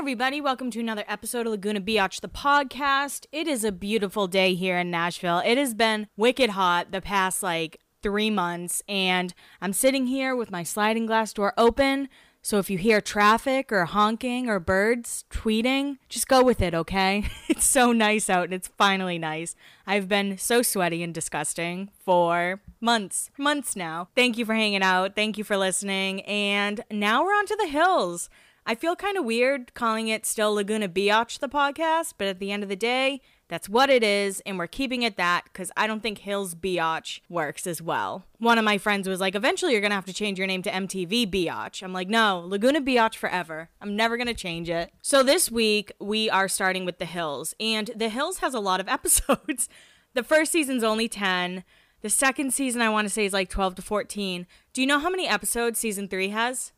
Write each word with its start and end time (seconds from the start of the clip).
everybody. 0.00 0.40
Welcome 0.40 0.70
to 0.70 0.80
another 0.80 1.04
episode 1.08 1.44
of 1.44 1.50
Laguna 1.50 1.82
Biatch, 1.82 2.22
the 2.22 2.28
podcast. 2.28 3.26
It 3.32 3.46
is 3.46 3.64
a 3.64 3.70
beautiful 3.70 4.28
day 4.28 4.54
here 4.54 4.78
in 4.78 4.90
Nashville. 4.90 5.42
It 5.44 5.58
has 5.58 5.74
been 5.74 6.08
wicked 6.16 6.48
hot 6.48 6.90
the 6.90 7.02
past 7.02 7.42
like 7.42 7.80
three 8.02 8.30
months, 8.30 8.82
and 8.88 9.34
I'm 9.60 9.74
sitting 9.74 10.06
here 10.06 10.34
with 10.34 10.50
my 10.50 10.62
sliding 10.62 11.04
glass 11.04 11.34
door 11.34 11.52
open. 11.58 12.08
So 12.40 12.58
if 12.58 12.70
you 12.70 12.78
hear 12.78 13.02
traffic 13.02 13.70
or 13.70 13.84
honking 13.84 14.48
or 14.48 14.58
birds 14.58 15.26
tweeting, 15.30 15.98
just 16.08 16.28
go 16.28 16.42
with 16.42 16.62
it, 16.62 16.72
okay? 16.72 17.24
It's 17.50 17.66
so 17.66 17.92
nice 17.92 18.30
out 18.30 18.44
and 18.44 18.54
it's 18.54 18.70
finally 18.78 19.18
nice. 19.18 19.54
I've 19.86 20.08
been 20.08 20.38
so 20.38 20.62
sweaty 20.62 21.02
and 21.02 21.12
disgusting 21.12 21.90
for 22.02 22.62
months, 22.80 23.30
months 23.36 23.76
now. 23.76 24.08
Thank 24.14 24.38
you 24.38 24.46
for 24.46 24.54
hanging 24.54 24.82
out. 24.82 25.14
Thank 25.14 25.36
you 25.36 25.44
for 25.44 25.58
listening. 25.58 26.22
And 26.22 26.82
now 26.90 27.22
we're 27.22 27.34
on 27.34 27.44
to 27.44 27.56
the 27.56 27.68
hills. 27.68 28.30
I 28.66 28.74
feel 28.74 28.94
kind 28.94 29.16
of 29.16 29.24
weird 29.24 29.74
calling 29.74 30.08
it 30.08 30.26
still 30.26 30.54
Laguna 30.54 30.88
Biatch, 30.88 31.38
the 31.38 31.48
podcast, 31.48 32.14
but 32.18 32.28
at 32.28 32.38
the 32.38 32.52
end 32.52 32.62
of 32.62 32.68
the 32.68 32.76
day, 32.76 33.20
that's 33.48 33.68
what 33.68 33.90
it 33.90 34.04
is, 34.04 34.40
and 34.46 34.58
we're 34.58 34.68
keeping 34.68 35.02
it 35.02 35.16
that 35.16 35.42
because 35.44 35.72
I 35.76 35.88
don't 35.88 36.02
think 36.02 36.18
Hills 36.18 36.54
Biatch 36.54 37.20
works 37.28 37.66
as 37.66 37.82
well. 37.82 38.24
One 38.38 38.58
of 38.58 38.64
my 38.64 38.78
friends 38.78 39.08
was 39.08 39.18
like, 39.18 39.34
eventually 39.34 39.72
you're 39.72 39.80
gonna 39.80 39.96
have 39.96 40.04
to 40.04 40.12
change 40.12 40.38
your 40.38 40.46
name 40.46 40.62
to 40.62 40.70
MTV 40.70 41.28
Biatch. 41.28 41.82
I'm 41.82 41.92
like, 41.92 42.08
no, 42.08 42.44
Laguna 42.46 42.80
Biatch 42.80 43.16
forever. 43.16 43.68
I'm 43.80 43.96
never 43.96 44.16
gonna 44.16 44.34
change 44.34 44.70
it. 44.70 44.92
So 45.02 45.24
this 45.24 45.50
week 45.50 45.90
we 45.98 46.30
are 46.30 46.46
starting 46.46 46.84
with 46.84 46.98
The 46.98 47.06
Hills, 47.06 47.54
and 47.58 47.90
The 47.96 48.08
Hills 48.08 48.38
has 48.38 48.54
a 48.54 48.60
lot 48.60 48.78
of 48.78 48.88
episodes. 48.88 49.68
the 50.14 50.22
first 50.22 50.52
season's 50.52 50.84
only 50.84 51.08
10. 51.08 51.64
The 52.02 52.10
second 52.10 52.54
season, 52.54 52.80
I 52.82 52.88
want 52.88 53.06
to 53.06 53.12
say, 53.12 53.26
is 53.26 53.32
like 53.32 53.50
12 53.50 53.74
to 53.76 53.82
14. 53.82 54.46
Do 54.72 54.80
you 54.80 54.86
know 54.86 55.00
how 55.00 55.10
many 55.10 55.26
episodes 55.26 55.78
season 55.80 56.06
three 56.08 56.28
has? 56.28 56.72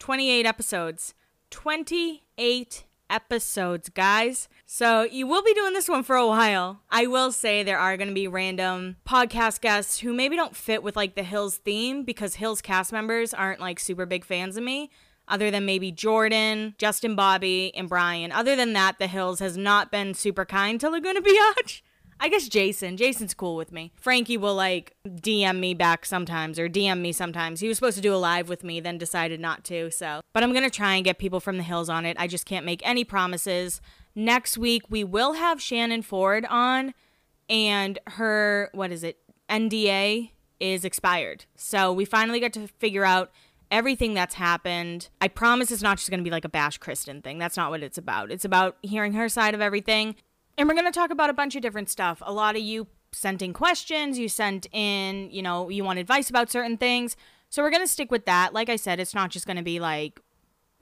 28 0.00 0.46
episodes. 0.46 1.14
28 1.50 2.84
episodes, 3.08 3.88
guys. 3.90 4.48
So 4.66 5.02
you 5.02 5.26
will 5.26 5.42
be 5.42 5.54
doing 5.54 5.74
this 5.74 5.88
one 5.88 6.02
for 6.02 6.16
a 6.16 6.26
while. 6.26 6.80
I 6.90 7.06
will 7.06 7.32
say 7.32 7.62
there 7.62 7.78
are 7.78 7.96
going 7.96 8.08
to 8.08 8.14
be 8.14 8.28
random 8.28 8.96
podcast 9.06 9.60
guests 9.60 9.98
who 9.98 10.12
maybe 10.12 10.36
don't 10.36 10.56
fit 10.56 10.82
with 10.82 10.96
like 10.96 11.14
the 11.16 11.22
Hills 11.22 11.58
theme 11.58 12.04
because 12.04 12.36
Hills 12.36 12.62
cast 12.62 12.92
members 12.92 13.34
aren't 13.34 13.60
like 13.60 13.78
super 13.78 14.06
big 14.06 14.24
fans 14.24 14.56
of 14.56 14.64
me. 14.64 14.90
Other 15.28 15.52
than 15.52 15.64
maybe 15.64 15.92
Jordan, 15.92 16.74
Justin 16.76 17.14
Bobby, 17.14 17.72
and 17.76 17.88
Brian. 17.88 18.32
Other 18.32 18.56
than 18.56 18.72
that, 18.72 18.98
the 18.98 19.06
Hills 19.06 19.38
has 19.38 19.56
not 19.56 19.92
been 19.92 20.12
super 20.12 20.44
kind 20.44 20.80
to 20.80 20.90
Laguna 20.90 21.20
Biatch. 21.20 21.82
I 22.22 22.28
guess 22.28 22.48
Jason. 22.48 22.98
Jason's 22.98 23.32
cool 23.32 23.56
with 23.56 23.72
me. 23.72 23.92
Frankie 23.96 24.36
will 24.36 24.54
like 24.54 24.94
DM 25.08 25.58
me 25.58 25.72
back 25.72 26.04
sometimes 26.04 26.58
or 26.58 26.68
DM 26.68 27.00
me 27.00 27.12
sometimes. 27.12 27.60
He 27.60 27.68
was 27.68 27.78
supposed 27.78 27.96
to 27.96 28.02
do 28.02 28.14
a 28.14 28.16
live 28.16 28.50
with 28.50 28.62
me, 28.62 28.78
then 28.78 28.98
decided 28.98 29.40
not 29.40 29.64
to. 29.64 29.90
So, 29.90 30.20
but 30.34 30.42
I'm 30.42 30.52
going 30.52 30.64
to 30.64 30.70
try 30.70 30.96
and 30.96 31.04
get 31.04 31.18
people 31.18 31.40
from 31.40 31.56
the 31.56 31.62
hills 31.62 31.88
on 31.88 32.04
it. 32.04 32.18
I 32.20 32.26
just 32.26 32.44
can't 32.44 32.66
make 32.66 32.86
any 32.86 33.04
promises. 33.04 33.80
Next 34.14 34.58
week, 34.58 34.82
we 34.90 35.02
will 35.02 35.32
have 35.32 35.62
Shannon 35.62 36.02
Ford 36.02 36.44
on, 36.50 36.92
and 37.48 37.98
her, 38.06 38.68
what 38.74 38.92
is 38.92 39.02
it, 39.02 39.18
NDA 39.48 40.32
is 40.58 40.84
expired. 40.84 41.46
So 41.56 41.90
we 41.90 42.04
finally 42.04 42.38
get 42.38 42.52
to 42.52 42.66
figure 42.66 43.04
out 43.04 43.30
everything 43.70 44.12
that's 44.12 44.34
happened. 44.34 45.08
I 45.22 45.28
promise 45.28 45.70
it's 45.70 45.82
not 45.82 45.96
just 45.96 46.10
going 46.10 46.20
to 46.20 46.24
be 46.24 46.30
like 46.30 46.44
a 46.44 46.50
Bash 46.50 46.76
Kristen 46.76 47.22
thing. 47.22 47.38
That's 47.38 47.56
not 47.56 47.70
what 47.70 47.82
it's 47.82 47.96
about. 47.96 48.30
It's 48.30 48.44
about 48.44 48.76
hearing 48.82 49.14
her 49.14 49.28
side 49.28 49.54
of 49.54 49.62
everything 49.62 50.16
and 50.60 50.68
we're 50.68 50.74
going 50.74 50.84
to 50.84 50.92
talk 50.92 51.10
about 51.10 51.30
a 51.30 51.32
bunch 51.32 51.56
of 51.56 51.62
different 51.62 51.88
stuff. 51.88 52.22
A 52.26 52.30
lot 52.30 52.54
of 52.54 52.60
you 52.60 52.86
sent 53.12 53.40
in 53.40 53.54
questions, 53.54 54.18
you 54.18 54.28
sent 54.28 54.66
in, 54.72 55.30
you 55.30 55.40
know, 55.40 55.70
you 55.70 55.82
want 55.82 55.98
advice 55.98 56.28
about 56.28 56.50
certain 56.50 56.76
things. 56.76 57.16
So 57.48 57.62
we're 57.62 57.70
going 57.70 57.82
to 57.82 57.88
stick 57.88 58.10
with 58.10 58.26
that. 58.26 58.52
Like 58.52 58.68
I 58.68 58.76
said, 58.76 59.00
it's 59.00 59.14
not 59.14 59.30
just 59.30 59.46
going 59.46 59.56
to 59.56 59.62
be 59.62 59.80
like, 59.80 60.20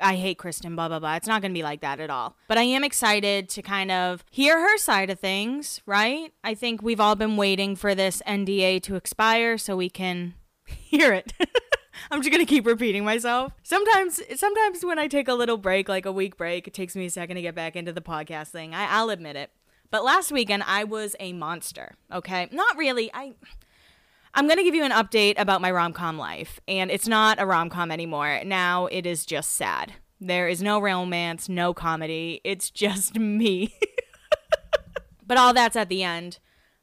I 0.01 0.17
hate 0.17 0.37
Kristen, 0.37 0.75
blah, 0.75 0.89
blah, 0.89 0.99
blah. 0.99 1.15
It's 1.15 1.29
not 1.29 1.43
going 1.43 1.53
to 1.53 1.59
be 1.59 1.63
like 1.63 1.81
that 1.83 2.01
at 2.01 2.11
all. 2.11 2.37
But 2.49 2.59
I 2.59 2.65
am 2.65 2.83
excited 2.83 3.49
to 3.51 3.63
kind 3.63 3.93
of 3.93 4.25
hear 4.33 4.59
her 4.59 4.79
side 4.79 5.11
of 5.11 5.21
things, 5.21 5.81
right? 5.87 6.33
I 6.43 6.55
think 6.55 6.83
we've 6.83 7.01
all 7.01 7.15
been 7.15 7.37
waiting 7.37 7.77
for 7.77 7.95
this 7.95 8.21
NDA 8.27 8.83
to 8.83 8.97
expire 8.97 9.59
so 9.59 9.77
we 9.77 9.89
can 9.89 10.35
hear 10.67 11.13
it. 11.13 11.35
I'm 12.11 12.21
just 12.21 12.33
gonna 12.33 12.47
keep 12.47 12.67
repeating 12.67 13.05
myself. 13.05 13.53
Sometimes, 13.65 14.21
sometimes 14.37 14.85
when 14.85 15.01
I 15.01 15.09
take 15.09 15.27
a 15.27 15.35
little 15.35 15.57
break, 15.57 15.89
like 15.89 16.07
a 16.07 16.13
week 16.13 16.37
break, 16.37 16.69
it 16.69 16.75
takes 16.75 16.95
me 16.95 17.07
a 17.07 17.11
second 17.11 17.35
to 17.37 17.43
get 17.43 17.57
back 17.57 17.75
into 17.75 17.93
the 17.93 18.01
podcast 18.01 18.49
thing. 18.49 18.73
I, 18.73 18.87
I'll 18.89 19.11
admit 19.11 19.35
it. 19.35 19.51
But 19.91 20.05
last 20.05 20.31
weekend 20.31 20.65
I 20.67 20.85
was 20.85 21.17
a 21.19 21.33
monster. 21.33 21.95
Okay, 22.13 22.49
not 22.53 22.77
really. 22.77 23.11
I 23.15 23.35
I'm 24.35 24.47
going 24.47 24.59
to 24.59 24.65
give 24.65 24.75
you 24.75 24.85
an 24.85 24.93
update 24.93 25.35
about 25.39 25.63
my 25.63 25.71
rom 25.71 25.93
com 25.93 26.19
life, 26.19 26.61
and 26.69 26.91
it's 26.91 27.09
not 27.09 27.41
a 27.41 27.47
rom 27.47 27.71
com 27.71 27.91
anymore. 27.91 28.43
Now 28.45 28.87
it 28.87 29.07
is 29.07 29.25
just 29.25 29.53
sad. 29.53 29.95
There 30.21 30.49
is 30.49 30.63
no 30.63 30.79
romance, 30.79 31.49
no 31.49 31.73
comedy. 31.73 32.41
It's 32.45 32.71
just 32.85 33.19
me. 33.19 33.75
but 35.27 35.39
all 35.39 35.55
that's 35.55 35.77
at 35.77 35.89
the 35.89 36.03
end. 36.03 36.39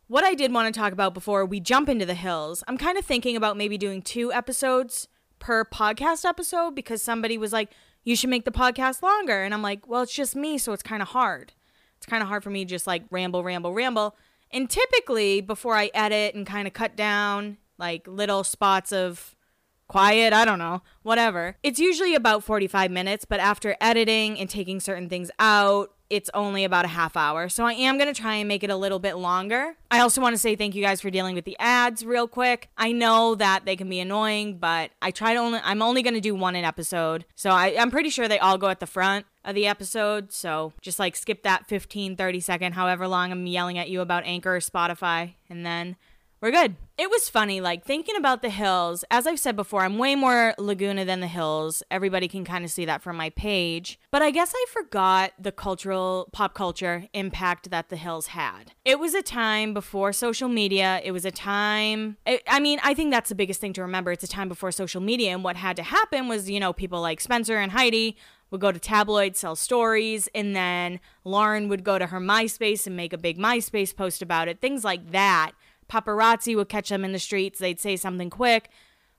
What 0.08 0.24
I 0.24 0.36
did 0.36 0.54
want 0.54 0.74
to 0.74 0.80
talk 0.80 0.94
about 0.94 1.14
before 1.14 1.46
we 1.46 1.60
jump 1.60 1.90
into 1.90 2.06
the 2.06 2.14
hills, 2.14 2.64
I'm 2.68 2.78
kind 2.78 2.98
of 2.98 3.06
thinking 3.06 3.36
about 3.36 3.58
maybe 3.58 3.78
doing 3.78 4.02
two 4.02 4.32
episodes 4.32 5.08
per 5.40 5.66
podcast 5.66 6.26
episode 6.26 6.76
because 6.76 7.02
somebody 7.02 7.38
was 7.38 7.52
like, 7.52 7.72
you 8.04 8.16
should 8.16 8.30
make 8.30 8.46
the 8.46 8.52
podcast 8.52 9.02
longer. 9.02 9.44
And 9.44 9.52
I'm 9.52 9.64
like, 9.64 9.88
well, 9.88 10.04
it's 10.04 10.14
just 10.14 10.36
me, 10.36 10.60
so 10.60 10.74
it's 10.74 10.84
kind 10.84 11.02
of 11.02 11.10
hard 11.10 11.54
it's 11.98 12.06
kind 12.06 12.22
of 12.22 12.30
hard 12.30 12.44
for 12.44 12.50
me 12.50 12.66
just 12.66 12.88
like 12.88 13.04
ramble, 13.10 13.44
ramble, 13.44 13.74
ramble. 13.74 14.16
And 14.52 14.70
typically, 14.70 15.42
before 15.42 15.76
I 15.76 15.90
edit 15.94 16.36
and 16.36 16.46
kind 16.46 16.68
of 16.68 16.74
cut 16.74 16.96
down 16.96 17.58
like 17.78 18.08
little 18.08 18.44
spots 18.44 18.92
of 18.92 19.36
quiet, 19.88 20.34
I 20.34 20.46
don't 20.46 20.60
know, 20.60 20.82
whatever, 21.04 21.58
it's 21.64 21.80
usually 21.80 22.16
about 22.16 22.44
45 22.44 22.92
minutes. 22.92 23.26
But 23.26 23.40
after 23.40 23.76
editing 23.82 24.40
and 24.40 24.50
taking 24.50 24.80
certain 24.80 25.10
things 25.10 25.32
out, 25.40 25.95
it's 26.10 26.30
only 26.34 26.64
about 26.64 26.86
a 26.86 26.90
half 26.90 27.18
hour. 27.18 27.50
So 27.50 27.66
I 27.66 27.74
am 27.74 27.98
going 27.98 28.14
to 28.14 28.20
try 28.20 28.36
and 28.36 28.48
make 28.48 28.64
it 28.64 28.70
a 28.70 28.76
little 28.76 29.00
bit 29.00 29.16
longer. 29.16 29.76
I 29.90 30.00
also 30.00 30.22
want 30.22 30.34
to 30.34 30.38
say 30.38 30.56
thank 30.56 30.76
you 30.76 30.84
guys 30.84 31.02
for 31.02 31.10
dealing 31.10 31.36
with 31.36 31.46
the 31.46 31.58
ads 31.60 32.06
real 32.06 32.28
quick. 32.28 32.70
I 32.78 32.92
know 32.92 33.36
that 33.36 33.66
they 33.66 33.76
can 33.76 33.90
be 33.90 34.00
annoying, 34.00 34.58
but 34.58 34.92
I 35.02 35.12
try 35.12 35.34
to 35.34 35.40
only 35.40 35.60
I'm 35.64 35.82
only 35.82 36.04
going 36.04 36.14
to 36.14 36.22
do 36.22 36.36
one 36.36 36.56
an 36.56 36.66
episode. 36.66 37.26
So 37.36 37.50
I, 37.50 37.76
I'm 37.80 37.92
pretty 37.92 38.10
sure 38.10 38.28
they 38.28 38.40
all 38.40 38.58
go 38.58 38.68
at 38.68 38.80
the 38.80 38.88
front 38.88 39.26
of 39.44 39.56
the 39.56 39.68
episode. 39.68 40.32
So 40.32 40.74
just 40.82 41.00
like 41.00 41.16
skip 41.16 41.44
that 41.44 41.68
15, 41.68 42.16
30 42.16 42.40
second, 42.40 42.74
however 42.74 43.08
long 43.08 43.32
I'm 43.32 43.48
yelling 43.48 43.78
at 43.78 43.90
you 43.90 44.02
about 44.02 44.26
Anchor 44.26 44.56
or 44.56 44.60
Spotify, 44.60 45.34
and 45.50 45.66
then 45.66 45.96
we're 46.42 46.52
good. 46.52 46.76
It 46.98 47.10
was 47.10 47.28
funny, 47.28 47.60
like 47.60 47.84
thinking 47.84 48.16
about 48.16 48.42
the 48.42 48.50
hills. 48.50 49.04
As 49.12 49.28
I've 49.28 49.40
said 49.40 49.58
before, 49.58 49.84
I'm 49.84 49.98
way 49.98 50.16
more 50.16 50.56
Laguna 50.58 51.04
than 51.04 51.20
the 51.20 51.28
hills. 51.28 51.84
Everybody 51.92 52.30
can 52.30 52.46
kind 52.46 52.64
of 52.64 52.72
see 52.72 52.86
that 52.86 53.02
from 53.02 53.18
my 53.18 53.32
page. 53.32 54.00
But 54.12 54.22
I 54.22 54.32
guess 54.32 54.54
I 54.56 54.66
forgot 54.72 55.34
the 55.38 55.52
cultural, 55.52 56.30
pop 56.32 56.54
culture 56.54 57.10
impact 57.14 57.70
that 57.70 57.90
the 57.90 57.98
hills 57.98 58.28
had. 58.28 58.72
It 58.86 58.98
was 58.98 59.14
a 59.14 59.22
time 59.22 59.74
before 59.74 60.14
social 60.14 60.48
media. 60.48 61.02
It 61.04 61.12
was 61.12 61.26
a 61.26 61.32
time, 61.32 62.16
it, 62.26 62.44
I 62.48 62.62
mean, 62.62 62.80
I 62.82 62.94
think 62.94 63.12
that's 63.12 63.28
the 63.28 63.36
biggest 63.36 63.60
thing 63.60 63.74
to 63.74 63.82
remember. 63.82 64.14
It's 64.14 64.24
a 64.24 64.28
time 64.28 64.48
before 64.48 64.72
social 64.72 65.02
media. 65.02 65.32
And 65.32 65.44
what 65.44 65.58
had 65.58 65.76
to 65.76 65.84
happen 65.84 66.30
was, 66.30 66.50
you 66.50 66.62
know, 66.62 66.72
people 66.72 67.02
like 67.02 67.20
Spencer 67.20 67.58
and 67.58 67.74
Heidi 67.74 68.16
would 68.52 68.62
go 68.62 68.72
to 68.72 68.80
tabloids, 68.80 69.40
sell 69.40 69.58
stories, 69.58 70.30
and 70.34 70.56
then 70.56 71.02
Lauren 71.26 71.68
would 71.68 71.84
go 71.84 72.00
to 72.00 72.08
her 72.08 72.22
MySpace 72.22 72.88
and 72.88 72.96
make 72.96 73.12
a 73.12 73.18
big 73.18 73.38
MySpace 73.38 73.94
post 73.94 74.22
about 74.22 74.48
it, 74.48 74.62
things 74.62 74.86
like 74.86 75.12
that. 75.12 75.52
Paparazzi 75.90 76.56
would 76.56 76.70
catch 76.70 76.90
them 76.90 77.06
in 77.06 77.12
the 77.12 77.20
streets, 77.20 77.60
they'd 77.60 77.80
say 77.80 77.96
something 77.96 78.30
quick. 78.30 78.70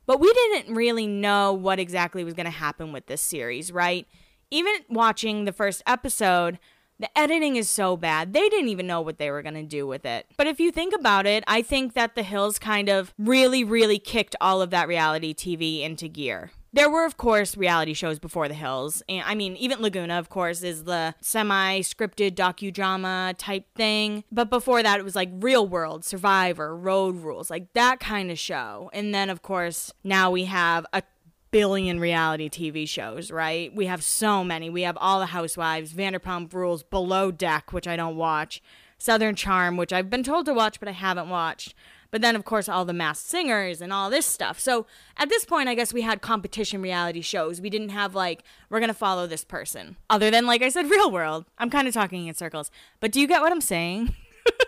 But 0.06 0.20
we 0.20 0.32
didn't 0.32 0.74
really 0.74 1.06
know 1.06 1.52
what 1.52 1.80
exactly 1.80 2.22
was 2.22 2.34
going 2.34 2.46
to 2.46 2.50
happen 2.50 2.92
with 2.92 3.06
this 3.06 3.20
series, 3.20 3.72
right? 3.72 4.06
Even 4.50 4.72
watching 4.88 5.44
the 5.44 5.52
first 5.52 5.82
episode, 5.86 6.60
the 6.98 7.18
editing 7.18 7.56
is 7.56 7.68
so 7.68 7.96
bad. 7.96 8.32
They 8.32 8.48
didn't 8.48 8.68
even 8.68 8.86
know 8.86 9.00
what 9.00 9.18
they 9.18 9.30
were 9.30 9.42
going 9.42 9.54
to 9.54 9.62
do 9.64 9.86
with 9.86 10.06
it. 10.06 10.26
But 10.36 10.46
if 10.46 10.60
you 10.60 10.70
think 10.70 10.94
about 10.94 11.26
it, 11.26 11.44
I 11.46 11.60
think 11.60 11.94
that 11.94 12.14
The 12.14 12.22
Hills 12.22 12.58
kind 12.58 12.88
of 12.88 13.12
really, 13.18 13.64
really 13.64 13.98
kicked 13.98 14.36
all 14.40 14.62
of 14.62 14.70
that 14.70 14.88
reality 14.88 15.34
TV 15.34 15.82
into 15.82 16.08
gear. 16.08 16.52
There 16.72 16.90
were, 16.90 17.04
of 17.04 17.16
course, 17.16 17.56
reality 17.56 17.94
shows 17.94 18.18
before 18.18 18.48
The 18.48 18.54
Hills. 18.54 19.02
And 19.08 19.24
I 19.26 19.34
mean, 19.34 19.56
even 19.56 19.80
Laguna, 19.80 20.18
of 20.18 20.28
course, 20.28 20.62
is 20.62 20.84
the 20.84 21.14
semi 21.20 21.80
scripted 21.80 22.32
docudrama 22.32 23.34
type 23.38 23.64
thing. 23.74 24.24
But 24.30 24.50
before 24.50 24.82
that, 24.82 25.00
it 25.00 25.04
was 25.04 25.16
like 25.16 25.30
Real 25.32 25.66
World, 25.66 26.04
Survivor, 26.04 26.76
Road 26.76 27.16
Rules, 27.16 27.50
like 27.50 27.72
that 27.72 28.00
kind 28.00 28.30
of 28.30 28.38
show. 28.38 28.90
And 28.92 29.14
then, 29.14 29.30
of 29.30 29.42
course, 29.42 29.92
now 30.04 30.30
we 30.30 30.44
have 30.44 30.84
a 30.92 31.02
billion 31.50 31.98
reality 31.98 32.50
TV 32.50 32.86
shows, 32.86 33.30
right? 33.30 33.74
We 33.74 33.86
have 33.86 34.02
so 34.02 34.44
many. 34.44 34.68
We 34.68 34.82
have 34.82 34.98
all 35.00 35.20
the 35.20 35.26
Housewives, 35.26 35.92
Vanderpump 35.94 36.52
Rules, 36.52 36.82
Below 36.82 37.30
Deck, 37.30 37.72
which 37.72 37.88
I 37.88 37.96
don't 37.96 38.16
watch, 38.16 38.62
Southern 38.98 39.34
Charm, 39.34 39.78
which 39.78 39.92
I've 39.92 40.10
been 40.10 40.22
told 40.22 40.44
to 40.46 40.54
watch, 40.54 40.78
but 40.80 40.88
I 40.88 40.92
haven't 40.92 41.30
watched. 41.30 41.74
But 42.16 42.22
then, 42.22 42.34
of 42.34 42.46
course, 42.46 42.66
all 42.66 42.86
the 42.86 42.94
masked 42.94 43.28
singers 43.28 43.82
and 43.82 43.92
all 43.92 44.08
this 44.08 44.24
stuff. 44.24 44.58
So 44.58 44.86
at 45.18 45.28
this 45.28 45.44
point, 45.44 45.68
I 45.68 45.74
guess 45.74 45.92
we 45.92 46.00
had 46.00 46.22
competition 46.22 46.80
reality 46.80 47.20
shows. 47.20 47.60
We 47.60 47.68
didn't 47.68 47.90
have 47.90 48.14
like, 48.14 48.42
we're 48.70 48.80
going 48.80 48.88
to 48.88 48.94
follow 48.94 49.26
this 49.26 49.44
person. 49.44 49.98
Other 50.08 50.30
than, 50.30 50.46
like 50.46 50.62
I 50.62 50.70
said, 50.70 50.86
real 50.90 51.10
world. 51.10 51.44
I'm 51.58 51.68
kind 51.68 51.86
of 51.86 51.92
talking 51.92 52.26
in 52.26 52.34
circles. 52.34 52.70
But 53.00 53.12
do 53.12 53.20
you 53.20 53.26
get 53.28 53.42
what 53.42 53.52
I'm 53.52 53.60
saying? 53.60 54.14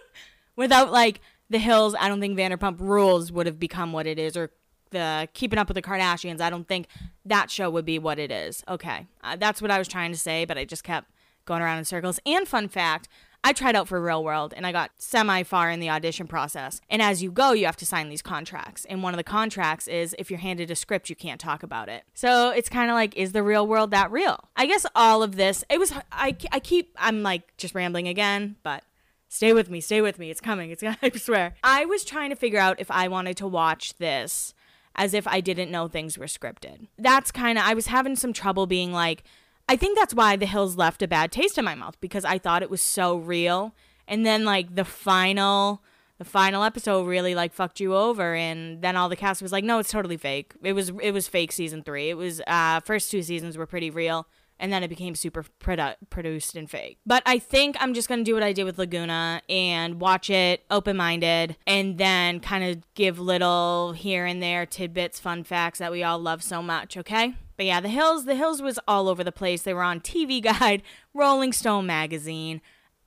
Without 0.56 0.92
like 0.92 1.22
the 1.48 1.56
hills, 1.56 1.94
I 1.98 2.08
don't 2.08 2.20
think 2.20 2.38
Vanderpump 2.38 2.80
Rules 2.80 3.32
would 3.32 3.46
have 3.46 3.58
become 3.58 3.94
what 3.94 4.06
it 4.06 4.18
is 4.18 4.36
or 4.36 4.50
the 4.90 5.26
Keeping 5.32 5.58
Up 5.58 5.68
with 5.68 5.74
the 5.76 5.80
Kardashians, 5.80 6.42
I 6.42 6.50
don't 6.50 6.68
think 6.68 6.86
that 7.24 7.50
show 7.50 7.70
would 7.70 7.86
be 7.86 7.98
what 7.98 8.18
it 8.18 8.30
is. 8.30 8.62
Okay, 8.68 9.06
uh, 9.24 9.36
that's 9.36 9.62
what 9.62 9.70
I 9.70 9.78
was 9.78 9.88
trying 9.88 10.12
to 10.12 10.18
say, 10.18 10.44
but 10.44 10.58
I 10.58 10.66
just 10.66 10.84
kept 10.84 11.10
going 11.46 11.62
around 11.62 11.78
in 11.78 11.86
circles. 11.86 12.20
And 12.26 12.46
fun 12.46 12.68
fact, 12.68 13.08
I 13.44 13.52
tried 13.52 13.76
out 13.76 13.88
for 13.88 14.00
Real 14.00 14.24
World 14.24 14.52
and 14.56 14.66
I 14.66 14.72
got 14.72 14.90
semi 14.98 15.42
far 15.42 15.70
in 15.70 15.80
the 15.80 15.90
audition 15.90 16.26
process. 16.26 16.80
And 16.90 17.00
as 17.00 17.22
you 17.22 17.30
go, 17.30 17.52
you 17.52 17.66
have 17.66 17.76
to 17.76 17.86
sign 17.86 18.08
these 18.08 18.22
contracts. 18.22 18.84
And 18.84 19.02
one 19.02 19.14
of 19.14 19.18
the 19.18 19.24
contracts 19.24 19.88
is 19.88 20.14
if 20.18 20.30
you're 20.30 20.40
handed 20.40 20.70
a 20.70 20.76
script, 20.76 21.08
you 21.08 21.16
can't 21.16 21.40
talk 21.40 21.62
about 21.62 21.88
it. 21.88 22.04
So 22.14 22.50
it's 22.50 22.68
kind 22.68 22.90
of 22.90 22.94
like, 22.94 23.16
is 23.16 23.32
the 23.32 23.42
real 23.42 23.66
world 23.66 23.90
that 23.92 24.10
real? 24.10 24.38
I 24.56 24.66
guess 24.66 24.84
all 24.94 25.22
of 25.22 25.36
this, 25.36 25.64
it 25.70 25.78
was, 25.78 25.92
I, 26.12 26.36
I 26.52 26.60
keep, 26.60 26.94
I'm 26.98 27.22
like 27.22 27.56
just 27.56 27.74
rambling 27.74 28.08
again, 28.08 28.56
but 28.62 28.82
stay 29.28 29.52
with 29.52 29.70
me, 29.70 29.80
stay 29.80 30.00
with 30.00 30.18
me. 30.18 30.30
It's 30.30 30.40
coming. 30.40 30.70
It's, 30.70 30.82
I 31.02 31.10
swear. 31.16 31.54
I 31.62 31.84
was 31.84 32.04
trying 32.04 32.30
to 32.30 32.36
figure 32.36 32.60
out 32.60 32.80
if 32.80 32.90
I 32.90 33.08
wanted 33.08 33.36
to 33.38 33.46
watch 33.46 33.94
this 33.98 34.52
as 34.94 35.14
if 35.14 35.28
I 35.28 35.40
didn't 35.40 35.70
know 35.70 35.86
things 35.86 36.18
were 36.18 36.26
scripted. 36.26 36.88
That's 36.98 37.30
kind 37.30 37.56
of, 37.56 37.64
I 37.64 37.74
was 37.74 37.86
having 37.86 38.16
some 38.16 38.32
trouble 38.32 38.66
being 38.66 38.92
like, 38.92 39.22
I 39.68 39.76
think 39.76 39.98
that's 39.98 40.14
why 40.14 40.36
The 40.36 40.46
Hills 40.46 40.76
left 40.76 41.02
a 41.02 41.08
bad 41.08 41.30
taste 41.30 41.58
in 41.58 41.64
my 41.64 41.74
mouth 41.74 42.00
because 42.00 42.24
I 42.24 42.38
thought 42.38 42.62
it 42.62 42.70
was 42.70 42.80
so 42.80 43.16
real. 43.16 43.74
And 44.06 44.24
then 44.24 44.44
like 44.44 44.74
the 44.74 44.84
final 44.84 45.82
the 46.16 46.24
final 46.24 46.64
episode 46.64 47.06
really 47.06 47.36
like 47.36 47.52
fucked 47.52 47.78
you 47.78 47.94
over 47.94 48.34
and 48.34 48.82
then 48.82 48.96
all 48.96 49.08
the 49.08 49.14
cast 49.14 49.40
was 49.40 49.52
like 49.52 49.62
no 49.62 49.78
it's 49.78 49.90
totally 49.90 50.16
fake. 50.16 50.54
It 50.62 50.72
was 50.72 50.90
it 51.02 51.12
was 51.12 51.28
fake 51.28 51.52
season 51.52 51.82
three. 51.82 52.08
It 52.08 52.16
was 52.16 52.40
uh 52.46 52.80
first 52.80 53.10
two 53.10 53.22
seasons 53.22 53.58
were 53.58 53.66
pretty 53.66 53.90
real 53.90 54.26
and 54.60 54.72
then 54.72 54.82
it 54.82 54.88
became 54.88 55.14
super 55.14 55.44
produ- 55.60 55.94
produced 56.10 56.56
and 56.56 56.68
fake. 56.68 56.98
But 57.06 57.22
i 57.26 57.38
think 57.38 57.76
i'm 57.78 57.94
just 57.94 58.08
gonna 58.08 58.24
do 58.24 58.34
what 58.34 58.42
i 58.42 58.52
did 58.52 58.64
with 58.64 58.78
laguna 58.78 59.42
and 59.48 60.00
watch 60.00 60.30
it 60.30 60.64
open-minded 60.70 61.56
and 61.66 61.98
then 61.98 62.40
kind 62.40 62.64
of 62.64 62.94
give 62.94 63.20
little 63.20 63.92
here 63.92 64.26
and 64.26 64.42
there 64.42 64.66
tidbits 64.66 65.20
fun 65.20 65.44
facts 65.44 65.78
that 65.78 65.92
we 65.92 66.02
all 66.02 66.18
love 66.18 66.42
so 66.42 66.62
much 66.62 66.96
okay 66.96 67.34
but 67.58 67.66
yeah, 67.66 67.80
The 67.80 67.88
Hills, 67.90 68.24
The 68.24 68.36
Hills 68.36 68.62
was 68.62 68.78
all 68.88 69.08
over 69.08 69.22
the 69.22 69.32
place. 69.32 69.62
They 69.62 69.74
were 69.74 69.82
on 69.82 70.00
TV 70.00 70.42
Guide, 70.60 70.82
Rolling 71.12 71.52
Stone 71.52 71.84
magazine, 71.84 72.62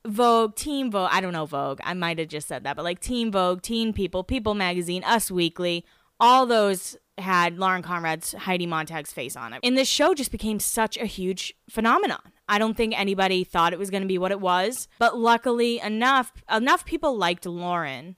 Vogue, 0.06 0.54
Teen 0.54 0.90
Vogue. 0.90 1.08
I 1.10 1.20
don't 1.20 1.32
know 1.32 1.46
Vogue. 1.46 1.80
I 1.82 1.94
might 1.94 2.18
have 2.18 2.28
just 2.28 2.46
said 2.46 2.62
that, 2.62 2.76
but 2.76 2.84
like 2.84 3.00
Teen 3.00 3.32
Vogue, 3.32 3.62
Teen 3.62 3.92
People, 3.92 4.22
People 4.22 4.54
Magazine, 4.54 5.02
Us 5.04 5.30
Weekly, 5.30 5.84
all 6.20 6.46
those 6.46 6.96
had 7.18 7.58
Lauren 7.58 7.82
Conrad's 7.82 8.32
Heidi 8.32 8.66
Montag's 8.66 9.12
face 9.12 9.36
on 9.36 9.52
it. 9.52 9.60
And 9.62 9.76
this 9.76 9.88
show 9.88 10.14
just 10.14 10.30
became 10.30 10.60
such 10.60 10.96
a 10.96 11.06
huge 11.06 11.54
phenomenon. 11.68 12.20
I 12.48 12.58
don't 12.58 12.76
think 12.76 12.98
anybody 12.98 13.44
thought 13.44 13.72
it 13.72 13.78
was 13.78 13.90
going 13.90 14.02
to 14.02 14.08
be 14.08 14.18
what 14.18 14.32
it 14.32 14.40
was, 14.40 14.88
but 14.98 15.18
luckily 15.18 15.80
enough 15.80 16.32
enough 16.52 16.84
people 16.84 17.16
liked 17.16 17.46
Lauren 17.46 18.16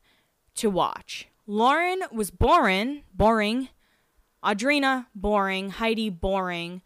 to 0.56 0.70
watch. 0.70 1.28
Lauren 1.46 2.02
was 2.10 2.30
boring, 2.30 3.02
boring, 3.12 3.68
Audrina, 4.44 5.06
boring. 5.14 5.70
Heidi, 5.70 6.10
boring. 6.10 6.82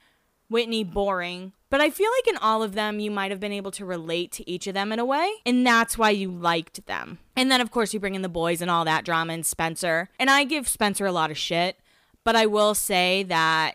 Whitney, 0.48 0.84
boring. 0.84 1.52
But 1.70 1.82
I 1.82 1.90
feel 1.90 2.10
like 2.18 2.28
in 2.28 2.38
all 2.38 2.62
of 2.62 2.74
them, 2.74 3.00
you 3.00 3.10
might 3.10 3.30
have 3.30 3.40
been 3.40 3.52
able 3.52 3.70
to 3.72 3.84
relate 3.84 4.32
to 4.32 4.48
each 4.48 4.66
of 4.66 4.74
them 4.74 4.92
in 4.92 4.98
a 4.98 5.04
way. 5.04 5.30
And 5.44 5.66
that's 5.66 5.98
why 5.98 6.10
you 6.10 6.30
liked 6.30 6.86
them. 6.86 7.18
And 7.36 7.50
then, 7.50 7.60
of 7.60 7.70
course, 7.70 7.92
you 7.92 8.00
bring 8.00 8.14
in 8.14 8.22
the 8.22 8.28
boys 8.28 8.62
and 8.62 8.70
all 8.70 8.86
that 8.86 9.04
drama 9.04 9.34
and 9.34 9.44
Spencer. 9.44 10.08
And 10.18 10.30
I 10.30 10.44
give 10.44 10.66
Spencer 10.66 11.04
a 11.04 11.12
lot 11.12 11.30
of 11.30 11.36
shit. 11.36 11.78
But 12.24 12.36
I 12.36 12.46
will 12.46 12.74
say 12.74 13.24
that, 13.24 13.74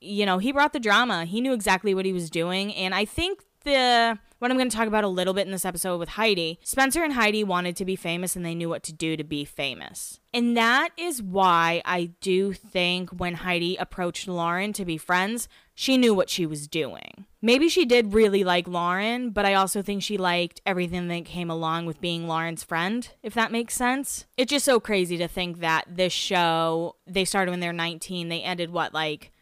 you 0.00 0.24
know, 0.24 0.38
he 0.38 0.52
brought 0.52 0.72
the 0.72 0.80
drama. 0.80 1.26
He 1.26 1.40
knew 1.40 1.52
exactly 1.52 1.94
what 1.94 2.06
he 2.06 2.12
was 2.12 2.30
doing. 2.30 2.74
And 2.74 2.94
I 2.94 3.04
think 3.04 3.42
the 3.64 4.18
what 4.38 4.50
I'm 4.50 4.56
going 4.56 4.68
to 4.68 4.76
talk 4.76 4.86
about 4.86 5.04
a 5.04 5.08
little 5.08 5.34
bit 5.34 5.46
in 5.46 5.52
this 5.52 5.64
episode 5.64 5.98
with 5.98 6.10
Heidi. 6.10 6.58
Spencer 6.62 7.02
and 7.02 7.14
Heidi 7.14 7.42
wanted 7.42 7.76
to 7.76 7.84
be 7.84 7.96
famous 7.96 8.36
and 8.36 8.44
they 8.44 8.54
knew 8.54 8.68
what 8.68 8.82
to 8.84 8.92
do 8.92 9.16
to 9.16 9.24
be 9.24 9.44
famous. 9.44 10.20
And 10.34 10.56
that 10.56 10.90
is 10.98 11.22
why 11.22 11.80
I 11.84 12.10
do 12.20 12.52
think 12.52 13.10
when 13.10 13.34
Heidi 13.34 13.76
approached 13.76 14.28
Lauren 14.28 14.72
to 14.74 14.84
be 14.84 14.98
friends, 14.98 15.48
she 15.74 15.96
knew 15.96 16.14
what 16.14 16.28
she 16.28 16.44
was 16.44 16.68
doing. 16.68 17.26
Maybe 17.40 17.68
she 17.68 17.84
did 17.84 18.12
really 18.12 18.44
like 18.44 18.66
Lauren, 18.66 19.30
but 19.30 19.46
I 19.46 19.54
also 19.54 19.80
think 19.80 20.02
she 20.02 20.18
liked 20.18 20.60
everything 20.66 21.08
that 21.08 21.24
came 21.24 21.50
along 21.50 21.86
with 21.86 22.00
being 22.00 22.26
Lauren's 22.26 22.64
friend, 22.64 23.08
if 23.22 23.34
that 23.34 23.52
makes 23.52 23.74
sense. 23.74 24.26
It's 24.36 24.50
just 24.50 24.64
so 24.64 24.80
crazy 24.80 25.16
to 25.18 25.28
think 25.28 25.60
that 25.60 25.84
this 25.88 26.12
show, 26.12 26.96
they 27.06 27.24
started 27.24 27.50
when 27.50 27.60
they're 27.60 27.72
19, 27.72 28.28
they 28.28 28.42
ended 28.42 28.70
what, 28.70 28.92
like 28.92 29.32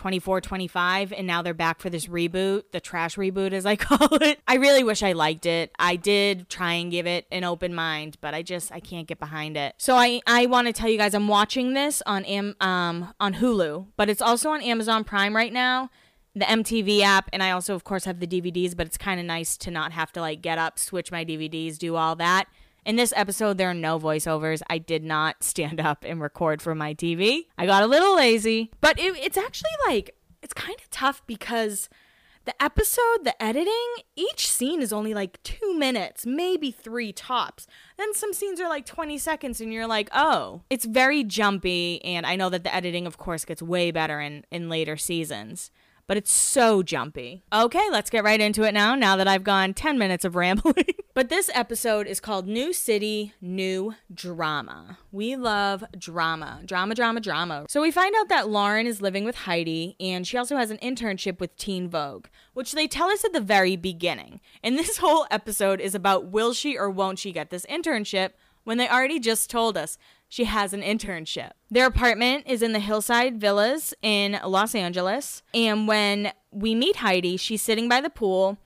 24 0.00 0.40
25 0.40 1.12
and 1.12 1.26
now 1.26 1.42
they're 1.42 1.52
back 1.52 1.78
for 1.78 1.90
this 1.90 2.06
reboot 2.06 2.62
the 2.72 2.80
trash 2.80 3.16
reboot 3.16 3.52
as 3.52 3.66
i 3.66 3.76
call 3.88 4.14
it. 4.22 4.40
I 4.48 4.54
really 4.54 4.82
wish 4.82 5.02
i 5.02 5.12
liked 5.12 5.44
it. 5.44 5.72
I 5.78 5.96
did 5.96 6.48
try 6.48 6.72
and 6.72 6.90
give 6.90 7.06
it 7.06 7.26
an 7.30 7.44
open 7.44 7.74
mind 7.74 8.16
but 8.22 8.32
i 8.32 8.40
just 8.40 8.72
i 8.72 8.80
can't 8.80 9.06
get 9.06 9.18
behind 9.18 9.58
it. 9.58 9.74
So 9.76 9.96
i 9.96 10.22
i 10.26 10.46
want 10.46 10.68
to 10.68 10.72
tell 10.72 10.88
you 10.88 10.96
guys 10.96 11.12
i'm 11.12 11.28
watching 11.28 11.74
this 11.74 12.02
on 12.06 12.24
am 12.24 12.56
um 12.60 13.12
on 13.20 13.34
hulu 13.34 13.88
but 13.98 14.08
it's 14.08 14.22
also 14.22 14.48
on 14.48 14.62
amazon 14.62 15.04
prime 15.04 15.36
right 15.36 15.52
now 15.52 15.90
the 16.32 16.44
MTV 16.44 17.00
app, 17.00 17.28
and 17.32 17.42
I 17.42 17.50
also, 17.50 17.74
of 17.74 17.82
course, 17.82 18.04
have 18.04 18.20
the 18.20 18.26
DVDs, 18.26 18.76
but 18.76 18.86
it's 18.86 18.96
kind 18.96 19.18
of 19.18 19.26
nice 19.26 19.56
to 19.58 19.70
not 19.72 19.90
have 19.90 20.12
to 20.12 20.20
like 20.20 20.40
get 20.40 20.58
up, 20.58 20.78
switch 20.78 21.10
my 21.10 21.24
DVDs, 21.24 21.76
do 21.76 21.96
all 21.96 22.14
that. 22.16 22.46
In 22.84 22.96
this 22.96 23.12
episode, 23.14 23.58
there 23.58 23.70
are 23.70 23.74
no 23.74 23.98
voiceovers. 23.98 24.62
I 24.68 24.78
did 24.78 25.04
not 25.04 25.42
stand 25.42 25.80
up 25.80 26.04
and 26.06 26.20
record 26.20 26.62
for 26.62 26.74
my 26.74 26.94
TV. 26.94 27.46
I 27.58 27.66
got 27.66 27.82
a 27.82 27.86
little 27.86 28.16
lazy, 28.16 28.70
but 28.80 28.98
it, 28.98 29.16
it's 29.16 29.36
actually 29.36 29.70
like, 29.86 30.16
it's 30.42 30.54
kind 30.54 30.76
of 30.80 30.90
tough 30.90 31.22
because 31.26 31.88
the 32.46 32.62
episode, 32.62 33.24
the 33.24 33.40
editing, 33.42 33.94
each 34.16 34.50
scene 34.50 34.80
is 34.80 34.92
only 34.92 35.12
like 35.12 35.42
two 35.42 35.74
minutes, 35.78 36.24
maybe 36.24 36.70
three 36.70 37.12
tops. 37.12 37.66
Then 37.98 38.14
some 38.14 38.32
scenes 38.32 38.60
are 38.60 38.68
like 38.68 38.86
20 38.86 39.18
seconds, 39.18 39.60
and 39.60 39.72
you're 39.72 39.86
like, 39.86 40.08
oh, 40.14 40.62
it's 40.70 40.86
very 40.86 41.22
jumpy. 41.22 42.02
And 42.02 42.24
I 42.24 42.36
know 42.36 42.48
that 42.48 42.64
the 42.64 42.74
editing, 42.74 43.06
of 43.06 43.18
course, 43.18 43.44
gets 43.44 43.60
way 43.62 43.90
better 43.90 44.20
in, 44.20 44.44
in 44.50 44.70
later 44.70 44.96
seasons 44.96 45.70
but 46.10 46.16
it's 46.16 46.32
so 46.32 46.82
jumpy. 46.82 47.44
Okay, 47.52 47.88
let's 47.92 48.10
get 48.10 48.24
right 48.24 48.40
into 48.40 48.64
it 48.64 48.74
now, 48.74 48.96
now 48.96 49.14
that 49.14 49.28
I've 49.28 49.44
gone 49.44 49.72
10 49.72 49.96
minutes 49.96 50.24
of 50.24 50.34
rambling. 50.34 50.96
but 51.14 51.28
this 51.28 51.48
episode 51.54 52.08
is 52.08 52.18
called 52.18 52.48
New 52.48 52.72
City, 52.72 53.32
New 53.40 53.94
Drama. 54.12 54.98
We 55.12 55.36
love 55.36 55.84
drama, 55.96 56.62
drama, 56.64 56.96
drama, 56.96 57.20
drama. 57.20 57.66
So 57.68 57.80
we 57.80 57.92
find 57.92 58.12
out 58.18 58.28
that 58.28 58.48
Lauren 58.48 58.88
is 58.88 59.00
living 59.00 59.24
with 59.24 59.36
Heidi, 59.36 59.94
and 60.00 60.26
she 60.26 60.36
also 60.36 60.56
has 60.56 60.72
an 60.72 60.78
internship 60.78 61.38
with 61.38 61.56
Teen 61.56 61.88
Vogue, 61.88 62.26
which 62.54 62.72
they 62.72 62.88
tell 62.88 63.08
us 63.08 63.24
at 63.24 63.32
the 63.32 63.40
very 63.40 63.76
beginning. 63.76 64.40
And 64.64 64.76
this 64.76 64.96
whole 64.96 65.28
episode 65.30 65.80
is 65.80 65.94
about 65.94 66.26
will 66.26 66.52
she 66.54 66.76
or 66.76 66.90
won't 66.90 67.20
she 67.20 67.30
get 67.30 67.50
this 67.50 67.64
internship 67.66 68.30
when 68.64 68.78
they 68.78 68.88
already 68.88 69.20
just 69.20 69.48
told 69.48 69.76
us 69.76 69.96
she 70.30 70.44
has 70.44 70.72
an 70.72 70.80
internship. 70.80 71.50
Their 71.70 71.86
apartment 71.86 72.44
is 72.46 72.62
in 72.62 72.72
the 72.72 72.78
Hillside 72.78 73.40
Villas 73.40 73.92
in 74.00 74.38
Los 74.46 74.76
Angeles. 74.76 75.42
And 75.52 75.88
when 75.88 76.32
we 76.52 76.76
meet 76.76 76.96
Heidi, 76.96 77.36
she's 77.36 77.60
sitting 77.60 77.88
by 77.88 78.00
the 78.00 78.08
pool. 78.08 78.56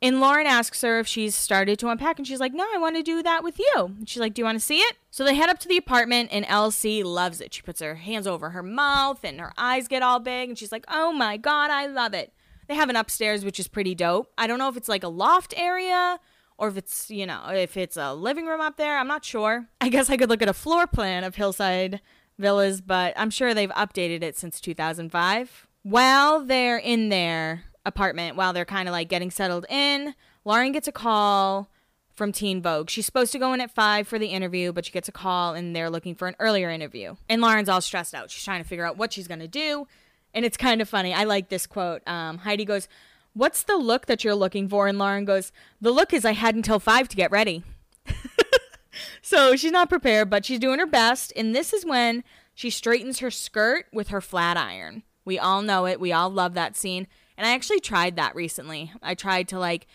And 0.00 0.18
Lauren 0.18 0.46
asks 0.46 0.80
her 0.80 0.98
if 0.98 1.06
she's 1.06 1.34
started 1.34 1.78
to 1.78 1.88
unpack, 1.88 2.18
and 2.18 2.26
she's 2.26 2.40
like, 2.40 2.54
No, 2.54 2.66
I 2.74 2.78
want 2.78 2.96
to 2.96 3.02
do 3.02 3.22
that 3.22 3.44
with 3.44 3.58
you. 3.58 3.72
And 3.76 4.08
she's 4.08 4.20
like, 4.20 4.32
Do 4.32 4.40
you 4.40 4.46
want 4.46 4.58
to 4.58 4.64
see 4.64 4.78
it? 4.78 4.96
So 5.10 5.24
they 5.24 5.34
head 5.34 5.50
up 5.50 5.58
to 5.60 5.68
the 5.68 5.76
apartment, 5.76 6.30
and 6.32 6.46
LC 6.46 7.04
loves 7.04 7.40
it. 7.40 7.52
She 7.52 7.62
puts 7.62 7.80
her 7.80 7.96
hands 7.96 8.26
over 8.26 8.50
her 8.50 8.62
mouth, 8.62 9.20
and 9.24 9.38
her 9.40 9.52
eyes 9.58 9.88
get 9.88 10.02
all 10.02 10.20
big, 10.20 10.48
and 10.48 10.58
she's 10.58 10.72
like, 10.72 10.86
Oh 10.88 11.12
my 11.12 11.36
God, 11.36 11.70
I 11.70 11.86
love 11.86 12.14
it. 12.14 12.32
They 12.66 12.74
have 12.74 12.88
an 12.88 12.96
upstairs, 12.96 13.44
which 13.44 13.60
is 13.60 13.68
pretty 13.68 13.94
dope. 13.94 14.32
I 14.38 14.46
don't 14.46 14.58
know 14.58 14.70
if 14.70 14.76
it's 14.78 14.88
like 14.88 15.04
a 15.04 15.08
loft 15.08 15.52
area 15.54 16.18
or 16.58 16.68
if 16.68 16.76
it's, 16.76 17.10
you 17.10 17.26
know, 17.26 17.48
if 17.48 17.76
it's 17.76 17.96
a 17.96 18.14
living 18.14 18.46
room 18.46 18.60
up 18.60 18.76
there. 18.76 18.98
I'm 18.98 19.08
not 19.08 19.24
sure. 19.24 19.66
I 19.80 19.88
guess 19.88 20.10
I 20.10 20.16
could 20.16 20.28
look 20.28 20.42
at 20.42 20.48
a 20.48 20.54
floor 20.54 20.86
plan 20.86 21.24
of 21.24 21.34
Hillside 21.34 22.00
Villas, 22.38 22.80
but 22.80 23.14
I'm 23.16 23.30
sure 23.30 23.54
they've 23.54 23.70
updated 23.70 24.22
it 24.22 24.36
since 24.36 24.60
2005. 24.60 25.66
While 25.82 26.44
they're 26.44 26.78
in 26.78 27.08
their 27.08 27.64
apartment, 27.84 28.36
while 28.36 28.52
they're 28.52 28.64
kind 28.64 28.88
of 28.88 28.92
like 28.92 29.08
getting 29.08 29.30
settled 29.30 29.66
in, 29.68 30.14
Lauren 30.44 30.72
gets 30.72 30.88
a 30.88 30.92
call 30.92 31.70
from 32.14 32.32
Teen 32.32 32.62
Vogue. 32.62 32.90
She's 32.90 33.06
supposed 33.06 33.32
to 33.32 33.38
go 33.38 33.52
in 33.52 33.60
at 33.60 33.70
five 33.70 34.06
for 34.06 34.18
the 34.18 34.28
interview, 34.28 34.72
but 34.72 34.86
she 34.86 34.92
gets 34.92 35.08
a 35.08 35.12
call 35.12 35.54
and 35.54 35.74
they're 35.74 35.90
looking 35.90 36.14
for 36.14 36.28
an 36.28 36.36
earlier 36.38 36.70
interview. 36.70 37.16
And 37.28 37.42
Lauren's 37.42 37.68
all 37.68 37.80
stressed 37.80 38.14
out. 38.14 38.30
She's 38.30 38.44
trying 38.44 38.62
to 38.62 38.68
figure 38.68 38.86
out 38.86 38.96
what 38.96 39.12
she's 39.12 39.28
going 39.28 39.40
to 39.40 39.48
do. 39.48 39.86
And 40.32 40.44
it's 40.44 40.56
kind 40.56 40.80
of 40.80 40.88
funny. 40.88 41.12
I 41.12 41.24
like 41.24 41.48
this 41.48 41.66
quote. 41.66 42.06
Um, 42.06 42.38
Heidi 42.38 42.64
goes, 42.64 42.88
What's 43.34 43.64
the 43.64 43.76
look 43.76 44.06
that 44.06 44.22
you're 44.22 44.34
looking 44.34 44.68
for? 44.68 44.86
And 44.86 44.98
Lauren 44.98 45.24
goes, 45.24 45.52
The 45.80 45.90
look 45.90 46.12
is 46.12 46.24
I 46.24 46.32
had 46.32 46.54
until 46.54 46.78
five 46.78 47.08
to 47.08 47.16
get 47.16 47.30
ready. 47.32 47.64
so 49.22 49.56
she's 49.56 49.72
not 49.72 49.90
prepared, 49.90 50.30
but 50.30 50.44
she's 50.44 50.60
doing 50.60 50.78
her 50.78 50.86
best. 50.86 51.32
And 51.36 51.54
this 51.54 51.72
is 51.72 51.84
when 51.84 52.22
she 52.54 52.70
straightens 52.70 53.18
her 53.18 53.30
skirt 53.30 53.86
with 53.92 54.08
her 54.08 54.20
flat 54.20 54.56
iron. 54.56 55.02
We 55.24 55.38
all 55.38 55.62
know 55.62 55.86
it. 55.86 55.98
We 56.00 56.12
all 56.12 56.30
love 56.30 56.54
that 56.54 56.76
scene. 56.76 57.08
And 57.36 57.46
I 57.46 57.54
actually 57.54 57.80
tried 57.80 58.16
that 58.16 58.36
recently. 58.36 58.92
I 59.02 59.14
tried 59.14 59.48
to 59.48 59.58
like 59.58 59.88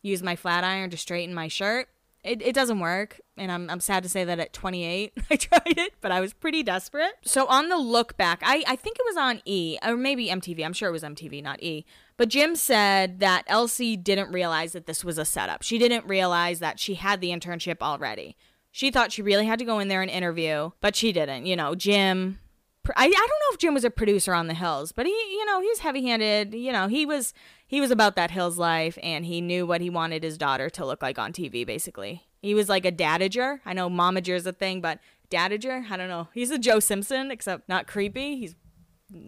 use 0.00 0.22
my 0.22 0.36
flat 0.36 0.64
iron 0.64 0.90
to 0.90 0.96
straighten 0.96 1.34
my 1.34 1.48
shirt. 1.48 1.88
It, 2.24 2.42
it 2.42 2.54
doesn't 2.54 2.80
work. 2.80 3.20
And 3.36 3.52
I'm, 3.52 3.68
I'm 3.68 3.80
sad 3.80 4.02
to 4.04 4.08
say 4.08 4.24
that 4.24 4.38
at 4.38 4.52
28 4.52 5.12
I 5.30 5.36
tried 5.36 5.78
it, 5.78 5.94
but 6.00 6.12
I 6.12 6.20
was 6.20 6.32
pretty 6.32 6.62
desperate. 6.62 7.12
So 7.22 7.46
on 7.46 7.68
the 7.68 7.76
look 7.76 8.16
back, 8.16 8.40
I, 8.42 8.64
I 8.66 8.76
think 8.76 8.96
it 8.98 9.04
was 9.06 9.16
on 9.16 9.42
E 9.44 9.76
or 9.84 9.96
maybe 9.96 10.28
MTV. 10.28 10.64
I'm 10.64 10.72
sure 10.72 10.88
it 10.88 10.92
was 10.92 11.02
MTV, 11.02 11.42
not 11.42 11.62
E. 11.62 11.84
But 12.16 12.28
Jim 12.30 12.56
said 12.56 13.20
that 13.20 13.46
LC 13.46 14.02
didn't 14.02 14.32
realize 14.32 14.72
that 14.72 14.86
this 14.86 15.04
was 15.04 15.18
a 15.18 15.24
setup. 15.24 15.62
She 15.62 15.78
didn't 15.78 16.06
realize 16.06 16.60
that 16.60 16.80
she 16.80 16.94
had 16.94 17.20
the 17.20 17.30
internship 17.30 17.82
already. 17.82 18.36
She 18.70 18.90
thought 18.90 19.12
she 19.12 19.22
really 19.22 19.46
had 19.46 19.58
to 19.58 19.64
go 19.64 19.78
in 19.78 19.88
there 19.88 20.02
and 20.02 20.10
interview, 20.10 20.70
but 20.80 20.96
she 20.96 21.12
didn't. 21.12 21.46
You 21.46 21.56
know, 21.56 21.74
Jim 21.74 22.38
I, 22.94 23.04
I 23.04 23.08
don't 23.08 23.28
know 23.28 23.52
if 23.52 23.58
Jim 23.58 23.74
was 23.74 23.84
a 23.84 23.90
producer 23.90 24.34
on 24.34 24.46
The 24.46 24.54
Hills, 24.54 24.92
but 24.92 25.06
he, 25.06 25.12
you 25.12 25.44
know, 25.46 25.60
he 25.60 25.68
was 25.68 25.80
heavy-handed. 25.80 26.54
You 26.54 26.72
know, 26.72 26.86
he 26.86 27.06
was 27.06 27.32
he 27.66 27.80
was 27.80 27.90
about 27.90 28.16
that 28.16 28.30
Hills 28.30 28.58
life, 28.58 28.98
and 29.02 29.24
he 29.24 29.40
knew 29.40 29.66
what 29.66 29.80
he 29.80 29.90
wanted 29.90 30.22
his 30.22 30.38
daughter 30.38 30.70
to 30.70 30.86
look 30.86 31.02
like 31.02 31.18
on 31.18 31.32
TV. 31.32 31.66
Basically, 31.66 32.22
he 32.42 32.54
was 32.54 32.68
like 32.68 32.84
a 32.84 32.92
dadager. 32.92 33.60
I 33.64 33.72
know 33.72 33.88
momager 33.88 34.34
is 34.34 34.46
a 34.46 34.52
thing, 34.52 34.80
but 34.80 35.00
dadager, 35.30 35.90
I 35.90 35.96
don't 35.96 36.08
know. 36.08 36.28
He's 36.34 36.50
a 36.50 36.58
Joe 36.58 36.80
Simpson, 36.80 37.30
except 37.30 37.68
not 37.68 37.86
creepy. 37.86 38.36
He's 38.36 38.54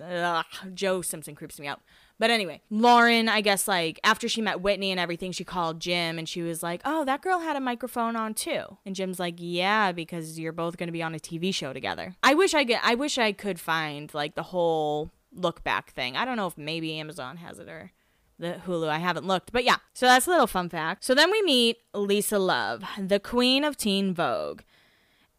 ugh, 0.03 0.45
Joe 0.75 1.03
Simpson 1.03 1.35
creeps 1.35 1.59
me 1.59 1.67
out. 1.67 1.81
But 2.19 2.31
anyway, 2.31 2.61
Lauren, 2.69 3.29
I 3.29 3.41
guess 3.41 3.69
like 3.69 4.01
after 4.03 4.29
she 4.29 4.43
met 4.43 4.61
Whitney 4.61 4.91
and 4.91 4.99
everything, 4.99 5.33
she 5.33 5.45
called 5.45 5.81
Jim 5.81 6.19
and 6.19 6.29
she 6.29 6.43
was 6.43 6.63
like, 6.63 6.81
"Oh, 6.85 7.05
that 7.05 7.23
girl 7.23 7.39
had 7.39 7.57
a 7.57 7.61
microphone 7.61 8.17
on 8.17 8.35
too." 8.35 8.79
And 8.85 8.95
Jim's 8.95 9.21
like, 9.21 9.37
"Yeah, 9.39 9.93
because 9.93 10.39
you're 10.39 10.53
both 10.53 10.77
going 10.77 10.89
to 10.89 10.93
be 10.93 11.03
on 11.03 11.15
a 11.15 11.19
TV 11.19 11.55
show 11.55 11.73
together." 11.73 12.17
I 12.23 12.35
wish 12.35 12.55
I 12.55 12.65
get 12.65 12.81
I 12.85 12.95
wish 12.97 13.19
I 13.19 13.33
could 13.33 13.61
find 13.61 14.13
like 14.13 14.35
the 14.35 14.43
whole 14.45 15.11
look 15.33 15.63
back 15.63 15.93
thing. 15.93 16.17
I 16.17 16.25
don't 16.25 16.37
know 16.37 16.47
if 16.47 16.59
maybe 16.59 16.99
Amazon 16.99 17.37
has 17.37 17.59
it 17.59 17.69
or 17.69 17.93
the 18.39 18.61
Hulu. 18.67 18.89
I 18.89 18.99
haven't 18.99 19.27
looked, 19.27 19.53
but 19.53 19.65
yeah. 19.65 19.77
So 19.95 20.07
that's 20.07 20.27
a 20.27 20.31
little 20.31 20.47
fun 20.47 20.69
fact. 20.69 21.05
So 21.05 21.15
then 21.15 21.31
we 21.31 21.43
meet 21.43 21.79
Lisa 21.95 22.39
Love, 22.39 22.83
the 22.99 23.21
queen 23.21 23.65
of 23.65 23.77
teen 23.77 24.15
Vogue. 24.15 24.63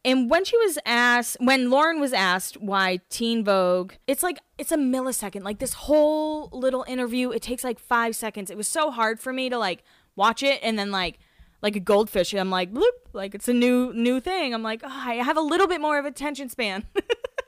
And 0.05 0.29
when 0.29 0.45
she 0.45 0.57
was 0.57 0.79
asked, 0.85 1.37
when 1.39 1.69
Lauren 1.69 1.99
was 1.99 2.13
asked 2.13 2.61
why 2.61 2.99
Teen 3.09 3.43
Vogue, 3.43 3.93
it's 4.07 4.23
like, 4.23 4.39
it's 4.57 4.71
a 4.71 4.77
millisecond. 4.77 5.43
Like 5.43 5.59
this 5.59 5.73
whole 5.73 6.49
little 6.53 6.85
interview, 6.87 7.31
it 7.31 7.41
takes 7.41 7.63
like 7.63 7.79
five 7.79 8.15
seconds. 8.15 8.49
It 8.49 8.55
was 8.55 8.67
so 8.67 8.91
hard 8.91 9.19
for 9.19 9.33
me 9.33 9.49
to 9.49 9.57
like 9.57 9.83
watch 10.15 10.41
it 10.41 10.59
and 10.63 10.79
then 10.79 10.91
like, 10.91 11.19
like 11.61 11.75
a 11.75 11.81
goldfish. 11.81 12.33
I'm 12.33 12.49
like, 12.49 12.73
bloop, 12.73 12.83
like 13.11 13.35
it's 13.35 13.49
a 13.49 13.53
new, 13.53 13.91
new 13.93 14.21
thing. 14.21 14.53
I'm 14.53 14.63
like, 14.63 14.81
oh, 14.83 14.87
I 14.89 15.15
have 15.15 15.35
a 15.35 15.41
little 15.41 15.67
bit 15.67 15.81
more 15.81 15.99
of 15.99 16.05
attention 16.05 16.47
span. 16.47 16.85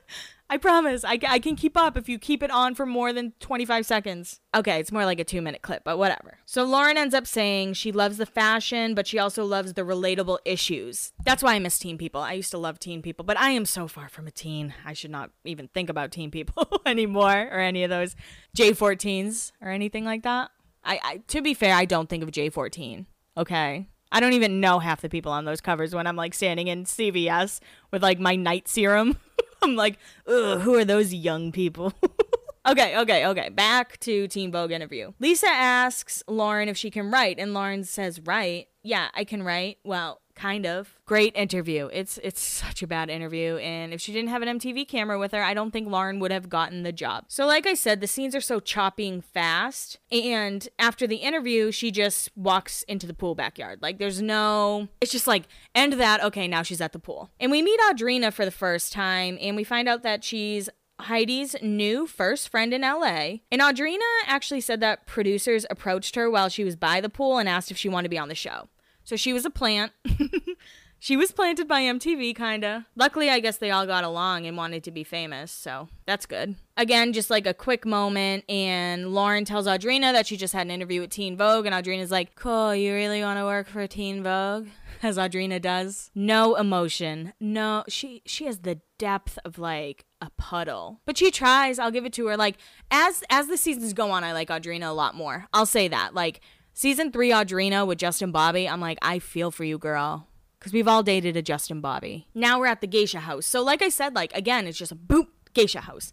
I 0.52 0.58
promise. 0.58 1.02
I, 1.02 1.18
I 1.26 1.38
can 1.38 1.56
keep 1.56 1.78
up 1.78 1.96
if 1.96 2.10
you 2.10 2.18
keep 2.18 2.42
it 2.42 2.50
on 2.50 2.74
for 2.74 2.84
more 2.84 3.14
than 3.14 3.32
25 3.40 3.86
seconds. 3.86 4.42
Okay, 4.54 4.78
it's 4.78 4.92
more 4.92 5.06
like 5.06 5.18
a 5.18 5.24
two 5.24 5.40
minute 5.40 5.62
clip, 5.62 5.82
but 5.82 5.96
whatever. 5.96 6.40
So 6.44 6.62
Lauren 6.62 6.98
ends 6.98 7.14
up 7.14 7.26
saying 7.26 7.72
she 7.72 7.90
loves 7.90 8.18
the 8.18 8.26
fashion, 8.26 8.94
but 8.94 9.06
she 9.06 9.18
also 9.18 9.46
loves 9.46 9.72
the 9.72 9.80
relatable 9.80 10.40
issues. 10.44 11.14
That's 11.24 11.42
why 11.42 11.54
I 11.54 11.58
miss 11.58 11.78
teen 11.78 11.96
people. 11.96 12.20
I 12.20 12.34
used 12.34 12.50
to 12.50 12.58
love 12.58 12.78
teen 12.78 13.00
people, 13.00 13.24
but 13.24 13.40
I 13.40 13.48
am 13.48 13.64
so 13.64 13.88
far 13.88 14.10
from 14.10 14.26
a 14.26 14.30
teen. 14.30 14.74
I 14.84 14.92
should 14.92 15.10
not 15.10 15.30
even 15.46 15.68
think 15.68 15.88
about 15.88 16.12
teen 16.12 16.30
people 16.30 16.82
anymore 16.84 17.48
or 17.50 17.58
any 17.58 17.82
of 17.82 17.88
those 17.88 18.14
J14s 18.54 19.52
or 19.62 19.70
anything 19.70 20.04
like 20.04 20.22
that. 20.24 20.50
I, 20.84 21.00
I 21.02 21.16
to 21.28 21.40
be 21.40 21.54
fair, 21.54 21.74
I 21.74 21.86
don't 21.86 22.10
think 22.10 22.22
of 22.22 22.30
J14. 22.30 23.06
Okay. 23.38 23.88
I 24.14 24.20
don't 24.20 24.34
even 24.34 24.60
know 24.60 24.80
half 24.80 25.00
the 25.00 25.08
people 25.08 25.32
on 25.32 25.46
those 25.46 25.62
covers 25.62 25.94
when 25.94 26.06
I'm 26.06 26.16
like 26.16 26.34
standing 26.34 26.68
in 26.68 26.84
CVS 26.84 27.60
with 27.90 28.02
like 28.02 28.18
my 28.18 28.36
night 28.36 28.68
serum. 28.68 29.16
I'm 29.64 29.76
like, 29.76 29.98
who 30.26 30.74
are 30.74 30.84
those 30.84 31.14
young 31.14 31.52
people? 31.52 31.92
okay, 32.68 32.98
okay, 32.98 33.26
okay. 33.26 33.48
Back 33.50 34.00
to 34.00 34.26
Teen 34.26 34.50
Vogue 34.50 34.72
interview. 34.72 35.12
Lisa 35.20 35.48
asks 35.48 36.22
Lauren 36.26 36.68
if 36.68 36.76
she 36.76 36.90
can 36.90 37.10
write, 37.10 37.38
and 37.38 37.54
Lauren 37.54 37.84
says, 37.84 38.20
"Write? 38.20 38.68
Yeah, 38.82 39.08
I 39.14 39.24
can 39.24 39.42
write. 39.42 39.78
Well, 39.84 40.21
kind 40.34 40.66
of. 40.66 40.98
Great 41.06 41.34
interview. 41.36 41.88
It's 41.92 42.18
it's 42.22 42.40
such 42.40 42.82
a 42.82 42.86
bad 42.86 43.10
interview 43.10 43.56
and 43.56 43.92
if 43.92 44.00
she 44.00 44.12
didn't 44.12 44.30
have 44.30 44.42
an 44.42 44.58
MTV 44.58 44.88
camera 44.88 45.18
with 45.18 45.32
her, 45.32 45.42
I 45.42 45.54
don't 45.54 45.70
think 45.70 45.88
Lauren 45.88 46.18
would 46.20 46.32
have 46.32 46.48
gotten 46.48 46.82
the 46.82 46.92
job. 46.92 47.24
So 47.28 47.46
like 47.46 47.66
I 47.66 47.74
said, 47.74 48.00
the 48.00 48.06
scenes 48.06 48.34
are 48.34 48.40
so 48.40 48.60
choppy 48.60 49.08
and 49.08 49.24
fast 49.24 49.98
and 50.10 50.68
after 50.78 51.06
the 51.06 51.16
interview, 51.16 51.70
she 51.70 51.90
just 51.90 52.30
walks 52.36 52.82
into 52.84 53.06
the 53.06 53.14
pool 53.14 53.34
backyard. 53.34 53.80
Like 53.82 53.98
there's 53.98 54.22
no 54.22 54.88
it's 55.00 55.12
just 55.12 55.26
like 55.26 55.44
end 55.74 55.94
that, 55.94 56.22
okay, 56.22 56.48
now 56.48 56.62
she's 56.62 56.80
at 56.80 56.92
the 56.92 56.98
pool. 56.98 57.30
And 57.40 57.50
we 57.50 57.62
meet 57.62 57.80
Audrina 57.80 58.32
for 58.32 58.44
the 58.44 58.50
first 58.50 58.92
time 58.92 59.38
and 59.40 59.56
we 59.56 59.64
find 59.64 59.88
out 59.88 60.02
that 60.02 60.24
she's 60.24 60.68
Heidi's 61.02 61.56
new 61.62 62.06
first 62.06 62.48
friend 62.48 62.72
in 62.72 62.82
LA. 62.82 63.38
And 63.50 63.60
Audrina 63.60 63.98
actually 64.26 64.60
said 64.60 64.80
that 64.80 65.06
producers 65.06 65.66
approached 65.68 66.14
her 66.14 66.30
while 66.30 66.48
she 66.48 66.64
was 66.64 66.76
by 66.76 67.00
the 67.00 67.08
pool 67.08 67.38
and 67.38 67.48
asked 67.48 67.70
if 67.70 67.76
she 67.76 67.88
wanted 67.88 68.04
to 68.04 68.10
be 68.10 68.18
on 68.18 68.28
the 68.28 68.34
show. 68.34 68.68
So 69.04 69.16
she 69.16 69.32
was 69.32 69.44
a 69.44 69.50
plant. 69.50 69.92
she 70.98 71.16
was 71.16 71.32
planted 71.32 71.66
by 71.66 71.82
MTV, 71.82 72.36
kinda. 72.36 72.86
Luckily, 72.94 73.28
I 73.28 73.40
guess 73.40 73.56
they 73.56 73.70
all 73.70 73.86
got 73.86 74.04
along 74.04 74.46
and 74.46 74.56
wanted 74.56 74.84
to 74.84 74.90
be 74.90 75.02
famous, 75.02 75.50
so 75.50 75.88
that's 76.06 76.26
good. 76.26 76.54
Again, 76.76 77.12
just 77.12 77.28
like 77.28 77.46
a 77.46 77.54
quick 77.54 77.84
moment, 77.84 78.44
and 78.48 79.12
Lauren 79.12 79.44
tells 79.44 79.66
Audrina 79.66 80.12
that 80.12 80.26
she 80.26 80.36
just 80.36 80.54
had 80.54 80.66
an 80.66 80.70
interview 80.70 81.00
with 81.00 81.10
Teen 81.10 81.36
Vogue, 81.36 81.66
and 81.66 81.74
Audrina's 81.74 82.10
like, 82.12 82.36
Cool, 82.36 82.74
you 82.74 82.94
really 82.94 83.22
wanna 83.22 83.44
work 83.44 83.66
for 83.66 83.86
Teen 83.86 84.22
Vogue? 84.22 84.68
As 85.02 85.18
Audrina 85.18 85.60
does. 85.60 86.12
No 86.14 86.54
emotion. 86.54 87.32
No, 87.40 87.82
she 87.88 88.22
she 88.24 88.44
has 88.44 88.60
the 88.60 88.80
depth 88.98 89.36
of 89.44 89.58
like 89.58 90.04
a 90.20 90.30
puddle. 90.36 91.00
But 91.04 91.18
she 91.18 91.32
tries, 91.32 91.80
I'll 91.80 91.90
give 91.90 92.04
it 92.04 92.12
to 92.12 92.26
her. 92.28 92.36
Like, 92.36 92.56
as 92.88 93.24
as 93.28 93.48
the 93.48 93.56
seasons 93.56 93.94
go 93.94 94.12
on, 94.12 94.22
I 94.22 94.32
like 94.32 94.48
Audrina 94.48 94.88
a 94.88 94.92
lot 94.92 95.16
more. 95.16 95.46
I'll 95.52 95.66
say 95.66 95.88
that. 95.88 96.14
Like, 96.14 96.40
Season 96.74 97.12
three, 97.12 97.30
Audrina 97.30 97.86
with 97.86 97.98
Justin 97.98 98.32
Bobby. 98.32 98.68
I'm 98.68 98.80
like, 98.80 98.98
I 99.02 99.18
feel 99.18 99.50
for 99.50 99.64
you, 99.64 99.78
girl. 99.78 100.28
Because 100.58 100.72
we've 100.72 100.88
all 100.88 101.02
dated 101.02 101.36
a 101.36 101.42
Justin 101.42 101.80
Bobby. 101.80 102.28
Now 102.34 102.58
we're 102.58 102.66
at 102.66 102.80
the 102.80 102.86
geisha 102.86 103.20
house. 103.20 103.46
So, 103.46 103.62
like 103.62 103.82
I 103.82 103.88
said, 103.88 104.14
like, 104.14 104.32
again, 104.32 104.66
it's 104.66 104.78
just 104.78 104.92
a 104.92 104.96
boop, 104.96 105.26
geisha 105.54 105.82
house. 105.82 106.12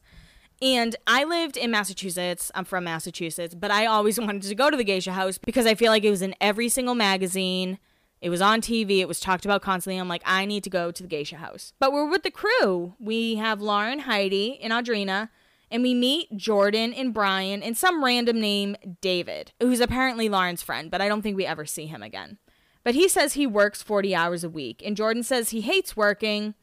And 0.62 0.96
I 1.08 1.24
lived 1.24 1.56
in 1.56 1.72
Massachusetts. 1.72 2.52
I'm 2.54 2.66
from 2.66 2.84
Massachusetts, 2.84 3.56
but 3.56 3.72
I 3.72 3.86
always 3.86 4.20
wanted 4.20 4.42
to 4.42 4.56
go 4.56 4.70
to 4.70 4.76
the 4.76 4.84
geisha 4.84 5.14
house 5.14 5.38
because 5.38 5.66
I 5.66 5.76
feel 5.76 5.92
like 5.92 6.04
it 6.04 6.10
was 6.10 6.22
in 6.22 6.36
every 6.42 6.68
single 6.68 6.96
magazine. 6.96 7.80
It 8.22 8.30
was 8.30 8.42
on 8.42 8.60
TV. 8.60 9.00
It 9.00 9.08
was 9.08 9.22
talked 9.22 9.46
about 9.46 9.62
constantly. 9.62 9.98
I'm 9.98 10.10
like, 10.10 10.24
I 10.26 10.46
need 10.46 10.66
to 10.66 10.70
go 10.70 10.92
to 10.92 11.04
the 11.04 11.08
geisha 11.08 11.38
house. 11.38 11.72
But 11.80 11.94
we're 11.94 12.10
with 12.10 12.24
the 12.24 12.32
crew. 12.32 12.96
We 13.00 13.36
have 13.36 13.62
Lauren, 13.62 14.00
Heidi, 14.00 14.60
and 14.62 14.74
Audrina 14.74 15.30
and 15.72 15.84
we 15.84 15.94
meet 15.94 16.36
Jordan 16.36 16.94
and 16.94 17.14
Brian 17.14 17.62
and 17.62 17.78
some 17.78 18.04
random 18.04 18.40
name 18.40 18.76
David, 19.02 19.52
who's 19.60 19.80
apparently 19.80 20.30
Lauren's 20.30 20.64
friend, 20.64 20.90
but 20.90 21.02
I 21.02 21.08
don't 21.08 21.22
think 21.22 21.38
we 21.38 21.46
ever 21.46 21.66
see 21.66 21.86
him 21.86 22.04
again. 22.04 22.38
But 22.84 22.96
he 22.96 23.08
says 23.08 23.34
he 23.34 23.46
works 23.46 23.84
40 23.84 24.16
hours 24.16 24.44
a 24.44 24.50
week, 24.50 24.82
and 24.86 24.98
Jordan 24.98 25.24
says 25.24 25.50
he 25.50 25.62
hates 25.62 25.98
working. 25.98 26.56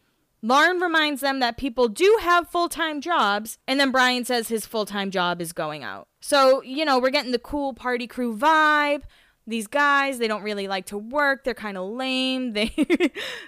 Lauren 0.43 0.81
reminds 0.81 1.21
them 1.21 1.41
that 1.41 1.57
people 1.57 1.89
do 1.89 2.19
have 2.23 2.49
full 2.49 2.69
time 2.69 3.01
jobs, 3.01 3.59
and 3.67 3.79
then 3.79 3.91
Brian 3.91 4.25
says 4.25 4.49
his 4.49 4.67
full 4.67 4.87
time 4.87 5.11
job 5.11 5.41
is 5.41 5.53
going 5.53 5.83
out. 5.83 6.09
So, 6.21 6.63
you 6.63 6.85
know, 6.85 6.99
we're 6.99 7.11
getting 7.11 7.33
the 7.33 7.39
cool 7.39 7.75
party 7.75 8.07
crew 8.07 8.37
vibe 8.37 9.03
these 9.47 9.67
guys 9.67 10.19
they 10.19 10.29
don't 10.29 10.43
really 10.43 10.69
like 10.69 10.87
to 10.87 10.99
work 10.99 11.45
they're 11.45 11.55
kind 11.55 11.77
of 11.77 11.89
lame 11.89 12.53
they 12.55 12.73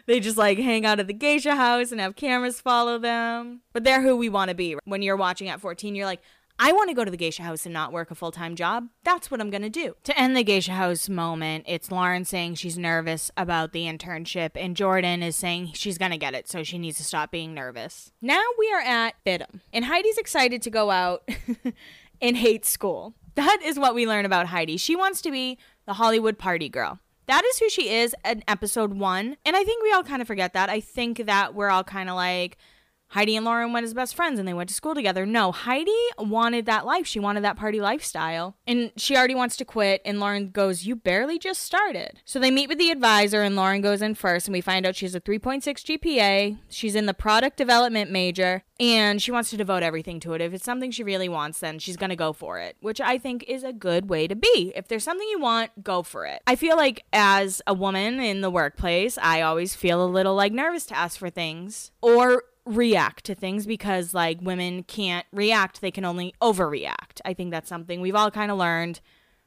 they 0.07 0.21
just 0.21 0.37
like 0.37 0.59
hang 0.59 0.87
out 0.87 1.01
at 1.01 1.07
the 1.07 1.13
geisha 1.13 1.55
house 1.55 1.93
and 1.93 2.01
have 2.01 2.17
cameras 2.17 2.61
follow 2.61 2.99
them 2.99 3.61
but 3.73 3.85
they're 3.85 4.03
who 4.03 4.17
we 4.17 4.29
want 4.29 4.49
to 4.49 4.55
be 4.55 4.77
when 4.85 5.03
you're 5.03 5.17
watching 5.17 5.49
at 5.49 5.61
14 5.61 5.95
you're 5.95 6.07
like 6.07 6.23
I 6.61 6.73
want 6.73 6.89
to 6.89 6.95
go 6.95 7.05
to 7.05 7.11
the 7.11 7.17
geisha 7.17 7.45
house 7.45 7.67
and 7.67 7.73
not 7.73 7.93
work 7.93 8.11
a 8.11 8.17
full 8.17 8.33
time 8.33 8.57
job. 8.57 8.89
That's 9.05 9.31
what 9.31 9.41
I'm 9.41 9.51
going 9.51 9.63
to 9.63 9.71
do. 9.71 9.95
To 10.05 10.19
end 10.19 10.37
the 10.37 10.43
geisha 10.43 10.73
house 10.73 11.09
moment, 11.09 11.65
it's 11.69 11.93
Lauren 11.93 12.25
saying 12.25 12.57
she's 12.57 12.77
nervous 12.77 13.31
about 13.37 13.73
the 13.73 13.85
internship, 13.85 14.51
and 14.57 14.77
Jordan 14.77 15.23
is 15.23 15.37
saying 15.37 15.73
she's 15.75 15.99
going 15.99 16.11
to 16.11 16.17
get 16.17 16.35
it, 16.35 16.49
so 16.49 16.65
she 16.65 16.77
needs 16.77 16.97
to 16.99 17.05
stop 17.05 17.31
being 17.31 17.55
nervous. 17.55 18.11
Now 18.21 18.43
we 18.59 18.73
are 18.73 18.81
at 18.81 19.15
FIDM, 19.25 19.61
and 19.73 19.85
Heidi's 19.85 20.19
excited 20.19 20.61
to 20.63 20.71
go 20.71 20.91
out 20.91 21.29
and 22.21 22.37
hate 22.37 22.67
school. 22.67 23.15
That 23.37 23.61
is 23.63 23.79
what 23.79 23.95
we 23.95 24.05
learn 24.05 24.25
about 24.25 24.47
Heidi. 24.47 24.79
She 24.79 24.97
wants 24.97 25.21
to 25.23 25.31
be 25.31 25.59
the 25.89 25.95
Hollywood 25.95 26.39
party 26.39 26.69
girl. 26.69 27.01
That 27.29 27.45
is 27.47 27.59
who 27.59 27.71
she 27.71 27.89
is 27.89 28.15
in 28.23 28.45
episode 28.47 28.93
one. 28.93 29.39
And 29.47 29.57
I 29.57 29.65
think 29.65 29.83
we 29.83 29.91
all 29.91 30.05
kind 30.05 30.21
of 30.21 30.29
forget 30.29 30.53
that. 30.53 30.69
I 30.69 30.81
think 30.81 31.25
that 31.25 31.55
we're 31.55 31.71
all 31.71 31.83
kind 31.83 32.11
of 32.11 32.15
like, 32.15 32.59
Heidi 33.09 33.37
and 33.37 33.45
Lauren 33.45 33.73
went 33.73 33.85
as 33.85 33.95
best 33.95 34.15
friends 34.15 34.39
and 34.39 34.47
they 34.47 34.55
went 34.55 34.69
to 34.69 34.75
school 34.75 34.95
together. 34.95 35.25
No, 35.25 35.51
Heidi 35.51 35.91
wanted 36.19 36.67
that 36.67 36.85
life. 36.85 37.07
She 37.07 37.19
wanted 37.19 37.43
that 37.45 37.57
party 37.57 37.81
lifestyle. 37.81 38.57
And 38.67 38.93
she 38.97 39.17
already 39.17 39.35
wants 39.35 39.57
to 39.57 39.65
quit. 39.65 40.03
And 40.05 40.21
Lauren 40.21 40.51
goes, 40.51 40.85
You 40.85 40.95
barely 40.95 41.39
just 41.39 41.63
started. 41.63 42.21
So 42.25 42.39
they 42.39 42.51
meet 42.51 42.69
with 42.69 42.79
the 42.79 42.91
advisor 42.91 43.43
and 43.43 43.57
Lauren 43.57 43.81
goes 43.81 44.03
in 44.03 44.15
first. 44.15 44.47
And 44.47 44.53
we 44.53 44.61
find 44.61 44.85
out 44.87 44.97
she 44.97 45.07
has 45.07 45.15
a 45.15 45.21
3.6 45.21 45.63
GPA. 45.63 46.59
She's 46.69 46.95
in 46.95 47.07
the 47.07 47.15
product 47.15 47.57
development 47.57 48.11
major 48.11 48.63
and 48.81 49.21
she 49.21 49.33
wants 49.33 49.51
to 49.51 49.57
devote 49.57 49.83
everything 49.83 50.21
to 50.21 50.35
it. 50.35 50.41
If 50.41 50.53
it's 50.53 50.65
something 50.65 50.91
she 50.91 51.03
really 51.03 51.29
wants, 51.29 51.61
then 51.61 51.79
she's 51.79 51.97
going 51.97 52.11
to 52.11 52.17
go 52.17 52.33
for 52.33 52.59
it, 52.59 52.77
which 52.81 53.01
I 53.01 53.19
think 53.19 53.45
is 53.49 53.65
a 53.65 53.73
good 53.73 54.09
way 54.09 54.29
to 54.29 54.37
be. 54.37 54.73
If 54.77 54.89
there's 54.89 55.05
something 55.05 55.27
you 55.29 55.41
want, 55.41 55.83
go 55.83 56.03
for 56.03 56.27
it. 56.27 56.43
I 56.47 56.55
feel 56.57 56.77
like 56.77 57.05
as 57.13 57.61
a 57.67 57.75
woman 57.75 58.21
in 58.21 58.41
the 58.41 58.51
workplace, 58.51 59.19
I 59.19 59.41
always 59.41 59.75
feel 59.75 60.05
a 60.05 60.07
little 60.07 60.35
like 60.35 60.53
nervous 60.53 60.87
to 60.87 60.97
ask 60.97 61.19
for 61.19 61.31
things 61.31 61.91
or 62.03 62.45
react 62.69 63.25
to 63.25 63.35
things 63.35 63.67
because 63.67 64.15
like 64.15 64.39
women 64.41 64.83
can't 64.83 65.27
react, 65.33 65.81
they 65.81 65.91
can 65.91 66.05
only 66.05 66.35
overreact. 66.43 67.21
I 67.25 67.35
think 67.35 67.51
that's 67.51 67.69
something 67.69 68.01
we've 68.01 68.15
all 68.15 68.31
kind 68.31 68.51
of 68.51 68.59
learned. 68.59 69.01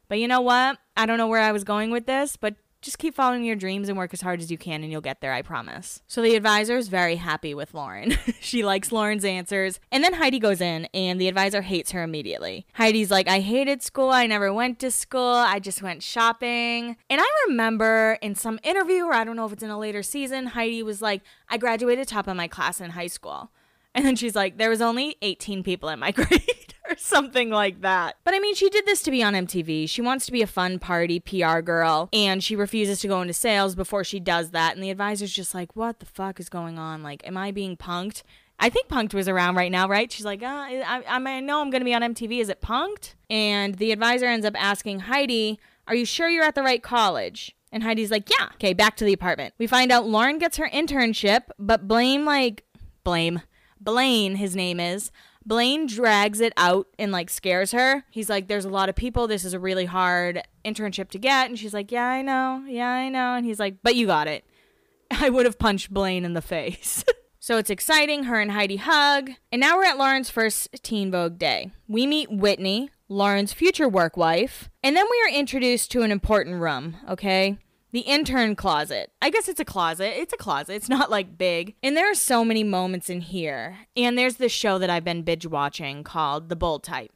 But 0.08 0.20
you 0.20 0.28
know 0.28 0.42
what? 0.42 0.78
I 0.98 1.06
don't 1.06 1.18
know 1.18 1.28
where 1.28 1.40
I 1.40 1.52
was 1.52 1.64
going 1.64 1.92
with 1.92 2.06
this, 2.06 2.36
but 2.36 2.56
just 2.82 2.98
keep 2.98 3.14
following 3.14 3.44
your 3.44 3.56
dreams 3.56 3.90
and 3.90 3.98
work 3.98 4.14
as 4.14 4.22
hard 4.22 4.42
as 4.42 4.50
you 4.50 4.58
can 4.58 4.82
and 4.82 4.92
you'll 4.92 5.02
get 5.02 5.22
there, 5.22 5.34
I 5.34 5.42
promise. 5.44 6.02
So 6.08 6.22
the 6.22 6.36
advisor 6.36 6.76
is 6.78 6.88
very 6.88 7.18
happy 7.18 7.54
with 7.54 7.74
Lauren. 7.74 8.18
she 8.40 8.64
likes 8.64 8.92
Lauren's 8.92 9.24
answers. 9.24 9.80
And 9.92 10.04
then 10.04 10.14
Heidi 10.14 10.40
goes 10.40 10.62
in 10.62 10.86
and 10.94 11.22
the 11.22 11.28
advisor 11.28 11.62
hates 11.62 11.92
her 11.92 12.02
immediately. 12.02 12.66
Heidi's 12.74 13.12
like, 13.12 13.28
I 13.28 13.40
hated 13.40 13.84
school. 13.84 14.10
I 14.10 14.26
never 14.26 14.52
went 14.52 14.80
to 14.80 14.90
school. 14.90 15.22
I 15.22 15.60
just 15.60 15.84
went 15.84 16.02
shopping. 16.02 16.98
And 17.10 17.22
I 17.22 17.26
remember 17.48 18.18
in 18.22 18.34
some 18.34 18.60
interview, 18.64 19.04
or 19.04 19.14
I 19.14 19.24
don't 19.24 19.36
know 19.36 19.46
if 19.46 19.54
it's 19.54 19.64
in 19.64 19.70
a 19.70 19.80
later 19.80 20.02
season, 20.02 20.48
Heidi 20.48 20.82
was 20.82 21.02
like, 21.02 21.22
I 21.50 21.58
graduated 21.58 22.08
top 22.08 22.28
of 22.28 22.36
my 22.36 22.48
class 22.48 22.82
in 22.82 22.92
high 22.92 23.08
school. 23.08 23.52
And 23.94 24.06
then 24.06 24.16
she's 24.16 24.36
like, 24.36 24.58
there 24.58 24.70
was 24.70 24.82
only 24.82 25.18
18 25.22 25.64
people 25.64 25.90
in 25.90 26.00
my 26.00 26.12
grade 26.12 26.71
something 26.98 27.50
like 27.50 27.82
that. 27.82 28.18
But 28.24 28.34
I 28.34 28.40
mean, 28.40 28.56
she 28.56 28.70
did 28.70 28.86
this 28.86 29.02
to 29.04 29.12
be 29.12 29.24
on 29.24 29.34
MTV. 29.34 29.90
She 29.90 30.02
wants 30.02 30.26
to 30.26 30.32
be 30.32 30.42
a 30.42 30.48
fun 30.48 30.80
party 30.80 31.20
PR 31.20 31.60
girl 31.60 32.10
and 32.14 32.44
she 32.44 32.56
refuses 32.56 33.00
to 33.02 33.08
go 33.08 33.22
into 33.22 33.34
sales 33.34 33.76
before 33.76 34.04
she 34.04 34.20
does 34.20 34.52
that. 34.52 34.76
And 34.76 34.84
the 34.84 34.90
advisor's 34.90 35.34
just 35.34 35.54
like, 35.54 35.76
what 35.76 36.00
the 36.00 36.06
fuck 36.06 36.40
is 36.40 36.50
going 36.50 36.78
on? 36.78 37.04
Like, 37.04 37.26
am 37.28 37.38
I 37.38 37.52
being 37.52 37.78
punked? 37.78 38.24
I 38.62 38.70
think 38.70 38.90
Punked 38.90 39.16
was 39.16 39.28
around 39.28 39.56
right 39.56 39.72
now, 39.72 39.88
right? 39.88 40.12
She's 40.12 40.24
like, 40.24 40.44
uh, 40.44 40.46
I, 40.46 41.04
I, 41.08 41.16
I 41.16 41.40
know 41.40 41.62
I'm 41.62 41.72
going 41.72 41.82
to 41.82 41.86
be 41.86 41.96
on 41.96 42.04
MTV. 42.04 42.42
Is 42.42 42.50
it 42.50 42.62
Punked? 42.62 43.16
And 43.28 43.76
the 43.76 43.92
advisor 43.92 44.28
ends 44.28 44.46
up 44.46 44.54
asking 44.56 45.00
Heidi, 45.02 45.60
Are 45.88 45.96
you 45.96 46.06
sure 46.06 46.30
you're 46.30 46.44
at 46.44 46.54
the 46.54 46.62
right 46.62 46.84
college? 46.84 47.56
And 47.72 47.82
Heidi's 47.82 48.12
like, 48.12 48.30
Yeah. 48.30 48.50
Okay, 48.54 48.74
back 48.74 48.96
to 48.98 49.04
the 49.04 49.14
apartment. 49.14 49.56
We 49.58 49.66
find 49.66 49.92
out 49.92 50.06
Lauren 50.06 50.38
gets 50.38 50.58
her 50.58 50.70
internship, 50.70 51.46
but 51.58 51.88
blame, 51.88 52.24
like, 52.24 52.64
blame. 53.04 53.42
Blaine, 53.80 54.36
his 54.36 54.56
name 54.56 54.80
is. 54.80 55.12
Blaine 55.46 55.88
drags 55.88 56.40
it 56.40 56.54
out 56.58 56.88
and 57.00 57.12
like 57.12 57.30
scares 57.30 57.72
her. 57.72 58.04
He's 58.12 58.30
like, 58.30 58.48
There's 58.48 58.66
a 58.66 58.70
lot 58.70 58.90
of 58.90 58.96
people. 58.96 59.28
This 59.28 59.46
is 59.46 59.54
a 59.54 59.60
really 59.60 59.86
hard 59.86 60.42
internship 60.64 61.10
to 61.12 61.20
get. 61.20 61.50
And 61.50 61.58
she's 61.58 61.74
like, 61.74 61.92
Yeah, 61.92 62.08
I 62.08 62.22
know. 62.22 62.64
Yeah, 62.68 62.90
I 62.90 63.10
know. 63.10 63.36
And 63.36 63.46
he's 63.46 63.60
like, 63.60 63.78
But 63.84 63.96
you 63.96 64.08
got 64.08 64.28
it. 64.28 64.46
I 65.12 65.30
would 65.30 65.46
have 65.46 65.60
punched 65.60 65.94
Blaine 65.94 66.26
in 66.26 66.34
the 66.34 66.42
face. 66.42 67.04
So 67.44 67.58
it's 67.58 67.72
exciting. 67.72 68.26
Her 68.26 68.40
and 68.40 68.52
Heidi 68.52 68.76
hug. 68.76 69.32
And 69.52 69.60
now 69.60 69.76
we're 69.76 69.86
at 69.86 69.98
Lauren's 69.98 70.30
first 70.30 70.70
Teen 70.84 71.10
Vogue 71.10 71.40
day. 71.40 71.72
We 71.88 72.06
meet 72.06 72.32
Whitney, 72.32 72.92
Lauren's 73.10 73.52
future 73.52 73.90
work 73.90 74.16
wife. 74.16 74.70
And 74.84 74.96
then 74.96 75.08
we 75.10 75.20
are 75.26 75.40
introduced 75.40 75.90
to 75.94 76.04
an 76.04 76.12
important 76.12 76.62
room, 76.62 76.98
okay? 77.10 77.58
The 77.92 78.02
intern 78.02 78.56
closet. 78.56 79.12
I 79.22 79.30
guess 79.30 79.50
it's 79.50 79.60
a 79.60 79.66
closet. 79.66 80.20
It's 80.20 80.34
a 80.34 80.38
closet. 80.38 80.74
It's 80.74 80.90
not 80.90 81.12
like 81.12 81.38
big. 81.38 81.76
And 81.84 81.96
there 81.98 82.10
are 82.10 82.16
so 82.16 82.46
many 82.46 82.64
moments 82.64 83.10
in 83.10 83.22
here. 83.22 83.80
And 83.98 84.18
there's 84.18 84.38
this 84.38 84.52
show 84.52 84.78
that 84.80 84.90
I've 84.90 85.04
been 85.04 85.24
binge 85.24 85.46
watching 85.46 86.04
called 86.04 86.50
The 86.50 86.56
Bold 86.56 86.84
Type. 86.84 87.12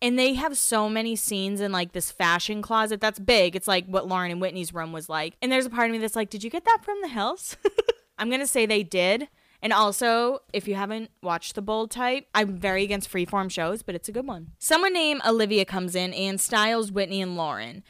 And 0.00 0.18
they 0.18 0.34
have 0.34 0.56
so 0.56 0.88
many 0.88 1.16
scenes 1.16 1.60
in 1.60 1.72
like 1.72 1.92
this 1.92 2.10
fashion 2.10 2.62
closet 2.62 3.00
that's 3.00 3.18
big. 3.18 3.54
It's 3.54 3.68
like 3.68 3.86
what 3.86 4.08
Lauren 4.08 4.30
and 4.30 4.40
Whitney's 4.40 4.74
room 4.74 4.92
was 4.92 5.08
like. 5.08 5.36
And 5.42 5.52
there's 5.52 5.66
a 5.66 5.70
part 5.70 5.88
of 5.88 5.92
me 5.92 5.98
that's 5.98 6.16
like, 6.16 6.30
did 6.30 6.44
you 6.44 6.50
get 6.50 6.64
that 6.64 6.78
from 6.82 7.00
the 7.02 7.08
hills? 7.08 7.56
I'm 8.18 8.28
going 8.28 8.40
to 8.40 8.46
say 8.46 8.66
they 8.66 8.82
did. 8.82 9.28
And 9.62 9.72
also, 9.72 10.40
if 10.52 10.68
you 10.68 10.74
haven't 10.74 11.10
watched 11.22 11.54
The 11.54 11.62
Bold 11.62 11.90
Type, 11.90 12.26
I'm 12.34 12.58
very 12.58 12.84
against 12.84 13.10
freeform 13.10 13.50
shows, 13.50 13.82
but 13.82 13.94
it's 13.94 14.10
a 14.10 14.12
good 14.12 14.26
one. 14.26 14.52
Someone 14.58 14.92
named 14.92 15.22
Olivia 15.26 15.64
comes 15.64 15.94
in 15.94 16.12
and 16.12 16.38
styles 16.38 16.92
Whitney 16.92 17.22
and 17.22 17.34
Lauren. 17.34 17.82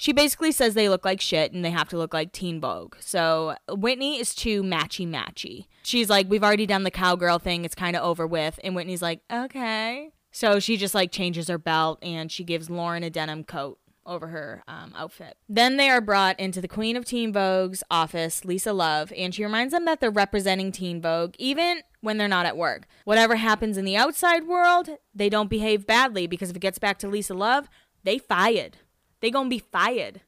She 0.00 0.14
basically 0.14 0.50
says 0.50 0.72
they 0.72 0.88
look 0.88 1.04
like 1.04 1.20
shit 1.20 1.52
and 1.52 1.62
they 1.62 1.70
have 1.70 1.90
to 1.90 1.98
look 1.98 2.14
like 2.14 2.32
Teen 2.32 2.58
Vogue. 2.58 2.96
So 3.00 3.56
Whitney 3.68 4.18
is 4.18 4.34
too 4.34 4.62
matchy 4.62 5.06
matchy. 5.06 5.66
She's 5.82 6.08
like, 6.08 6.26
We've 6.30 6.42
already 6.42 6.64
done 6.64 6.84
the 6.84 6.90
cowgirl 6.90 7.38
thing, 7.38 7.66
it's 7.66 7.74
kind 7.74 7.94
of 7.94 8.02
over 8.02 8.26
with. 8.26 8.58
And 8.64 8.74
Whitney's 8.74 9.02
like, 9.02 9.20
Okay. 9.30 10.14
So 10.32 10.58
she 10.58 10.78
just 10.78 10.94
like 10.94 11.12
changes 11.12 11.48
her 11.48 11.58
belt 11.58 11.98
and 12.00 12.32
she 12.32 12.44
gives 12.44 12.70
Lauren 12.70 13.02
a 13.02 13.10
denim 13.10 13.44
coat 13.44 13.78
over 14.06 14.28
her 14.28 14.64
um, 14.66 14.94
outfit. 14.96 15.36
Then 15.50 15.76
they 15.76 15.90
are 15.90 16.00
brought 16.00 16.40
into 16.40 16.62
the 16.62 16.66
Queen 16.66 16.96
of 16.96 17.04
Teen 17.04 17.30
Vogue's 17.30 17.84
office, 17.90 18.42
Lisa 18.46 18.72
Love, 18.72 19.12
and 19.14 19.34
she 19.34 19.44
reminds 19.44 19.74
them 19.74 19.84
that 19.84 20.00
they're 20.00 20.10
representing 20.10 20.72
Teen 20.72 21.02
Vogue 21.02 21.34
even 21.38 21.82
when 22.00 22.16
they're 22.16 22.26
not 22.26 22.46
at 22.46 22.56
work. 22.56 22.86
Whatever 23.04 23.36
happens 23.36 23.76
in 23.76 23.84
the 23.84 23.98
outside 23.98 24.46
world, 24.46 24.88
they 25.14 25.28
don't 25.28 25.50
behave 25.50 25.86
badly 25.86 26.26
because 26.26 26.48
if 26.48 26.56
it 26.56 26.60
gets 26.60 26.78
back 26.78 26.98
to 27.00 27.08
Lisa 27.08 27.34
Love, 27.34 27.68
they 28.02 28.16
fired. 28.16 28.78
They 29.20 29.30
gonna 29.30 29.48
be 29.48 29.58
fired. 29.58 30.20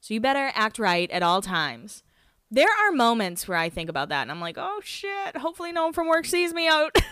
So 0.00 0.14
you 0.14 0.20
better 0.20 0.52
act 0.54 0.78
right 0.78 1.10
at 1.10 1.22
all 1.22 1.42
times. 1.42 2.02
There 2.50 2.68
are 2.68 2.92
moments 2.92 3.48
where 3.48 3.58
I 3.58 3.68
think 3.68 3.90
about 3.90 4.10
that 4.10 4.22
and 4.22 4.30
I'm 4.30 4.40
like, 4.40 4.56
oh 4.58 4.80
shit, 4.84 5.36
hopefully 5.36 5.72
no 5.72 5.84
one 5.84 5.92
from 5.92 6.08
work 6.08 6.26
sees 6.26 6.54
me 6.54 6.68
out. 6.68 6.96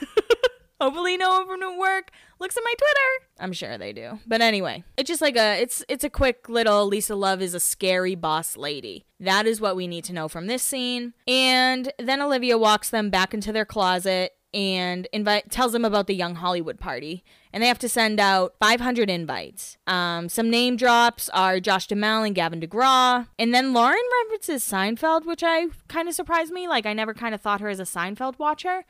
Hopefully 0.81 1.17
no 1.17 1.31
one 1.31 1.47
from 1.47 1.79
work 1.79 2.11
looks 2.41 2.57
at 2.57 2.63
my 2.65 2.75
Twitter. 2.77 3.29
I'm 3.41 3.53
sure 3.53 3.79
they 3.79 3.93
do. 3.93 4.19
But 4.27 4.41
anyway, 4.41 4.85
it's 4.97 5.09
just 5.09 5.23
like 5.23 5.37
a 5.37 5.61
it's 5.61 5.85
it's 5.89 6.05
a 6.05 6.11
quick 6.11 6.49
little 6.49 6.87
Lisa 6.87 7.15
Love 7.15 7.41
is 7.41 7.55
a 7.55 7.61
scary 7.61 8.15
boss 8.15 8.57
lady. 8.57 9.07
That 9.21 9.47
is 9.47 9.61
what 9.61 9.77
we 9.77 9.87
need 9.87 10.05
to 10.05 10.13
know 10.13 10.29
from 10.29 10.47
this 10.47 10.63
scene. 10.63 11.15
And 11.29 11.93
then 11.99 12.21
Olivia 12.21 12.59
walks 12.59 12.91
them 12.91 13.09
back 13.09 13.33
into 13.33 13.53
their 13.53 13.65
closet 13.65 14.33
and 14.55 15.09
invite 15.13 15.51
tells 15.51 15.73
them 15.73 15.85
about 15.85 16.07
the 16.07 16.15
young 16.15 16.37
Hollywood 16.37 16.79
party. 16.79 17.25
And 17.53 17.63
they 17.63 17.67
have 17.67 17.79
to 17.81 17.89
send 17.89 18.21
out 18.21 18.55
500 18.61 19.11
invites. 19.11 19.77
Um, 19.87 20.29
some 20.29 20.49
name 20.49 20.77
drops 20.77 21.29
are 21.31 21.61
Josh 21.61 21.89
Duhamel 21.89 22.23
and 22.23 22.35
Gavin 22.35 22.61
DeGraw. 22.61 23.27
And 23.39 23.53
then 23.53 23.75
Lauren 23.75 23.99
references 24.23 24.63
Seinfeld, 24.63 25.27
which 25.27 25.43
I 25.43 25.67
kind 25.89 26.09
of 26.09 26.15
surprised 26.15 26.53
me. 26.53 26.69
Like 26.69 26.87
I 26.87 26.93
never 26.93 27.13
kind 27.13 27.35
of 27.35 27.41
thought 27.41 27.61
her 27.61 27.69
as 27.69 27.81
a 27.81 27.85
Seinfeld 27.85 28.39
watcher. 28.39 28.85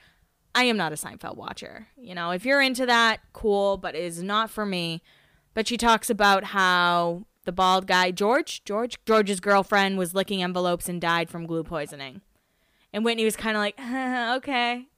I 0.54 0.64
am 0.64 0.76
not 0.76 0.92
a 0.92 0.96
Seinfeld 0.96 1.36
watcher. 1.36 1.88
You 1.96 2.14
know, 2.14 2.30
if 2.30 2.44
you're 2.44 2.62
into 2.62 2.86
that, 2.86 3.20
cool, 3.32 3.76
but 3.76 3.94
it 3.94 4.04
is 4.04 4.22
not 4.22 4.50
for 4.50 4.66
me. 4.66 5.02
But 5.54 5.66
she 5.66 5.76
talks 5.76 6.10
about 6.10 6.44
how 6.44 7.24
the 7.44 7.52
bald 7.52 7.86
guy, 7.86 8.10
George, 8.10 8.64
George, 8.64 8.98
George's 9.06 9.40
girlfriend 9.40 9.98
was 9.98 10.14
licking 10.14 10.42
envelopes 10.42 10.88
and 10.88 11.00
died 11.00 11.30
from 11.30 11.46
glue 11.46 11.64
poisoning. 11.64 12.20
And 12.92 13.04
Whitney 13.04 13.24
was 13.24 13.36
kind 13.36 13.56
of 13.56 13.60
like, 13.60 13.78
okay. 14.38 14.86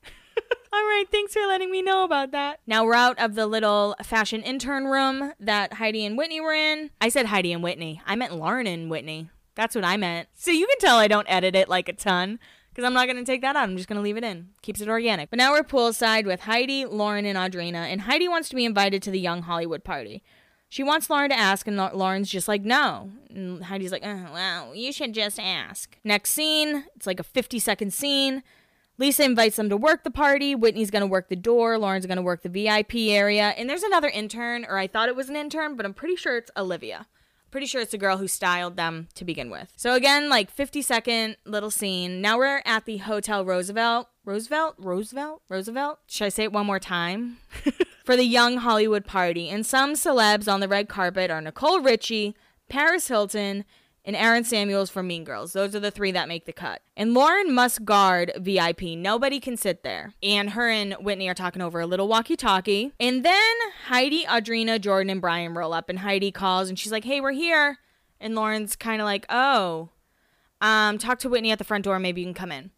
All 0.72 0.80
right, 0.80 1.04
thanks 1.10 1.32
for 1.32 1.46
letting 1.46 1.70
me 1.70 1.80
know 1.80 2.04
about 2.04 2.32
that. 2.32 2.60
Now 2.66 2.84
we're 2.84 2.94
out 2.94 3.18
of 3.18 3.34
the 3.34 3.46
little 3.46 3.94
fashion 4.02 4.42
intern 4.42 4.86
room 4.86 5.32
that 5.38 5.74
Heidi 5.74 6.04
and 6.04 6.18
Whitney 6.18 6.40
were 6.40 6.52
in. 6.52 6.90
I 7.00 7.08
said 7.08 7.26
Heidi 7.26 7.52
and 7.52 7.62
Whitney. 7.62 8.02
I 8.04 8.16
meant 8.16 8.34
Lauren 8.34 8.66
and 8.66 8.90
Whitney. 8.90 9.30
That's 9.54 9.74
what 9.74 9.84
I 9.84 9.96
meant. 9.96 10.28
So 10.34 10.50
you 10.50 10.66
can 10.66 10.78
tell 10.78 10.98
I 10.98 11.08
don't 11.08 11.26
edit 11.30 11.54
it 11.54 11.68
like 11.68 11.88
a 11.88 11.92
ton 11.92 12.38
because 12.70 12.84
I'm 12.84 12.92
not 12.92 13.06
going 13.06 13.16
to 13.16 13.24
take 13.24 13.40
that 13.40 13.56
out. 13.56 13.62
I'm 13.62 13.76
just 13.76 13.88
going 13.88 13.96
to 13.96 14.02
leave 14.02 14.18
it 14.18 14.24
in. 14.24 14.50
Keeps 14.60 14.80
it 14.80 14.88
organic. 14.88 15.30
But 15.30 15.38
now 15.38 15.52
we're 15.52 15.62
poolside 15.62 16.26
with 16.26 16.40
Heidi, 16.40 16.84
Lauren, 16.84 17.24
and 17.24 17.38
Audrina, 17.38 17.86
and 17.90 18.02
Heidi 18.02 18.28
wants 18.28 18.50
to 18.50 18.56
be 18.56 18.66
invited 18.66 19.02
to 19.04 19.10
the 19.10 19.20
Young 19.20 19.42
Hollywood 19.42 19.82
party. 19.82 20.22
She 20.68 20.82
wants 20.82 21.08
Lauren 21.08 21.30
to 21.30 21.38
ask, 21.38 21.66
and 21.66 21.76
Lauren's 21.76 22.28
just 22.28 22.48
like, 22.48 22.62
no. 22.62 23.12
And 23.30 23.64
Heidi's 23.64 23.92
like, 23.92 24.04
oh, 24.04 24.26
well, 24.32 24.74
you 24.74 24.92
should 24.92 25.14
just 25.14 25.38
ask. 25.38 25.96
Next 26.04 26.32
scene, 26.32 26.84
it's 26.96 27.06
like 27.06 27.20
a 27.20 27.24
50 27.24 27.58
second 27.60 27.94
scene. 27.94 28.42
Lisa 28.98 29.24
invites 29.24 29.56
them 29.56 29.68
to 29.68 29.76
work 29.76 30.04
the 30.04 30.10
party. 30.10 30.54
Whitney's 30.54 30.90
going 30.90 31.02
to 31.02 31.06
work 31.06 31.28
the 31.28 31.36
door. 31.36 31.78
Lauren's 31.78 32.06
going 32.06 32.16
to 32.16 32.22
work 32.22 32.42
the 32.42 32.48
VIP 32.48 32.94
area. 32.94 33.48
And 33.56 33.68
there's 33.68 33.82
another 33.82 34.08
intern, 34.08 34.64
or 34.64 34.78
I 34.78 34.86
thought 34.86 35.08
it 35.08 35.16
was 35.16 35.28
an 35.28 35.36
intern, 35.36 35.76
but 35.76 35.84
I'm 35.84 35.94
pretty 35.94 36.16
sure 36.16 36.36
it's 36.36 36.50
Olivia. 36.56 37.06
Pretty 37.50 37.66
sure 37.66 37.80
it's 37.80 37.92
the 37.92 37.98
girl 37.98 38.16
who 38.16 38.28
styled 38.28 38.76
them 38.76 39.08
to 39.14 39.24
begin 39.24 39.50
with. 39.50 39.72
So 39.76 39.94
again, 39.94 40.28
like 40.28 40.50
50 40.50 40.82
second 40.82 41.36
little 41.44 41.70
scene. 41.70 42.20
Now 42.20 42.38
we're 42.38 42.62
at 42.64 42.84
the 42.84 42.98
Hotel 42.98 43.44
Roosevelt. 43.44 44.08
Roosevelt? 44.24 44.74
Roosevelt? 44.78 45.42
Roosevelt? 45.48 46.00
Should 46.06 46.24
I 46.24 46.30
say 46.30 46.44
it 46.44 46.52
one 46.52 46.66
more 46.66 46.80
time? 46.80 47.38
For 48.04 48.16
the 48.16 48.24
young 48.24 48.58
Hollywood 48.58 49.04
party. 49.06 49.48
And 49.48 49.64
some 49.64 49.94
celebs 49.94 50.52
on 50.52 50.60
the 50.60 50.68
red 50.68 50.88
carpet 50.88 51.30
are 51.30 51.40
Nicole 51.40 51.80
Richie, 51.80 52.34
Paris 52.68 53.08
Hilton, 53.08 53.64
and 54.06 54.14
Aaron 54.14 54.44
Samuels 54.44 54.88
from 54.88 55.08
Mean 55.08 55.24
Girls. 55.24 55.52
Those 55.52 55.74
are 55.74 55.80
the 55.80 55.90
three 55.90 56.12
that 56.12 56.28
make 56.28 56.46
the 56.46 56.52
cut. 56.52 56.80
And 56.96 57.12
Lauren 57.12 57.52
must 57.52 57.84
guard 57.84 58.32
VIP. 58.36 58.82
Nobody 58.96 59.40
can 59.40 59.56
sit 59.56 59.82
there. 59.82 60.14
And 60.22 60.50
her 60.50 60.70
and 60.70 60.94
Whitney 60.94 61.28
are 61.28 61.34
talking 61.34 61.60
over 61.60 61.80
a 61.80 61.86
little 61.86 62.06
walkie 62.06 62.36
talkie. 62.36 62.92
And 63.00 63.24
then 63.24 63.54
Heidi, 63.86 64.24
Audrina, 64.24 64.80
Jordan, 64.80 65.10
and 65.10 65.20
Brian 65.20 65.54
roll 65.54 65.74
up. 65.74 65.90
And 65.90 65.98
Heidi 65.98 66.30
calls 66.30 66.68
and 66.68 66.78
she's 66.78 66.92
like, 66.92 67.04
hey, 67.04 67.20
we're 67.20 67.32
here. 67.32 67.78
And 68.20 68.36
Lauren's 68.36 68.76
kind 68.76 69.02
of 69.02 69.06
like, 69.06 69.26
oh, 69.28 69.90
um, 70.60 70.98
talk 70.98 71.18
to 71.18 71.28
Whitney 71.28 71.50
at 71.50 71.58
the 71.58 71.64
front 71.64 71.84
door. 71.84 71.98
Maybe 71.98 72.20
you 72.20 72.28
can 72.28 72.34
come 72.34 72.52
in. 72.52 72.70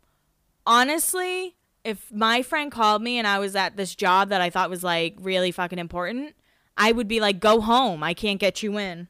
Honestly, 0.66 1.56
if 1.84 2.10
my 2.10 2.40
friend 2.40 2.72
called 2.72 3.02
me 3.02 3.18
and 3.18 3.26
I 3.26 3.38
was 3.38 3.54
at 3.54 3.76
this 3.76 3.94
job 3.94 4.30
that 4.30 4.40
I 4.40 4.48
thought 4.48 4.70
was 4.70 4.82
like 4.82 5.16
really 5.20 5.52
fucking 5.52 5.78
important, 5.78 6.34
I 6.76 6.92
would 6.92 7.06
be 7.06 7.20
like, 7.20 7.38
go 7.38 7.60
home. 7.60 8.02
I 8.02 8.14
can't 8.14 8.40
get 8.40 8.62
you 8.62 8.78
in. 8.78 9.08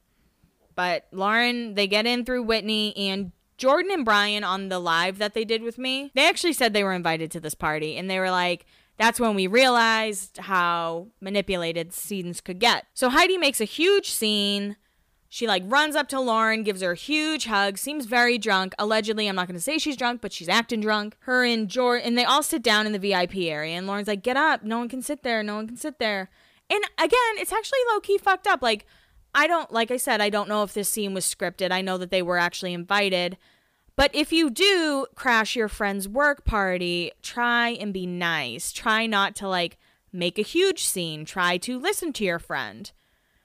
But 0.78 1.08
Lauren, 1.10 1.74
they 1.74 1.88
get 1.88 2.06
in 2.06 2.24
through 2.24 2.44
Whitney 2.44 2.96
and 2.96 3.32
Jordan 3.56 3.90
and 3.90 4.04
Brian 4.04 4.44
on 4.44 4.68
the 4.68 4.78
live 4.78 5.18
that 5.18 5.34
they 5.34 5.44
did 5.44 5.60
with 5.64 5.76
me. 5.76 6.12
They 6.14 6.28
actually 6.28 6.52
said 6.52 6.72
they 6.72 6.84
were 6.84 6.92
invited 6.92 7.32
to 7.32 7.40
this 7.40 7.56
party 7.56 7.96
and 7.96 8.08
they 8.08 8.20
were 8.20 8.30
like, 8.30 8.64
that's 8.96 9.18
when 9.18 9.34
we 9.34 9.48
realized 9.48 10.38
how 10.38 11.08
manipulated 11.20 11.92
scenes 11.92 12.40
could 12.40 12.60
get. 12.60 12.86
So 12.94 13.08
Heidi 13.08 13.38
makes 13.38 13.60
a 13.60 13.64
huge 13.64 14.08
scene. 14.08 14.76
She 15.28 15.48
like 15.48 15.64
runs 15.66 15.96
up 15.96 16.06
to 16.10 16.20
Lauren, 16.20 16.62
gives 16.62 16.80
her 16.80 16.92
a 16.92 16.96
huge 16.96 17.46
hug, 17.46 17.76
seems 17.76 18.06
very 18.06 18.38
drunk. 18.38 18.72
Allegedly, 18.78 19.26
I'm 19.26 19.34
not 19.34 19.48
to 19.48 19.60
say 19.60 19.78
she's 19.78 19.96
drunk, 19.96 20.20
but 20.20 20.32
she's 20.32 20.48
acting 20.48 20.80
drunk. 20.80 21.16
Her 21.22 21.44
and 21.44 21.68
Jordan, 21.68 22.06
and 22.06 22.16
they 22.16 22.24
all 22.24 22.44
sit 22.44 22.62
down 22.62 22.86
in 22.86 22.92
the 22.92 23.00
VIP 23.00 23.38
area. 23.38 23.76
And 23.76 23.88
Lauren's 23.88 24.06
like, 24.06 24.22
"Get 24.22 24.36
up! 24.36 24.62
No 24.62 24.78
one 24.78 24.88
can 24.88 25.02
sit 25.02 25.24
there. 25.24 25.42
No 25.42 25.56
one 25.56 25.66
can 25.66 25.76
sit 25.76 25.98
there." 25.98 26.30
And 26.70 26.84
again, 26.98 27.34
it's 27.36 27.52
actually 27.52 27.80
low 27.92 27.98
key 27.98 28.16
fucked 28.16 28.46
up. 28.46 28.62
Like 28.62 28.86
I 29.34 29.46
don't, 29.46 29.70
like 29.72 29.90
I 29.90 29.96
said, 29.96 30.20
I 30.20 30.30
don't 30.30 30.48
know 30.48 30.62
if 30.62 30.74
this 30.74 30.88
scene 30.88 31.14
was 31.14 31.24
scripted. 31.24 31.70
I 31.70 31.82
know 31.82 31.98
that 31.98 32.10
they 32.10 32.22
were 32.22 32.38
actually 32.38 32.72
invited. 32.72 33.36
But 33.96 34.14
if 34.14 34.32
you 34.32 34.48
do 34.48 35.06
crash 35.14 35.56
your 35.56 35.68
friend's 35.68 36.08
work 36.08 36.44
party, 36.44 37.12
try 37.22 37.70
and 37.70 37.92
be 37.92 38.06
nice. 38.06 38.72
Try 38.72 39.06
not 39.06 39.34
to 39.36 39.48
like 39.48 39.76
make 40.12 40.38
a 40.38 40.42
huge 40.42 40.84
scene. 40.84 41.24
Try 41.24 41.56
to 41.58 41.78
listen 41.78 42.12
to 42.14 42.24
your 42.24 42.38
friend. 42.38 42.90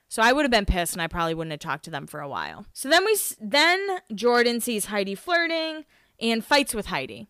So 0.08 0.22
I 0.22 0.32
would 0.32 0.44
have 0.44 0.52
been 0.52 0.66
pissed 0.66 0.94
and 0.94 1.02
I 1.02 1.08
probably 1.08 1.34
wouldn't 1.34 1.54
have 1.54 1.60
talked 1.60 1.86
to 1.86 1.90
them 1.90 2.06
for 2.06 2.20
a 2.20 2.30
while. 2.30 2.68
So 2.72 2.88
then 2.88 3.04
we 3.04 3.18
then 3.42 4.00
Jordan 4.14 4.62
sees 4.62 4.86
Heidi 4.86 5.16
flirting 5.16 5.86
and 6.20 6.46
fights 6.46 6.76
with 6.76 6.86
Heidi. 6.86 7.30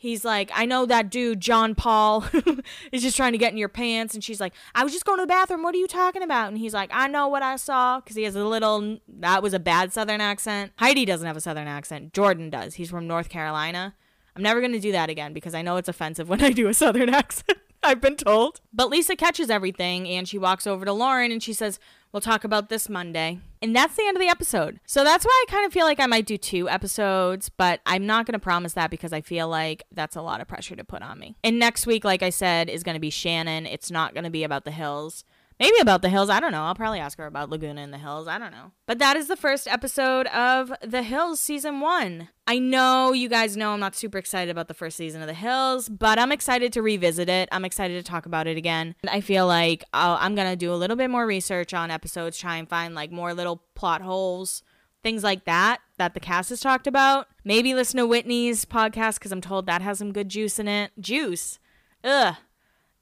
He's 0.00 0.24
like, 0.24 0.50
I 0.54 0.64
know 0.64 0.86
that 0.86 1.10
dude, 1.10 1.40
John 1.40 1.74
Paul, 1.74 2.24
is 2.92 3.02
just 3.02 3.18
trying 3.18 3.32
to 3.32 3.38
get 3.38 3.52
in 3.52 3.58
your 3.58 3.68
pants. 3.68 4.14
And 4.14 4.24
she's 4.24 4.40
like, 4.40 4.54
I 4.74 4.82
was 4.82 4.94
just 4.94 5.04
going 5.04 5.18
to 5.18 5.24
the 5.24 5.28
bathroom. 5.28 5.62
What 5.62 5.74
are 5.74 5.78
you 5.78 5.86
talking 5.86 6.22
about? 6.22 6.48
And 6.48 6.56
he's 6.56 6.72
like, 6.72 6.90
I 6.90 7.06
know 7.06 7.28
what 7.28 7.42
I 7.42 7.56
saw. 7.56 8.00
Because 8.00 8.16
he 8.16 8.22
has 8.22 8.34
a 8.34 8.44
little, 8.44 8.98
that 9.06 9.42
was 9.42 9.52
a 9.52 9.58
bad 9.58 9.92
Southern 9.92 10.22
accent. 10.22 10.72
Heidi 10.78 11.04
doesn't 11.04 11.26
have 11.26 11.36
a 11.36 11.40
Southern 11.40 11.68
accent. 11.68 12.14
Jordan 12.14 12.48
does. 12.48 12.74
He's 12.74 12.88
from 12.88 13.06
North 13.06 13.28
Carolina. 13.28 13.94
I'm 14.34 14.42
never 14.42 14.60
going 14.60 14.72
to 14.72 14.80
do 14.80 14.92
that 14.92 15.10
again 15.10 15.34
because 15.34 15.54
I 15.54 15.60
know 15.60 15.76
it's 15.76 15.88
offensive 15.88 16.30
when 16.30 16.42
I 16.42 16.50
do 16.50 16.66
a 16.68 16.74
Southern 16.74 17.08
accent. 17.14 17.58
I've 17.82 18.00
been 18.00 18.16
told. 18.16 18.62
But 18.72 18.88
Lisa 18.88 19.16
catches 19.16 19.50
everything 19.50 20.08
and 20.08 20.26
she 20.26 20.38
walks 20.38 20.66
over 20.66 20.86
to 20.86 20.92
Lauren 20.92 21.30
and 21.30 21.42
she 21.42 21.52
says, 21.52 21.78
We'll 22.12 22.20
talk 22.20 22.44
about 22.44 22.68
this 22.68 22.88
Monday. 22.88 23.38
And 23.62 23.76
that's 23.76 23.94
the 23.94 24.04
end 24.06 24.16
of 24.16 24.20
the 24.20 24.28
episode. 24.28 24.80
So 24.86 25.04
that's 25.04 25.24
why 25.24 25.44
I 25.46 25.50
kind 25.50 25.66
of 25.66 25.72
feel 25.72 25.84
like 25.84 26.00
I 26.00 26.06
might 26.06 26.26
do 26.26 26.36
two 26.36 26.68
episodes, 26.68 27.50
but 27.50 27.80
I'm 27.86 28.06
not 28.06 28.26
going 28.26 28.32
to 28.32 28.38
promise 28.38 28.72
that 28.72 28.90
because 28.90 29.12
I 29.12 29.20
feel 29.20 29.48
like 29.48 29.84
that's 29.92 30.16
a 30.16 30.22
lot 30.22 30.40
of 30.40 30.48
pressure 30.48 30.74
to 30.74 30.84
put 30.84 31.02
on 31.02 31.18
me. 31.18 31.36
And 31.44 31.58
next 31.58 31.86
week, 31.86 32.04
like 32.04 32.22
I 32.22 32.30
said, 32.30 32.68
is 32.68 32.82
going 32.82 32.94
to 32.94 33.00
be 33.00 33.10
Shannon. 33.10 33.66
It's 33.66 33.90
not 33.90 34.14
going 34.14 34.24
to 34.24 34.30
be 34.30 34.44
about 34.44 34.64
the 34.64 34.70
hills. 34.70 35.24
Maybe 35.60 35.76
about 35.78 36.00
the 36.00 36.08
hills. 36.08 36.30
I 36.30 36.40
don't 36.40 36.52
know. 36.52 36.62
I'll 36.62 36.74
probably 36.74 37.00
ask 37.00 37.18
her 37.18 37.26
about 37.26 37.50
Laguna 37.50 37.82
in 37.82 37.90
the 37.90 37.98
Hills. 37.98 38.26
I 38.26 38.38
don't 38.38 38.50
know. 38.50 38.72
But 38.86 38.98
that 38.98 39.18
is 39.18 39.28
the 39.28 39.36
first 39.36 39.68
episode 39.68 40.26
of 40.28 40.72
The 40.80 41.02
Hills 41.02 41.38
season 41.38 41.80
one. 41.80 42.30
I 42.46 42.58
know 42.58 43.12
you 43.12 43.28
guys 43.28 43.58
know 43.58 43.72
I'm 43.72 43.80
not 43.80 43.94
super 43.94 44.16
excited 44.16 44.50
about 44.50 44.68
the 44.68 44.74
first 44.74 44.96
season 44.96 45.20
of 45.20 45.28
The 45.28 45.34
Hills, 45.34 45.90
but 45.90 46.18
I'm 46.18 46.32
excited 46.32 46.72
to 46.72 46.80
revisit 46.80 47.28
it. 47.28 47.46
I'm 47.52 47.66
excited 47.66 48.02
to 48.02 48.10
talk 48.10 48.24
about 48.24 48.46
it 48.46 48.56
again. 48.56 48.94
I 49.06 49.20
feel 49.20 49.46
like 49.46 49.84
i 49.92 50.16
I'm 50.24 50.34
going 50.34 50.48
to 50.48 50.56
do 50.56 50.72
a 50.72 50.76
little 50.76 50.96
bit 50.96 51.10
more 51.10 51.26
research 51.26 51.74
on 51.74 51.90
episodes, 51.90 52.38
try 52.38 52.56
and 52.56 52.66
find 52.66 52.94
like 52.94 53.12
more 53.12 53.34
little 53.34 53.62
plot 53.74 54.00
holes, 54.00 54.62
things 55.02 55.22
like 55.22 55.44
that 55.44 55.82
that 55.98 56.14
the 56.14 56.20
cast 56.20 56.48
has 56.48 56.60
talked 56.60 56.86
about. 56.86 57.26
Maybe 57.44 57.74
listen 57.74 57.98
to 57.98 58.06
Whitney's 58.06 58.64
podcast 58.64 59.16
because 59.16 59.30
I'm 59.30 59.42
told 59.42 59.66
that 59.66 59.82
has 59.82 59.98
some 59.98 60.14
good 60.14 60.30
juice 60.30 60.58
in 60.58 60.68
it. 60.68 60.92
Juice. 60.98 61.58
Ugh. 62.02 62.36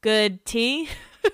Good 0.00 0.44
tea. 0.44 0.88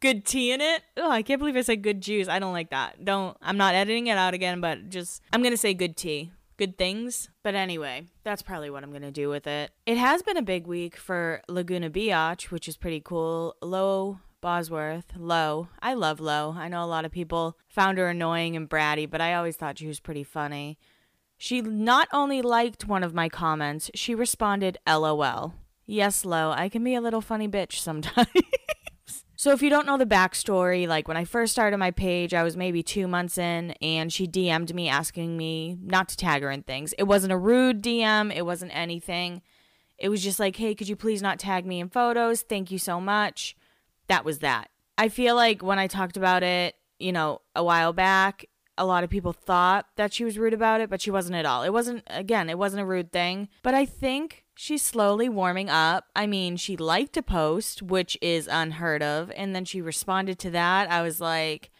good 0.00 0.24
tea 0.24 0.52
in 0.52 0.60
it. 0.60 0.82
Oh, 0.96 1.10
I 1.10 1.22
can't 1.22 1.38
believe 1.38 1.56
I 1.56 1.62
said 1.62 1.82
good 1.82 2.00
juice. 2.00 2.28
I 2.28 2.38
don't 2.38 2.52
like 2.52 2.70
that. 2.70 3.04
Don't. 3.04 3.36
I'm 3.40 3.56
not 3.56 3.74
editing 3.74 4.08
it 4.08 4.18
out 4.18 4.34
again, 4.34 4.60
but 4.60 4.88
just 4.88 5.22
I'm 5.32 5.42
gonna 5.42 5.56
say 5.56 5.74
good 5.74 5.96
tea. 5.96 6.32
Good 6.56 6.76
things. 6.76 7.30
But 7.42 7.54
anyway, 7.54 8.06
that's 8.22 8.42
probably 8.42 8.70
what 8.70 8.82
I'm 8.82 8.92
gonna 8.92 9.10
do 9.10 9.28
with 9.28 9.46
it. 9.46 9.70
It 9.86 9.96
has 9.96 10.22
been 10.22 10.36
a 10.36 10.42
big 10.42 10.66
week 10.66 10.96
for 10.96 11.42
Laguna 11.48 11.90
Beach, 11.90 12.50
which 12.50 12.68
is 12.68 12.76
pretty 12.76 13.00
cool. 13.00 13.56
Lo 13.62 14.18
Bosworth, 14.40 15.12
Lo. 15.16 15.68
I 15.80 15.94
love 15.94 16.20
Lo. 16.20 16.54
I 16.56 16.68
know 16.68 16.82
a 16.82 16.86
lot 16.86 17.04
of 17.04 17.12
people 17.12 17.56
found 17.68 17.98
her 17.98 18.08
annoying 18.08 18.56
and 18.56 18.68
bratty, 18.68 19.08
but 19.08 19.20
I 19.20 19.34
always 19.34 19.56
thought 19.56 19.78
she 19.78 19.86
was 19.86 20.00
pretty 20.00 20.24
funny. 20.24 20.78
She 21.36 21.62
not 21.62 22.08
only 22.12 22.42
liked 22.42 22.86
one 22.86 23.02
of 23.02 23.14
my 23.14 23.28
comments, 23.28 23.90
she 23.94 24.14
responded 24.14 24.78
LOL. 24.86 25.54
Yes, 25.86 26.24
Lo, 26.24 26.52
I 26.54 26.68
can 26.68 26.84
be 26.84 26.94
a 26.94 27.00
little 27.00 27.22
funny 27.22 27.48
bitch 27.48 27.78
sometimes. 27.78 28.28
So, 29.40 29.52
if 29.52 29.62
you 29.62 29.70
don't 29.70 29.86
know 29.86 29.96
the 29.96 30.04
backstory, 30.04 30.86
like 30.86 31.08
when 31.08 31.16
I 31.16 31.24
first 31.24 31.52
started 31.52 31.78
my 31.78 31.92
page, 31.92 32.34
I 32.34 32.42
was 32.42 32.58
maybe 32.58 32.82
two 32.82 33.08
months 33.08 33.38
in, 33.38 33.70
and 33.80 34.12
she 34.12 34.28
DM'd 34.28 34.74
me 34.74 34.86
asking 34.86 35.34
me 35.34 35.78
not 35.82 36.10
to 36.10 36.16
tag 36.18 36.42
her 36.42 36.50
in 36.50 36.62
things. 36.62 36.92
It 36.98 37.04
wasn't 37.04 37.32
a 37.32 37.38
rude 37.38 37.82
DM, 37.82 38.36
it 38.36 38.44
wasn't 38.44 38.76
anything. 38.76 39.40
It 39.96 40.10
was 40.10 40.22
just 40.22 40.40
like, 40.40 40.56
hey, 40.56 40.74
could 40.74 40.90
you 40.90 40.94
please 40.94 41.22
not 41.22 41.38
tag 41.38 41.64
me 41.64 41.80
in 41.80 41.88
photos? 41.88 42.42
Thank 42.42 42.70
you 42.70 42.76
so 42.76 43.00
much. 43.00 43.56
That 44.08 44.26
was 44.26 44.40
that. 44.40 44.68
I 44.98 45.08
feel 45.08 45.36
like 45.36 45.62
when 45.62 45.78
I 45.78 45.86
talked 45.86 46.18
about 46.18 46.42
it, 46.42 46.74
you 46.98 47.10
know, 47.10 47.40
a 47.56 47.64
while 47.64 47.94
back, 47.94 48.44
a 48.76 48.84
lot 48.84 49.04
of 49.04 49.08
people 49.08 49.32
thought 49.32 49.86
that 49.96 50.12
she 50.12 50.22
was 50.22 50.36
rude 50.36 50.52
about 50.52 50.82
it, 50.82 50.90
but 50.90 51.00
she 51.00 51.10
wasn't 51.10 51.36
at 51.36 51.46
all. 51.46 51.62
It 51.62 51.72
wasn't, 51.72 52.02
again, 52.08 52.50
it 52.50 52.58
wasn't 52.58 52.82
a 52.82 52.86
rude 52.86 53.10
thing. 53.10 53.48
But 53.62 53.72
I 53.72 53.86
think 53.86 54.44
she's 54.60 54.82
slowly 54.82 55.26
warming 55.26 55.70
up. 55.70 56.04
I 56.14 56.26
mean, 56.26 56.58
she 56.58 56.76
liked 56.76 57.16
a 57.16 57.22
post, 57.22 57.80
which 57.80 58.18
is 58.20 58.46
unheard 58.46 59.02
of, 59.02 59.32
and 59.34 59.56
then 59.56 59.64
she 59.64 59.80
responded 59.80 60.38
to 60.40 60.50
that. 60.50 60.90
I 60.90 61.00
was 61.00 61.18
like, 61.18 61.70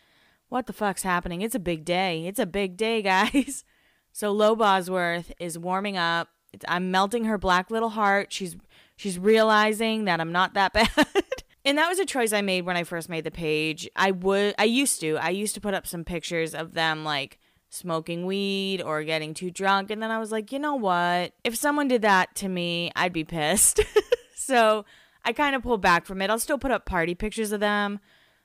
what 0.49 0.67
the 0.67 0.73
fuck's 0.73 1.03
happening? 1.03 1.43
It's 1.43 1.55
a 1.55 1.61
big 1.61 1.85
day. 1.85 2.27
It's 2.27 2.39
a 2.39 2.47
big 2.47 2.79
day, 2.79 3.03
guys. 3.03 3.65
So 4.13 4.33
Lo 4.33 4.57
Bosworth 4.57 5.31
is 5.39 5.59
warming 5.59 5.99
up. 5.99 6.29
I'm 6.67 6.91
melting 6.91 7.25
her 7.25 7.37
black 7.37 7.71
little 7.71 7.91
heart. 7.91 8.33
She's 8.33 8.57
she's 8.97 9.19
realizing 9.19 10.07
that 10.07 10.19
I'm 10.19 10.33
not 10.33 10.55
that 10.55 10.73
bad. 10.73 10.89
and 11.67 11.77
that 11.77 11.89
was 11.89 11.99
a 11.99 12.07
choice 12.07 12.33
I 12.33 12.41
made 12.41 12.65
when 12.65 12.79
I 12.79 12.85
first 12.85 13.11
made 13.11 13.25
the 13.25 13.31
page. 13.31 13.91
I 13.95 14.11
would 14.11 14.55
I 14.59 14.65
used 14.65 15.01
to. 15.01 15.19
I 15.19 15.29
used 15.29 15.55
to 15.55 15.61
put 15.61 15.75
up 15.75 15.87
some 15.87 16.03
pictures 16.03 16.55
of 16.55 16.73
them 16.73 17.05
like 17.05 17.39
smoking 17.71 18.27
weed 18.27 18.83
or 18.83 19.03
getting 19.05 19.33
too 19.33 19.51
drunk. 19.51 19.91
And 19.91 20.03
then 20.03 20.11
I 20.11 20.19
was 20.19 20.31
like, 20.31 20.53
you 20.53 20.59
know 20.59 20.75
what? 20.75 21.33
If 21.45 21.57
someone 21.57 21.89
did 21.89 22.03
that 22.03 22.35
to 22.37 22.49
me, 22.49 22.91
I'd 22.95 23.13
be 23.13 23.25
pissed. 23.25 23.81
so 24.35 24.85
I 25.25 25.33
kind 25.33 25.55
of 25.57 25.63
pulled 25.63 25.81
back 25.81 26.05
from 26.05 26.21
it. 26.21 26.29
I'll 26.29 26.39
still 26.39 26.59
put 26.59 26.73
up 26.73 26.85
party 26.85 27.15
pictures 27.15 27.53
of 27.53 27.61
them, 27.61 28.01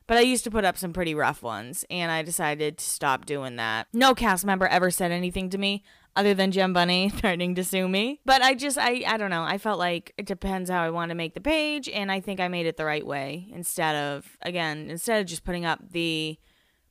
but 0.07 0.17
I 0.17 0.21
used 0.21 0.43
to 0.45 0.51
put 0.51 0.63
up 0.63 0.77
some 0.77 0.93
pretty 0.93 1.15
rough 1.15 1.41
ones. 1.41 1.83
And 1.89 2.11
I 2.11 2.21
decided 2.21 2.77
to 2.77 2.85
stop 2.85 3.25
doing 3.25 3.55
that. 3.57 3.87
No 3.91 4.13
cast 4.13 4.45
member 4.45 4.67
ever 4.67 4.91
said 4.91 5.11
anything 5.11 5.49
to 5.49 5.57
me 5.57 5.83
other 6.15 6.33
than 6.33 6.51
Jim 6.51 6.73
Bunney 6.73 7.11
threatening 7.11 7.55
to 7.55 7.63
sue 7.63 7.87
me. 7.87 8.21
But 8.25 8.43
I 8.43 8.53
just, 8.53 8.77
I, 8.77 9.03
I 9.07 9.17
don't 9.17 9.31
know. 9.31 9.43
I 9.43 9.57
felt 9.57 9.79
like 9.79 10.13
it 10.17 10.27
depends 10.27 10.69
how 10.69 10.83
I 10.83 10.91
want 10.91 11.09
to 11.09 11.15
make 11.15 11.33
the 11.33 11.41
page. 11.41 11.89
And 11.89 12.11
I 12.11 12.19
think 12.19 12.39
I 12.39 12.47
made 12.47 12.67
it 12.67 12.77
the 12.77 12.85
right 12.85 13.05
way 13.05 13.47
instead 13.51 13.95
of, 13.95 14.37
again, 14.43 14.89
instead 14.91 15.19
of 15.19 15.25
just 15.25 15.43
putting 15.43 15.65
up 15.65 15.79
the 15.91 16.37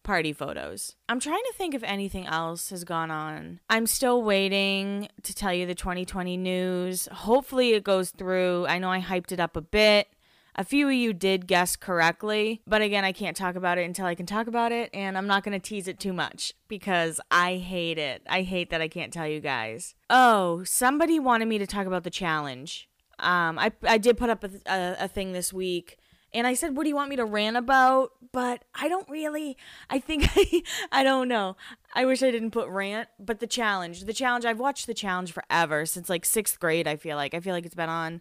party 0.05 0.33
photos. 0.33 0.95
I'm 1.09 1.19
trying 1.19 1.43
to 1.43 1.53
think 1.57 1.75
if 1.75 1.83
anything 1.83 2.27
else 2.27 2.71
has 2.71 2.85
gone 2.85 3.11
on. 3.11 3.61
I'm 3.69 3.87
still 3.87 4.23
waiting 4.23 5.09
to 5.23 5.35
tell 5.35 5.53
you 5.53 5.67
the 5.67 5.75
2020 5.75 6.37
news. 6.37 7.09
Hopefully 7.11 7.73
it 7.73 7.83
goes 7.83 8.11
through. 8.11 8.67
I 8.69 8.79
know 8.79 8.91
I 8.91 9.01
hyped 9.01 9.33
it 9.33 9.41
up 9.41 9.57
a 9.57 9.61
bit. 9.61 10.09
A 10.57 10.63
few 10.63 10.87
of 10.87 10.93
you 10.93 11.13
did 11.13 11.49
guess 11.49 11.75
correctly, 11.75 12.63
but 12.65 12.81
again, 12.81 13.05
I 13.05 13.11
can't 13.11 13.37
talk 13.37 13.57
about 13.57 13.77
it 13.77 13.87
until 13.87 14.07
I 14.07 14.15
can 14.15 14.25
talk 14.25 14.47
about 14.47 14.71
it, 14.71 14.89
and 14.95 15.19
I'm 15.19 15.27
not 15.27 15.43
to 15.43 15.59
tease 15.59 15.89
it 15.89 15.99
too 15.99 16.13
much 16.13 16.53
because 16.69 17.21
I 17.29 17.57
hate 17.57 17.99
it. 17.99 18.23
I 18.29 18.43
hate 18.43 18.71
that 18.71 18.81
I 18.81 18.87
can't 18.87 19.13
tell 19.13 19.27
you 19.27 19.41
guys. 19.41 19.97
Oh, 20.09 20.63
somebody 20.63 21.19
wanted 21.19 21.49
me 21.49 21.59
to 21.59 21.67
talk 21.67 21.89
about 21.89 22.05
the 22.05 22.11
challenge. 22.11 22.89
Um, 23.19 23.59
I, 23.59 23.73
I 23.83 23.99
did 23.99 24.17
put 24.17 24.31
up 24.31 24.45
a, 24.45 24.51
a, 24.67 24.97
a 25.01 25.09
thing 25.09 25.33
this 25.33 25.53
week 25.53 25.99
and 26.35 26.47
I 26.47 26.55
said, 26.55 26.77
What 26.77 26.83
do 26.83 26.89
you 26.89 26.97
want 26.97 27.09
me 27.09 27.17
to 27.17 27.25
rant 27.25 27.57
about? 27.57 28.11
But 28.33 28.65
I 28.75 28.89
don't 28.89 29.09
really, 29.09 29.57
I 29.89 30.01
think 30.01 30.29
I, 30.37 30.63
I 30.91 31.03
don't 31.05 31.29
know. 31.29 31.57
I 31.95 32.05
wish 32.05 32.23
I 32.23 32.31
didn't 32.31 32.51
put 32.51 32.69
rant, 32.69 33.09
but 33.19 33.39
the 33.39 33.47
challenge, 33.47 34.05
the 34.05 34.13
challenge, 34.13 34.45
I've 34.45 34.59
watched 34.59 34.87
the 34.87 34.95
challenge 34.95 35.33
forever 35.33 35.87
since 35.87 36.09
like 36.09 36.25
sixth 36.25 36.59
grade, 36.59 36.89
I 36.89 36.97
feel 36.97 37.17
like. 37.17 37.33
I 37.33 37.41
feel 37.41 37.55
like 37.55 37.65
it's 37.65 37.75
been 37.75 37.89
on 37.89 38.21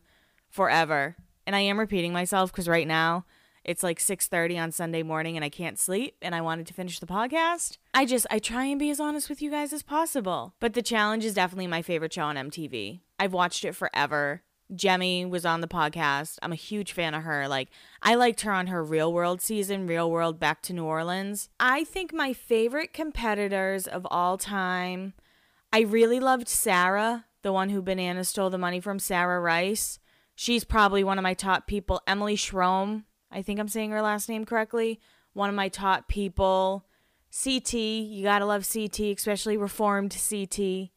forever. 0.49 1.17
And 1.45 1.55
I 1.55 1.61
am 1.61 1.79
repeating 1.79 2.13
myself 2.13 2.51
because 2.51 2.69
right 2.69 2.87
now 2.87 3.25
it's 3.63 3.83
like 3.83 3.99
6.30 3.99 4.61
on 4.61 4.71
sunday 4.71 5.03
morning 5.03 5.35
and 5.35 5.45
i 5.45 5.49
can't 5.49 5.79
sleep 5.79 6.17
and 6.21 6.35
i 6.35 6.41
wanted 6.41 6.67
to 6.67 6.73
finish 6.73 6.99
the 6.99 7.05
podcast 7.05 7.77
i 7.93 8.05
just 8.05 8.27
i 8.29 8.39
try 8.39 8.65
and 8.65 8.79
be 8.79 8.89
as 8.89 8.99
honest 8.99 9.29
with 9.29 9.41
you 9.41 9.49
guys 9.49 9.71
as 9.71 9.83
possible 9.83 10.53
but 10.59 10.73
the 10.73 10.81
challenge 10.81 11.23
is 11.23 11.33
definitely 11.33 11.67
my 11.67 11.81
favorite 11.81 12.13
show 12.13 12.23
on 12.23 12.35
mtv 12.35 12.99
i've 13.19 13.33
watched 13.33 13.63
it 13.63 13.73
forever 13.73 14.41
Jemmye 14.71 15.29
was 15.29 15.45
on 15.45 15.61
the 15.61 15.67
podcast. 15.67 16.37
I'm 16.41 16.51
a 16.51 16.55
huge 16.55 16.93
fan 16.93 17.13
of 17.13 17.23
her. 17.23 17.47
Like, 17.47 17.69
I 18.01 18.15
liked 18.15 18.41
her 18.41 18.51
on 18.51 18.67
her 18.67 18.83
Real 18.83 19.11
World 19.11 19.41
season, 19.41 19.87
Real 19.87 20.09
World 20.09 20.39
Back 20.39 20.61
to 20.63 20.73
New 20.73 20.85
Orleans. 20.85 21.49
I 21.59 21.83
think 21.83 22.13
my 22.13 22.33
favorite 22.33 22.93
competitors 22.93 23.87
of 23.87 24.07
all 24.09 24.37
time, 24.37 25.13
I 25.71 25.81
really 25.81 26.19
loved 26.19 26.47
Sarah, 26.47 27.25
the 27.41 27.53
one 27.53 27.69
who 27.69 27.81
Banana 27.81 28.23
stole 28.23 28.49
the 28.49 28.57
money 28.57 28.79
from, 28.79 28.99
Sarah 28.99 29.39
Rice. 29.39 29.99
She's 30.35 30.63
probably 30.63 31.03
one 31.03 31.19
of 31.19 31.23
my 31.23 31.33
top 31.33 31.67
people. 31.67 32.01
Emily 32.07 32.35
Schromm, 32.35 33.05
I 33.31 33.41
think 33.41 33.59
I'm 33.59 33.67
saying 33.67 33.91
her 33.91 34.01
last 34.01 34.29
name 34.29 34.45
correctly, 34.45 34.99
one 35.33 35.49
of 35.49 35.55
my 35.55 35.69
top 35.69 36.07
people. 36.07 36.85
CT, 37.31 37.73
you 37.73 38.23
gotta 38.23 38.45
love 38.45 38.67
CT, 38.71 38.99
especially 39.17 39.57
reformed 39.57 40.15
CT. 40.29 40.89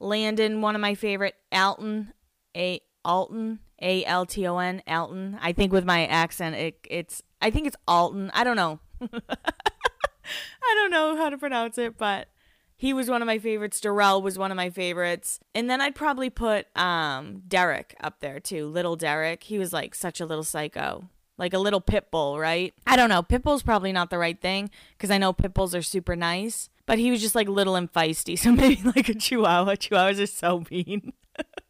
Landon, 0.00 0.62
one 0.62 0.74
of 0.74 0.80
my 0.80 0.94
favorite. 0.94 1.34
Alton, 1.52 2.12
a 2.56 2.80
Alton, 3.04 3.60
A 3.80 4.04
L 4.04 4.26
T 4.26 4.46
O 4.46 4.58
N, 4.58 4.82
Alton. 4.86 5.38
I 5.40 5.52
think 5.52 5.72
with 5.72 5.84
my 5.84 6.06
accent, 6.06 6.56
it, 6.56 6.78
it's 6.88 7.22
I 7.40 7.50
think 7.50 7.66
it's 7.66 7.76
Alton. 7.88 8.30
I 8.34 8.44
don't 8.44 8.56
know. 8.56 8.80
I 9.02 10.74
don't 10.74 10.90
know 10.90 11.16
how 11.16 11.30
to 11.30 11.38
pronounce 11.38 11.78
it, 11.78 11.96
but 11.96 12.28
he 12.76 12.92
was 12.92 13.10
one 13.10 13.20
of 13.20 13.26
my 13.26 13.38
favorites. 13.38 13.80
Darrell 13.80 14.22
was 14.22 14.38
one 14.38 14.50
of 14.50 14.56
my 14.56 14.70
favorites, 14.70 15.40
and 15.54 15.68
then 15.68 15.80
I'd 15.80 15.94
probably 15.94 16.30
put 16.30 16.66
um 16.76 17.42
Derek 17.46 17.94
up 18.00 18.20
there 18.20 18.40
too. 18.40 18.66
Little 18.66 18.96
Derek, 18.96 19.42
he 19.44 19.58
was 19.58 19.72
like 19.72 19.94
such 19.94 20.20
a 20.20 20.26
little 20.26 20.44
psycho, 20.44 21.08
like 21.36 21.52
a 21.52 21.58
little 21.58 21.80
pit 21.80 22.10
bull, 22.10 22.38
right? 22.38 22.72
I 22.86 22.96
don't 22.96 23.08
know. 23.08 23.22
Pit 23.22 23.42
bull's 23.42 23.62
probably 23.62 23.92
not 23.92 24.10
the 24.10 24.18
right 24.18 24.40
thing 24.40 24.70
because 24.96 25.10
I 25.10 25.18
know 25.18 25.32
pit 25.32 25.52
bulls 25.54 25.74
are 25.74 25.82
super 25.82 26.16
nice, 26.16 26.70
but 26.86 26.98
he 26.98 27.10
was 27.10 27.20
just 27.20 27.34
like 27.34 27.48
little 27.48 27.76
and 27.76 27.92
feisty. 27.92 28.38
So 28.38 28.52
maybe 28.52 28.80
like 28.82 29.08
a 29.08 29.14
chihuahua. 29.14 29.74
Chihuahuas 29.74 30.22
are 30.22 30.26
so 30.26 30.64
mean. 30.70 31.12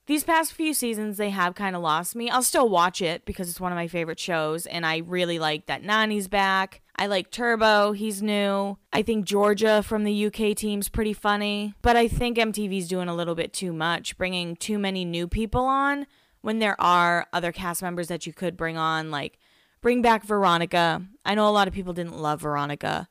These 0.06 0.24
past 0.24 0.52
few 0.52 0.74
seasons, 0.74 1.18
they 1.18 1.30
have 1.30 1.54
kind 1.54 1.76
of 1.76 1.82
lost 1.82 2.16
me. 2.16 2.28
I'll 2.28 2.42
still 2.42 2.68
watch 2.68 3.00
it 3.00 3.24
because 3.24 3.48
it's 3.48 3.60
one 3.60 3.70
of 3.70 3.76
my 3.76 3.86
favorite 3.86 4.18
shows, 4.18 4.66
and 4.66 4.84
I 4.84 4.98
really 4.98 5.38
like 5.38 5.66
that 5.66 5.84
Nany's 5.84 6.26
back. 6.26 6.80
I 6.96 7.06
like 7.06 7.30
Turbo, 7.30 7.92
he's 7.92 8.20
new. 8.20 8.76
I 8.92 9.02
think 9.02 9.24
Georgia 9.24 9.82
from 9.82 10.04
the 10.04 10.26
UK 10.26 10.56
team's 10.56 10.88
pretty 10.88 11.12
funny. 11.12 11.74
But 11.80 11.96
I 11.96 12.08
think 12.08 12.38
MTV's 12.38 12.88
doing 12.88 13.08
a 13.08 13.14
little 13.14 13.34
bit 13.34 13.52
too 13.52 13.72
much, 13.72 14.18
bringing 14.18 14.56
too 14.56 14.78
many 14.78 15.04
new 15.04 15.28
people 15.28 15.64
on 15.64 16.06
when 16.40 16.58
there 16.58 16.78
are 16.80 17.26
other 17.32 17.52
cast 17.52 17.80
members 17.80 18.08
that 18.08 18.26
you 18.26 18.32
could 18.32 18.56
bring 18.56 18.76
on. 18.76 19.10
Like, 19.10 19.38
bring 19.80 20.02
back 20.02 20.24
Veronica. 20.24 21.02
I 21.24 21.34
know 21.34 21.48
a 21.48 21.50
lot 21.50 21.68
of 21.68 21.74
people 21.74 21.92
didn't 21.92 22.18
love 22.18 22.40
Veronica, 22.42 23.08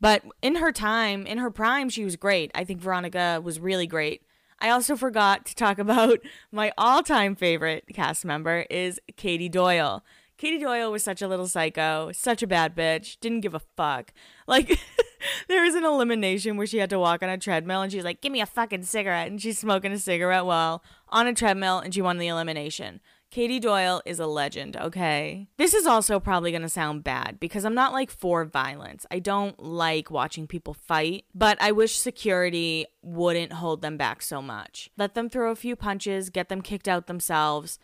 but 0.00 0.22
in 0.42 0.56
her 0.56 0.70
time, 0.70 1.26
in 1.26 1.38
her 1.38 1.50
prime, 1.50 1.88
she 1.88 2.04
was 2.04 2.16
great. 2.16 2.50
I 2.54 2.64
think 2.64 2.80
Veronica 2.80 3.40
was 3.42 3.58
really 3.58 3.86
great. 3.86 4.22
I 4.62 4.70
also 4.70 4.94
forgot 4.94 5.44
to 5.46 5.56
talk 5.56 5.80
about 5.80 6.20
my 6.52 6.72
all-time 6.78 7.34
favorite 7.34 7.84
cast 7.92 8.24
member 8.24 8.64
is 8.70 9.00
Katie 9.16 9.48
Doyle. 9.48 10.04
Katie 10.38 10.60
Doyle 10.60 10.92
was 10.92 11.02
such 11.02 11.20
a 11.20 11.26
little 11.26 11.48
psycho, 11.48 12.12
such 12.12 12.44
a 12.44 12.46
bad 12.46 12.76
bitch, 12.76 13.18
didn't 13.18 13.40
give 13.40 13.54
a 13.54 13.60
fuck. 13.76 14.12
Like, 14.48 14.76
there 15.48 15.62
was 15.62 15.76
an 15.76 15.84
elimination 15.84 16.56
where 16.56 16.66
she 16.66 16.78
had 16.78 16.90
to 16.90 16.98
walk 16.98 17.22
on 17.22 17.28
a 17.28 17.38
treadmill 17.38 17.80
and 17.80 17.92
she's 17.92 18.02
like, 18.02 18.20
give 18.20 18.32
me 18.32 18.40
a 18.40 18.46
fucking 18.46 18.82
cigarette. 18.82 19.28
And 19.28 19.40
she's 19.40 19.56
smoking 19.56 19.92
a 19.92 19.98
cigarette 19.98 20.44
while 20.44 20.82
on 21.10 21.28
a 21.28 21.32
treadmill 21.32 21.78
and 21.78 21.94
she 21.94 22.02
won 22.02 22.18
the 22.18 22.26
elimination. 22.26 23.00
Katie 23.32 23.60
Doyle 23.60 24.02
is 24.04 24.20
a 24.20 24.26
legend, 24.26 24.76
okay? 24.76 25.48
This 25.56 25.72
is 25.72 25.86
also 25.86 26.20
probably 26.20 26.52
to 26.52 26.68
sound 26.68 27.02
bad 27.02 27.40
because 27.40 27.64
I'm 27.64 27.74
not 27.74 27.94
like 27.94 28.10
for 28.10 28.44
violence. 28.44 29.06
I 29.10 29.20
don't 29.20 29.58
like 29.58 30.10
watching 30.10 30.46
people 30.46 30.74
fight, 30.74 31.24
but 31.34 31.56
I 31.58 31.72
wish 31.72 31.96
security 31.96 32.84
wouldn't 33.00 33.54
hold 33.54 33.80
them 33.80 33.96
back 33.96 34.20
so 34.20 34.42
much. 34.42 34.90
Let 34.98 35.14
them 35.14 35.30
throw 35.30 35.50
a 35.50 35.56
few 35.56 35.76
punches, 35.76 36.28
get 36.28 36.50
them 36.50 36.60
kicked 36.60 36.86
out 36.86 37.06
themselves. 37.06 37.78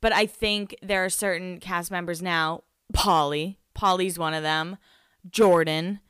But 0.00 0.12
I 0.12 0.26
think 0.26 0.74
there 0.82 1.04
are 1.04 1.08
certain 1.08 1.60
cast 1.60 1.92
members 1.92 2.20
now, 2.20 2.64
Paulie, 2.92 3.58
Paulie's 3.76 4.18
one 4.18 4.34
of 4.34 4.42
them, 4.42 4.76
Jordan, 5.30 6.00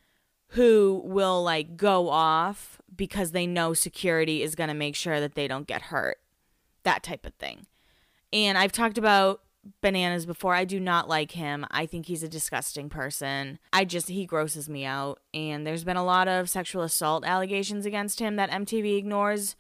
who 0.53 1.03
will 1.05 1.43
like 1.43 1.77
go 1.77 2.09
off 2.09 2.81
because 2.97 3.33
they 3.33 3.47
know 3.47 3.75
security 3.75 4.43
is 4.43 4.55
to 4.69 4.75
make 4.75 4.97
sure 4.97 5.21
that 5.21 5.35
they 5.35 5.47
don't 5.47 5.67
get 5.67 5.83
hurt. 5.83 6.17
That 6.85 7.03
type 7.03 7.27
of 7.27 7.35
thing. 7.35 7.67
And 8.33 8.57
I've 8.57 8.73
talked 8.73 8.99
about 8.99 9.43
bananas 9.83 10.27
before. 10.27 10.55
I 10.55 10.65
do 10.65 10.81
not 10.81 11.09
like 11.09 11.33
him. 11.33 11.67
I 11.71 11.87
think 11.87 12.07
he's 12.07 12.23
a 12.23 12.29
disgusting 12.29 12.89
person. 12.89 13.59
I 13.73 13.85
just, 13.85 14.09
he 14.09 14.27
grosses 14.27 14.69
me 14.69 14.85
out. 14.85 15.21
And 15.35 15.67
there's 15.67 15.85
been 15.85 15.97
a 15.97 16.05
lot 16.05 16.29
of 16.29 16.49
sexual 16.49 16.83
assault 16.83 17.25
allegations 17.25 17.87
against 17.87 18.21
him 18.21 18.37
that 18.37 18.51
MTV 18.51 18.97
ignores 18.97 19.57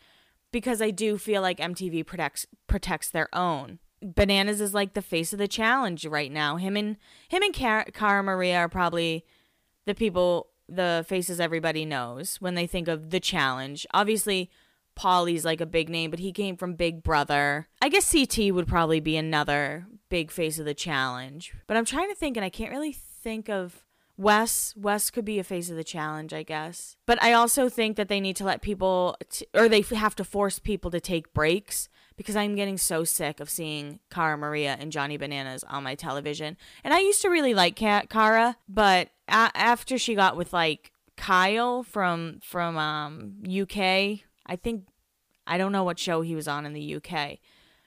because 0.53 0.83
I 0.83 0.91
do 0.91 1.19
feel 1.19 1.43
like 1.43 1.59
MTV 1.59 2.07
protects 2.07 2.47
protects 2.67 3.11
their 3.11 3.29
own. 3.35 3.79
Bananas 4.03 4.61
is 4.61 4.73
like 4.73 4.95
the 4.95 5.03
face 5.03 5.33
of 5.33 5.39
the 5.39 5.49
challenge 5.49 6.07
right 6.07 6.33
now. 6.33 6.57
Him 6.57 6.77
and 6.77 6.97
him 7.29 7.43
and 7.43 7.55
Cara, 7.55 7.85
Cara 7.93 8.23
Maria 8.23 8.59
are 8.59 8.69
probably 8.69 9.25
the 9.87 9.95
people, 9.95 10.49
the 10.69 11.05
faces 11.07 11.41
everybody 11.41 11.85
knows 11.85 12.37
when 12.37 12.55
they 12.55 12.67
think 12.67 12.89
of 12.89 13.11
the 13.11 13.21
challenge. 13.21 13.87
Obviously, 13.93 14.51
Paulie's 14.95 15.45
like 15.45 15.61
a 15.61 15.67
big 15.67 15.89
name, 15.89 16.11
but 16.11 16.19
he 16.21 16.33
came 16.33 16.57
from 16.57 16.75
Big 16.75 17.03
Brother. 17.03 17.69
I 17.81 17.89
guess 17.89 18.13
CT 18.13 18.53
would 18.55 18.67
probably 18.67 19.01
be 19.01 19.17
another 19.17 19.87
big 20.09 20.31
face 20.31 20.59
of 20.59 20.65
the 20.67 20.75
challenge. 20.75 21.55
But 21.67 21.77
I'm 21.77 21.85
trying 21.85 22.09
to 22.11 22.15
think, 22.15 22.37
and 22.37 22.45
I 22.45 22.51
can't 22.51 22.71
really 22.73 22.93
think 22.93 23.49
of 23.49 23.85
Wes. 24.17 24.75
Wes 24.77 25.11
could 25.11 25.25
be 25.25 25.39
a 25.39 25.45
face 25.45 25.71
of 25.71 25.77
the 25.77 25.85
challenge, 25.85 26.35
I 26.35 26.43
guess. 26.43 26.97
But 27.07 27.23
I 27.23 27.33
also 27.33 27.69
think 27.69 27.97
that 27.97 28.09
they 28.09 28.21
need 28.21 28.37
to 28.37 28.45
let 28.45 28.61
people, 28.61 29.17
t- 29.31 29.47
or 29.55 29.69
they 29.69 29.81
have 29.81 30.15
to 30.17 30.25
force 30.25 30.59
people 30.59 30.91
to 30.91 31.01
take 31.01 31.33
breaks 31.33 31.89
because 32.17 32.37
I'm 32.37 32.55
getting 32.55 32.77
so 32.77 33.03
sick 33.05 33.41
of 33.41 33.49
seeing 33.49 34.01
Cara 34.11 34.37
Maria 34.37 34.77
and 34.79 34.93
Johnny 34.93 35.17
Bananas 35.17 35.65
on 35.65 35.83
my 35.85 35.95
television. 35.95 36.59
And 36.85 36.93
I 36.93 36.99
used 36.99 37.23
to 37.23 37.31
really 37.31 37.55
like 37.55 37.77
Cara, 37.77 38.57
but 38.69 39.09
a- 39.27 39.51
after 39.55 39.97
she 39.97 40.15
got 40.15 40.37
with 40.37 40.53
like 40.53 40.93
Kyle 41.17 41.83
from 41.83 42.41
from 42.43 42.77
um, 42.77 43.43
UK, 43.49 44.21
I 44.51 44.57
think 44.57 44.85
I 45.47 45.57
don't 45.57 45.73
know 45.73 45.85
what 45.85 45.99
show 45.99 46.21
he 46.21 46.35
was 46.35 46.49
on 46.49 46.67
in 46.67 46.75
the 46.75 46.97
UK. 46.97 47.39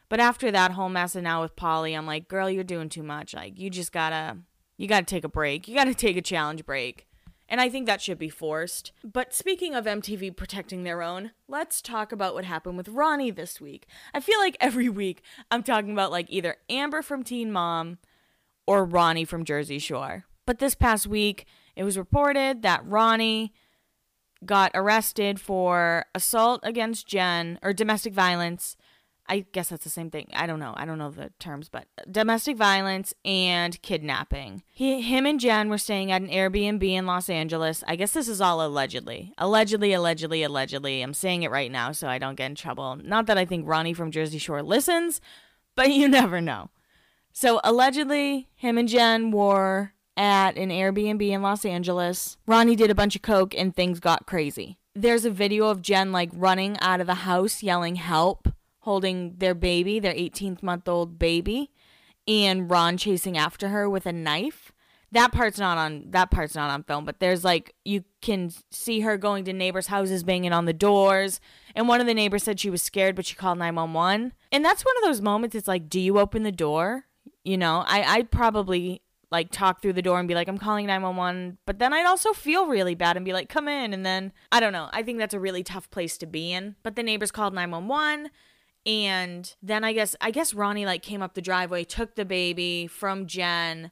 But 0.10 0.20
after 0.20 0.50
that 0.52 0.72
whole 0.72 0.90
mess 0.90 1.16
and 1.16 1.24
now 1.24 1.42
with 1.42 1.56
Paulie, 1.56 1.98
I'm 1.98 2.08
like, 2.08 2.28
girl, 2.28 2.50
you're 2.50 2.64
doing 2.64 2.90
too 2.90 3.04
much. 3.04 3.34
Like 3.36 3.60
you 3.60 3.70
just 3.70 3.92
gotta 3.92 4.38
you 4.78 4.88
gotta 4.88 5.06
take 5.06 5.24
a 5.24 5.30
break. 5.30 5.68
You 5.68 5.76
gotta 5.76 5.94
take 5.94 6.18
a 6.18 6.22
challenge 6.22 6.66
break. 6.66 7.08
And 7.50 7.60
I 7.60 7.70
think 7.70 7.86
that 7.86 8.02
should 8.02 8.18
be 8.18 8.30
forced. 8.30 8.94
But 9.04 9.34
speaking 9.34 9.76
of 9.76 9.86
MTV 9.86 10.36
protecting 10.36 10.84
their 10.84 11.02
own, 11.02 11.32
let's 11.48 11.82
talk 11.82 12.12
about 12.12 12.34
what 12.34 12.46
happened 12.46 12.78
with 12.78 12.88
Ronnie 12.88 13.32
this 13.32 13.60
week. 13.60 13.86
I 14.14 14.22
feel 14.22 14.40
like 14.40 14.58
every 14.60 14.90
week 14.90 15.22
I'm 15.52 15.64
talking 15.64 15.92
about 15.92 16.12
like 16.12 16.28
either 16.30 16.56
Amber 16.70 17.02
from 17.02 17.24
Teen 17.24 17.52
Mom 17.52 17.98
or 18.66 18.86
Ronnie 18.86 19.26
from 19.26 19.44
Jersey 19.44 19.80
Shore. 19.80 20.24
But 20.46 20.60
this 20.60 20.76
past 20.76 21.08
week, 21.08 21.46
it 21.76 21.84
was 21.84 21.98
reported 21.98 22.62
that 22.62 22.86
Ronnie 22.86 23.54
got 24.46 24.72
arrested 24.74 25.40
for 25.40 26.06
assault 26.14 26.62
against 26.64 27.08
Jen 27.08 27.60
or 27.62 27.74
domestic 27.74 28.14
violence. 28.14 28.76
I 29.28 29.46
guess 29.54 29.70
that's 29.70 29.86
the 29.86 29.90
same 29.90 30.12
thing. 30.12 30.28
I 30.34 30.46
don't 30.46 30.60
know. 30.60 30.74
I 30.76 30.86
don't 30.86 30.98
know 30.98 31.10
the 31.10 31.32
terms, 31.40 31.70
but 31.70 31.88
domestic 32.12 32.58
violence 32.58 33.14
and 33.24 33.82
kidnapping. 33.82 34.64
He, 34.70 35.02
him 35.02 35.26
and 35.26 35.40
Jen 35.40 35.70
were 35.70 35.78
staying 35.78 36.12
at 36.12 36.22
an 36.22 36.28
Airbnb 36.28 36.84
in 36.84 37.06
Los 37.06 37.30
Angeles. 37.30 37.84
I 37.88 37.96
guess 37.96 38.12
this 38.12 38.28
is 38.28 38.42
all 38.42 38.66
allegedly. 38.66 39.34
Allegedly, 39.38 39.94
allegedly, 39.94 40.44
allegedly. 40.44 41.02
I'm 41.02 41.14
saying 41.14 41.44
it 41.44 41.52
right 41.52 41.72
now 41.72 41.94
so 41.94 42.10
I 42.10 42.18
don't 42.18 42.36
get 42.36 42.48
in 42.48 42.56
trouble. 42.56 42.98
Not 42.98 43.28
that 43.28 43.38
I 43.38 43.46
think 43.46 43.66
Ronnie 43.68 43.94
from 43.94 44.12
Jersey 44.12 44.40
Shore 44.40 44.62
listens, 44.62 45.22
but 45.76 45.92
you 45.94 46.10
never 46.10 46.42
know. 46.42 46.70
So 47.32 47.62
allegedly, 47.64 48.50
him 48.56 48.78
and 48.78 48.90
Jen 48.90 49.32
were 49.32 49.94
at 50.16 50.58
an 50.58 50.70
Airbnb 50.70 51.28
in 51.28 51.42
Los 51.42 51.66
Angeles. 51.66 52.38
Ronnie 52.46 52.76
did 52.76 52.92
a 52.92 52.96
bunch 52.96 53.16
of 53.16 53.22
coke 53.22 53.56
and 53.56 53.76
things 53.76 54.00
got 54.00 54.26
crazy. 54.26 54.78
There's 54.96 55.26
a 55.26 55.32
video 55.32 55.68
of 55.68 55.82
Jen 55.82 56.12
like 56.12 56.30
running 56.34 56.78
out 56.80 57.02
of 57.02 57.08
the 57.08 57.16
house 57.16 57.64
yelling 57.64 57.96
help, 57.96 58.48
holding 58.80 59.36
their 59.38 59.56
baby, 59.56 60.00
their 60.00 60.14
18th 60.14 60.62
month 60.62 60.88
old 60.88 61.18
baby, 61.18 61.72
and 62.28 62.70
Ron 62.70 62.98
chasing 62.98 63.38
after 63.38 63.70
her 63.70 63.90
with 63.90 64.06
a 64.06 64.14
knife. 64.14 64.72
That 65.12 65.32
part's 65.32 65.60
not 65.60 65.78
on 65.78 66.06
that 66.10 66.32
part's 66.32 66.56
not 66.56 66.72
on 66.72 66.84
film, 66.84 67.06
but 67.06 67.20
there's 67.20 67.44
like 67.44 67.76
you 67.86 68.04
can 68.22 68.52
see 68.72 69.02
her 69.02 69.16
going 69.16 69.46
to 69.46 69.54
neighbors' 69.54 69.88
houses 69.88 70.24
banging 70.24 70.54
on 70.54 70.66
the 70.66 70.74
doors. 70.74 71.40
And 71.76 71.88
one 71.88 72.02
of 72.02 72.08
the 72.08 72.16
neighbors 72.16 72.44
said 72.44 72.60
she 72.60 72.72
was 72.72 72.82
scared, 72.82 73.16
but 73.16 73.26
she 73.26 73.36
called 73.36 73.60
911. 73.60 74.34
And 74.52 74.66
that's 74.66 74.84
one 74.84 74.98
of 74.98 75.04
those 75.04 75.22
moments 75.22 75.56
it's 75.56 75.68
like, 75.68 75.88
do 75.88 76.00
you 76.00 76.18
open 76.18 76.42
the 76.42 76.52
door? 76.52 77.06
You 77.44 77.58
know, 77.58 77.84
I 77.88 78.02
I'd 78.04 78.32
probably 78.32 79.03
like 79.34 79.50
talk 79.52 79.82
through 79.82 79.94
the 79.94 80.02
door 80.04 80.20
and 80.20 80.28
be 80.28 80.36
like, 80.36 80.48
I'm 80.48 80.60
calling 80.60 80.86
911. 80.86 81.58
But 81.66 81.80
then 81.80 81.92
I'd 81.92 82.06
also 82.06 82.32
feel 82.34 82.68
really 82.68 82.94
bad 82.94 83.18
and 83.18 83.26
be 83.26 83.34
like, 83.34 83.50
come 83.50 83.68
in. 83.68 83.92
And 83.92 84.06
then 84.06 84.32
I 84.52 84.60
don't 84.60 84.72
know. 84.72 84.90
I 84.94 85.02
think 85.02 85.18
that's 85.18 85.34
a 85.34 85.40
really 85.40 85.64
tough 85.64 85.90
place 85.90 86.18
to 86.20 86.28
be 86.28 86.54
in. 86.54 86.76
But 86.84 86.96
the 86.96 87.04
neighbors 87.04 87.32
called 87.32 87.54
911. 87.54 88.30
And 88.86 89.56
then 89.62 89.84
I 89.84 89.92
guess 89.92 90.16
I 90.22 90.30
guess 90.30 90.54
Ronnie 90.54 90.86
like 90.86 91.02
came 91.02 91.24
up 91.24 91.34
the 91.34 91.42
driveway, 91.42 91.84
took 91.84 92.16
the 92.16 92.26
baby 92.26 92.86
from 92.86 93.26
Jen, 93.26 93.92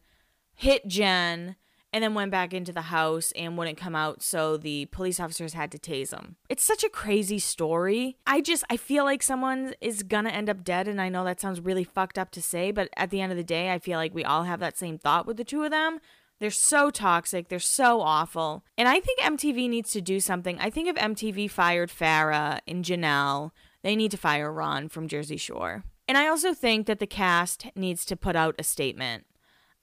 hit 0.54 0.88
Jen, 0.88 1.56
and 1.94 2.04
then 2.04 2.14
went 2.14 2.32
back 2.32 2.54
into 2.54 2.72
the 2.72 2.82
house 2.82 3.32
and 3.36 3.58
wouldn't 3.58 3.78
come 3.78 3.96
out 3.96 4.22
so 4.22 4.58
the 4.58 4.86
police 4.88 5.20
officers 5.20 5.54
had 5.54 5.72
to 5.72 5.78
tase 5.78 6.12
him 6.12 6.36
it's 6.50 6.64
such 6.64 6.84
a 6.84 6.90
crazy 6.90 7.40
story. 7.40 8.18
I 8.28 8.42
just 8.42 8.64
i 8.70 8.78
feel 8.78 9.04
like 9.04 9.24
someone 9.24 9.74
is 9.82 10.04
gonna 10.04 10.30
end 10.30 10.50
up 10.50 10.64
dead 10.64 10.88
and 10.88 11.02
i 11.02 11.10
know 11.10 11.24
that 11.24 11.40
sounds 11.40 11.60
really 11.60 11.84
fucked 11.84 12.18
up 12.18 12.32
to 12.32 12.42
say 12.42 12.72
but 12.72 12.90
at 12.96 13.10
the 13.10 13.22
end 13.22 13.32
of 13.32 13.38
the 13.38 13.44
day 13.44 13.72
i 13.72 13.80
feel 13.80 13.98
like 13.98 14.14
we 14.14 14.24
all 14.24 14.44
have 14.44 14.60
that 14.60 14.78
same 14.78 14.98
thought 14.98 15.26
with 15.26 15.38
the 15.38 15.44
two 15.44 15.64
of 15.64 15.72
them. 15.72 16.00
They're 16.40 16.50
so 16.50 16.90
toxic. 16.90 17.50
They're 17.50 17.60
so 17.60 18.02
awful. 18.02 18.64
And 18.78 18.88
i 18.88 19.00
think 19.00 19.20
mtv 19.20 19.70
needs 19.70 19.92
to 19.92 20.02
do 20.02 20.20
something. 20.20 20.58
I 20.60 20.70
think 20.70 20.88
if 20.88 20.96
mtv 20.96 21.50
fired 21.52 21.90
farrah 21.90 22.60
and 22.68 22.84
janelle 22.84 23.52
they 23.84 23.96
need 23.96 24.12
to 24.12 24.18
fire 24.18 24.52
ron 24.52 24.90
from 24.90 25.08
jersey 25.08 25.38
shore. 25.38 25.84
And 26.08 26.18
i 26.18 26.28
also 26.28 26.54
think 26.54 26.88
that 26.88 27.00
the 27.00 27.08
cast 27.08 27.68
needs 27.76 28.06
to 28.06 28.16
put 28.16 28.36
out 28.36 28.56
a 28.58 28.64
statement 28.64 29.26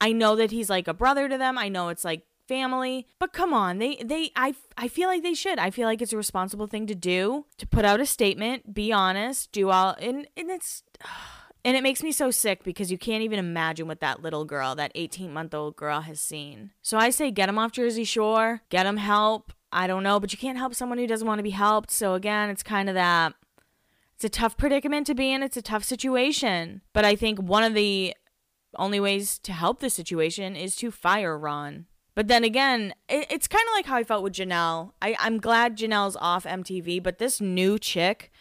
I 0.01 0.13
know 0.13 0.37
that 0.37 0.51
he's 0.51 0.71
like 0.71 0.89
a 0.89 0.95
brother 0.95 1.29
to 1.29 1.39
them. 1.39 1.59
I 1.59 1.69
know 1.69 1.89
it's 1.89 2.05
like 2.05 2.23
family, 2.47 3.07
but 3.19 3.33
come 3.33 3.53
on. 3.53 3.79
They 3.79 3.97
they 3.97 4.31
I 4.35 4.55
I 4.77 4.89
feel 4.89 5.09
like 5.09 5.23
they 5.23 5.35
should. 5.35 5.59
I 5.59 5.71
feel 5.71 5.87
like 5.87 6.03
it's 6.03 6.13
a 6.13 6.17
responsible 6.17 6.67
thing 6.67 6.87
to 6.87 6.95
do 6.95 7.47
to 7.59 7.67
put 7.67 7.85
out 7.85 8.01
a 8.01 8.07
statement, 8.07 8.75
be 8.75 8.93
honest, 8.93 9.53
do 9.53 9.71
all 9.71 9.95
and 10.01 10.27
and 10.37 10.51
it's 10.51 10.83
and 11.65 11.77
it 11.77 11.83
makes 11.83 12.03
me 12.03 12.13
so 12.13 12.31
sick 12.31 12.65
because 12.65 12.91
you 12.91 12.99
can't 12.99 13.23
even 13.23 13.39
imagine 13.39 13.87
what 13.87 14.01
that 14.01 14.23
little 14.23 14.45
girl, 14.45 14.75
that 14.77 14.95
18-month-old 14.95 15.77
girl 15.77 16.03
has 16.03 16.21
seen. 16.21 16.71
So 16.83 16.97
I 16.97 17.11
say 17.11 17.31
get 17.31 17.49
him 17.49 17.59
off 17.59 17.73
Jersey 17.73 18.05
Shore, 18.05 18.63
get 18.71 18.87
him 18.87 18.97
help. 18.97 19.53
I 19.71 19.87
don't 19.87 20.03
know, 20.03 20.19
but 20.19 20.33
you 20.33 20.39
can't 20.39 20.57
help 20.57 20.75
someone 20.75 20.97
who 20.97 21.07
doesn't 21.07 21.27
want 21.27 21.41
to 21.41 21.43
be 21.43 21.51
helped. 21.51 21.91
So 21.91 22.15
again, 22.15 22.49
it's 22.49 22.63
kind 22.63 22.89
of 22.89 22.95
that 22.95 23.35
it's 24.19 24.25
a 24.25 24.29
tough 24.29 24.57
predicament 24.57 25.07
to 25.07 25.15
be 25.15 25.33
in. 25.33 25.45
It's 25.45 25.57
a 25.57 25.63
tough 25.63 25.85
situation. 25.85 26.81
But 26.93 27.05
I 27.05 27.15
think 27.15 27.39
one 27.39 27.63
of 27.63 27.75
the 27.75 28.17
only 28.79 29.01
ways 29.01 29.39
to 29.41 29.53
help 29.53 29.81
the 29.81 29.91
situation 29.91 30.57
is 30.57 30.77
to 30.77 30.91
fire 30.91 31.37
Ron. 31.37 31.87
But 32.15 32.29
then 32.29 32.45
again, 32.45 32.95
it, 33.09 33.27
it's 33.31 33.49
kind 33.49 33.65
of 33.69 33.73
like 33.75 33.87
how 33.87 33.97
I 33.97 34.05
felt 34.05 34.23
with 34.23 34.33
Janelle. 34.33 34.93
I, 35.01 35.17
I'm 35.19 35.39
glad 35.39 35.77
Janelle's 35.77 36.17
off 36.21 36.45
MTV, 36.45 37.03
but 37.03 37.19
this 37.19 37.41
new 37.41 37.79
chick, 37.79 38.33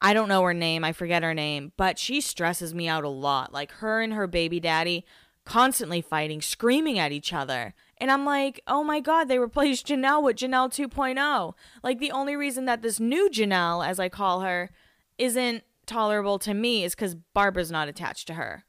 I 0.00 0.14
don't 0.14 0.28
know 0.28 0.42
her 0.42 0.54
name, 0.54 0.84
I 0.84 0.92
forget 0.92 1.22
her 1.22 1.34
name, 1.34 1.72
but 1.76 1.98
she 1.98 2.20
stresses 2.20 2.74
me 2.74 2.88
out 2.88 3.04
a 3.04 3.08
lot. 3.08 3.52
Like 3.52 3.72
her 3.72 4.00
and 4.00 4.12
her 4.12 4.26
baby 4.26 4.60
daddy 4.60 5.04
constantly 5.46 6.02
fighting, 6.02 6.42
screaming 6.42 6.98
at 6.98 7.12
each 7.12 7.32
other. 7.32 7.72
And 7.98 8.10
I'm 8.10 8.26
like, 8.26 8.60
oh 8.66 8.84
my 8.84 9.00
God, 9.00 9.24
they 9.24 9.38
replaced 9.38 9.86
Janelle 9.88 10.22
with 10.22 10.36
Janelle 10.36 10.68
2.0. 10.68 11.54
Like, 11.82 11.98
the 11.98 12.10
only 12.10 12.36
reason 12.36 12.66
that 12.66 12.82
this 12.82 13.00
new 13.00 13.30
Janelle, 13.30 13.86
as 13.86 13.98
I 13.98 14.10
call 14.10 14.40
her, 14.40 14.70
isn't 15.16 15.62
tolerable 15.86 16.38
to 16.40 16.52
me 16.52 16.84
is 16.84 16.94
because 16.94 17.14
Barbara's 17.14 17.70
not 17.70 17.88
attached 17.88 18.26
to 18.26 18.34
her. 18.34 18.64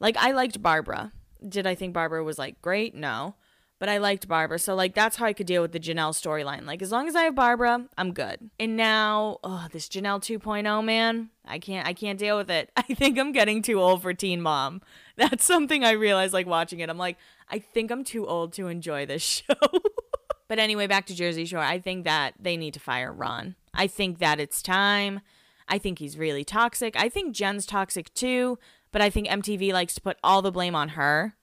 Like, 0.00 0.16
I 0.16 0.32
liked 0.32 0.62
Barbara. 0.62 1.12
Did 1.46 1.66
I 1.66 1.74
think 1.74 1.94
Barbara 1.94 2.24
was 2.24 2.38
like 2.38 2.60
great? 2.60 2.94
No 2.94 3.34
but 3.80 3.88
I 3.88 3.96
liked 3.96 4.28
Barbara. 4.28 4.58
So 4.58 4.74
like 4.74 4.94
that's 4.94 5.16
how 5.16 5.24
I 5.24 5.32
could 5.32 5.46
deal 5.46 5.62
with 5.62 5.72
the 5.72 5.80
Janelle 5.80 6.12
storyline. 6.12 6.66
Like 6.66 6.82
as 6.82 6.92
long 6.92 7.08
as 7.08 7.16
I 7.16 7.22
have 7.22 7.34
Barbara, 7.34 7.86
I'm 7.98 8.12
good. 8.12 8.50
And 8.60 8.76
now, 8.76 9.38
oh, 9.42 9.66
this 9.72 9.88
Janelle 9.88 10.20
2.0 10.20 10.84
man, 10.84 11.30
I 11.44 11.58
can't 11.58 11.88
I 11.88 11.94
can't 11.94 12.18
deal 12.18 12.36
with 12.36 12.50
it. 12.50 12.70
I 12.76 12.82
think 12.82 13.18
I'm 13.18 13.32
getting 13.32 13.62
too 13.62 13.80
old 13.80 14.02
for 14.02 14.14
Teen 14.14 14.42
Mom. 14.42 14.82
That's 15.16 15.44
something 15.44 15.82
I 15.82 15.92
realized 15.92 16.34
like 16.34 16.46
watching 16.46 16.80
it. 16.80 16.90
I'm 16.90 16.98
like, 16.98 17.16
I 17.48 17.58
think 17.58 17.90
I'm 17.90 18.04
too 18.04 18.26
old 18.26 18.52
to 18.52 18.68
enjoy 18.68 19.06
this 19.06 19.22
show. 19.48 19.54
but 20.46 20.58
anyway, 20.58 20.86
back 20.86 21.06
to 21.06 21.16
Jersey 21.16 21.46
Shore. 21.46 21.60
I 21.60 21.78
think 21.80 22.04
that 22.04 22.34
they 22.38 22.58
need 22.58 22.74
to 22.74 22.80
fire 22.80 23.12
Ron. 23.12 23.56
I 23.72 23.86
think 23.86 24.18
that 24.18 24.38
it's 24.38 24.62
time. 24.62 25.22
I 25.68 25.78
think 25.78 26.00
he's 26.00 26.18
really 26.18 26.44
toxic. 26.44 26.96
I 26.96 27.08
think 27.08 27.34
Jen's 27.34 27.64
toxic 27.64 28.12
too, 28.12 28.58
but 28.92 29.02
I 29.02 29.10
think 29.10 29.28
MTV 29.28 29.72
likes 29.72 29.94
to 29.94 30.00
put 30.00 30.18
all 30.22 30.42
the 30.42 30.52
blame 30.52 30.74
on 30.74 30.90
her 30.90 31.34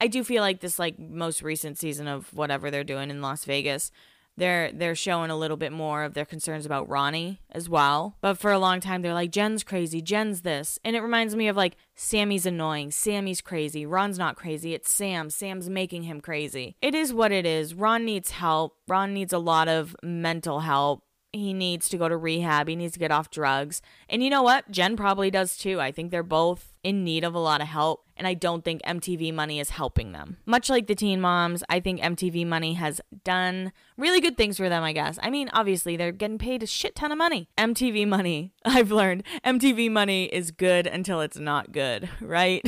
I 0.00 0.06
do 0.06 0.24
feel 0.24 0.42
like 0.42 0.60
this 0.60 0.78
like 0.78 0.98
most 0.98 1.42
recent 1.42 1.78
season 1.78 2.08
of 2.08 2.32
whatever 2.32 2.70
they're 2.70 2.82
doing 2.84 3.10
in 3.10 3.20
Las 3.20 3.44
Vegas, 3.44 3.90
they're 4.36 4.72
they're 4.72 4.94
showing 4.94 5.30
a 5.30 5.36
little 5.36 5.58
bit 5.58 5.72
more 5.72 6.04
of 6.04 6.14
their 6.14 6.24
concerns 6.24 6.64
about 6.64 6.88
Ronnie 6.88 7.42
as 7.52 7.68
well. 7.68 8.16
But 8.22 8.38
for 8.38 8.50
a 8.50 8.58
long 8.58 8.80
time 8.80 9.02
they're 9.02 9.12
like 9.12 9.30
Jen's 9.30 9.62
crazy, 9.62 10.00
Jen's 10.00 10.40
this. 10.40 10.78
And 10.84 10.96
it 10.96 11.02
reminds 11.02 11.36
me 11.36 11.48
of 11.48 11.56
like 11.56 11.76
Sammy's 11.94 12.46
annoying, 12.46 12.90
Sammy's 12.92 13.42
crazy, 13.42 13.84
Ron's 13.84 14.18
not 14.18 14.36
crazy, 14.36 14.72
it's 14.72 14.90
Sam. 14.90 15.28
Sam's 15.28 15.68
making 15.68 16.04
him 16.04 16.22
crazy. 16.22 16.76
It 16.80 16.94
is 16.94 17.12
what 17.12 17.30
it 17.30 17.44
is. 17.44 17.74
Ron 17.74 18.06
needs 18.06 18.30
help. 18.30 18.76
Ron 18.88 19.12
needs 19.12 19.34
a 19.34 19.38
lot 19.38 19.68
of 19.68 19.94
mental 20.02 20.60
help 20.60 21.04
he 21.32 21.52
needs 21.52 21.88
to 21.88 21.96
go 21.96 22.08
to 22.08 22.16
rehab. 22.16 22.68
He 22.68 22.76
needs 22.76 22.94
to 22.94 22.98
get 22.98 23.12
off 23.12 23.30
drugs. 23.30 23.82
And 24.08 24.22
you 24.22 24.30
know 24.30 24.42
what? 24.42 24.70
Jen 24.70 24.96
probably 24.96 25.30
does 25.30 25.56
too. 25.56 25.80
I 25.80 25.92
think 25.92 26.10
they're 26.10 26.22
both 26.22 26.72
in 26.82 27.04
need 27.04 27.24
of 27.24 27.34
a 27.34 27.38
lot 27.38 27.60
of 27.60 27.68
help. 27.68 28.06
And 28.16 28.26
I 28.26 28.34
don't 28.34 28.64
think 28.64 28.82
MTV 28.82 29.32
money 29.32 29.60
is 29.60 29.70
helping 29.70 30.12
them. 30.12 30.38
Much 30.44 30.68
like 30.68 30.86
the 30.86 30.94
teen 30.94 31.20
moms, 31.20 31.62
I 31.70 31.80
think 31.80 32.00
MTV 32.00 32.46
money 32.46 32.74
has 32.74 33.00
done 33.24 33.72
really 33.96 34.20
good 34.20 34.36
things 34.36 34.56
for 34.56 34.68
them, 34.68 34.82
I 34.82 34.92
guess. 34.92 35.18
I 35.22 35.30
mean, 35.30 35.48
obviously, 35.52 35.96
they're 35.96 36.12
getting 36.12 36.36
paid 36.36 36.62
a 36.62 36.66
shit 36.66 36.94
ton 36.94 37.12
of 37.12 37.18
money. 37.18 37.48
MTV 37.56 38.06
money, 38.06 38.52
I've 38.64 38.90
learned, 38.90 39.22
MTV 39.44 39.90
money 39.90 40.24
is 40.24 40.50
good 40.50 40.86
until 40.86 41.20
it's 41.20 41.38
not 41.38 41.72
good, 41.72 42.10
right? 42.20 42.62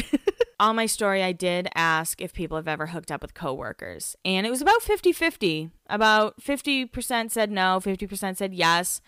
On 0.63 0.77
my 0.77 0.87
story, 0.87 1.25
I 1.25 1.33
did 1.33 1.69
ask 1.75 2.23
if 2.23 2.33
people 2.33 2.57
have 2.57 2.69
ever 2.69 2.87
hooked 2.87 3.11
up 3.11 3.21
with 3.21 3.35
coworkers, 3.35 4.17
and 4.25 4.47
it 4.47 4.51
was 4.51 4.63
about 4.63 4.81
50 4.81 5.13
50. 5.13 5.71
About 5.89 6.41
50% 6.41 7.31
said 7.33 7.51
no, 7.51 7.81
50% 7.83 8.37
said 8.37 8.55
yes. 8.55 9.01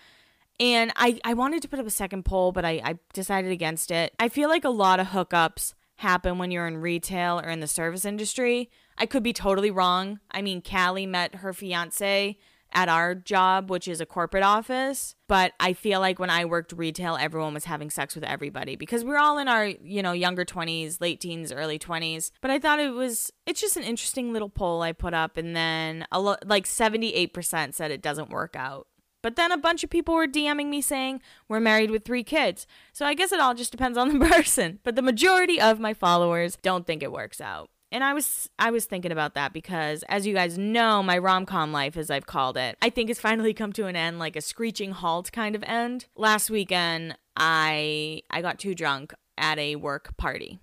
And 0.58 0.92
I, 0.96 1.20
I 1.24 1.34
wanted 1.34 1.62
to 1.62 1.68
put 1.68 1.78
up 1.78 1.86
a 1.86 1.90
second 1.90 2.24
poll, 2.24 2.50
but 2.50 2.64
I, 2.64 2.80
I 2.84 2.98
decided 3.12 3.52
against 3.52 3.92
it. 3.92 4.12
I 4.18 4.28
feel 4.28 4.48
like 4.48 4.64
a 4.64 4.68
lot 4.68 4.98
of 4.98 5.08
hookups 5.08 5.74
happen 5.96 6.38
when 6.38 6.50
you're 6.50 6.66
in 6.66 6.78
retail 6.78 7.40
or 7.40 7.48
in 7.48 7.60
the 7.60 7.68
service 7.68 8.04
industry. 8.04 8.68
I 8.98 9.06
could 9.06 9.22
be 9.22 9.32
totally 9.32 9.70
wrong. 9.70 10.18
I 10.32 10.42
mean, 10.42 10.60
Callie 10.60 11.06
met 11.06 11.36
her 11.36 11.52
fiance 11.52 12.36
at 12.74 12.88
our 12.88 13.14
job, 13.14 13.70
which 13.70 13.88
is 13.88 14.00
a 14.00 14.06
corporate 14.06 14.42
office. 14.42 15.14
But 15.28 15.52
I 15.60 15.72
feel 15.72 16.00
like 16.00 16.18
when 16.18 16.30
I 16.30 16.44
worked 16.44 16.72
retail, 16.72 17.16
everyone 17.18 17.54
was 17.54 17.64
having 17.64 17.90
sex 17.90 18.14
with 18.14 18.24
everybody 18.24 18.76
because 18.76 19.04
we're 19.04 19.18
all 19.18 19.38
in 19.38 19.48
our, 19.48 19.66
you 19.66 20.02
know, 20.02 20.12
younger 20.12 20.44
20s, 20.44 21.00
late 21.00 21.20
teens, 21.20 21.52
early 21.52 21.78
20s. 21.78 22.30
But 22.40 22.50
I 22.50 22.58
thought 22.58 22.80
it 22.80 22.92
was, 22.92 23.30
it's 23.46 23.60
just 23.60 23.76
an 23.76 23.84
interesting 23.84 24.32
little 24.32 24.50
poll 24.50 24.82
I 24.82 24.92
put 24.92 25.14
up. 25.14 25.36
And 25.36 25.54
then 25.56 26.06
a 26.12 26.20
lo- 26.20 26.36
like 26.44 26.64
78% 26.66 27.74
said 27.74 27.90
it 27.90 28.02
doesn't 28.02 28.30
work 28.30 28.56
out. 28.56 28.86
But 29.22 29.36
then 29.36 29.52
a 29.52 29.56
bunch 29.56 29.82
of 29.82 29.88
people 29.88 30.14
were 30.14 30.26
DMing 30.26 30.66
me 30.68 30.82
saying 30.82 31.22
we're 31.48 31.58
married 31.58 31.90
with 31.90 32.04
three 32.04 32.24
kids. 32.24 32.66
So 32.92 33.06
I 33.06 33.14
guess 33.14 33.32
it 33.32 33.40
all 33.40 33.54
just 33.54 33.72
depends 33.72 33.96
on 33.96 34.18
the 34.18 34.26
person. 34.28 34.80
But 34.84 34.96
the 34.96 35.02
majority 35.02 35.58
of 35.58 35.80
my 35.80 35.94
followers 35.94 36.58
don't 36.60 36.86
think 36.86 37.02
it 37.02 37.10
works 37.10 37.40
out. 37.40 37.70
And 37.94 38.02
I 38.02 38.12
was 38.12 38.50
I 38.58 38.72
was 38.72 38.86
thinking 38.86 39.12
about 39.12 39.34
that 39.34 39.52
because 39.52 40.02
as 40.08 40.26
you 40.26 40.34
guys 40.34 40.58
know, 40.58 41.00
my 41.00 41.16
rom-com 41.16 41.70
life 41.70 41.96
as 41.96 42.10
I've 42.10 42.26
called 42.26 42.56
it, 42.56 42.76
I 42.82 42.90
think 42.90 43.08
has 43.08 43.20
finally 43.20 43.54
come 43.54 43.72
to 43.74 43.86
an 43.86 43.94
end 43.94 44.18
like 44.18 44.34
a 44.34 44.40
screeching 44.40 44.90
halt 44.90 45.30
kind 45.30 45.54
of 45.54 45.62
end. 45.62 46.06
Last 46.16 46.50
weekend, 46.50 47.16
I 47.36 48.22
I 48.30 48.42
got 48.42 48.58
too 48.58 48.74
drunk 48.74 49.14
at 49.38 49.60
a 49.60 49.76
work 49.76 50.16
party. 50.16 50.58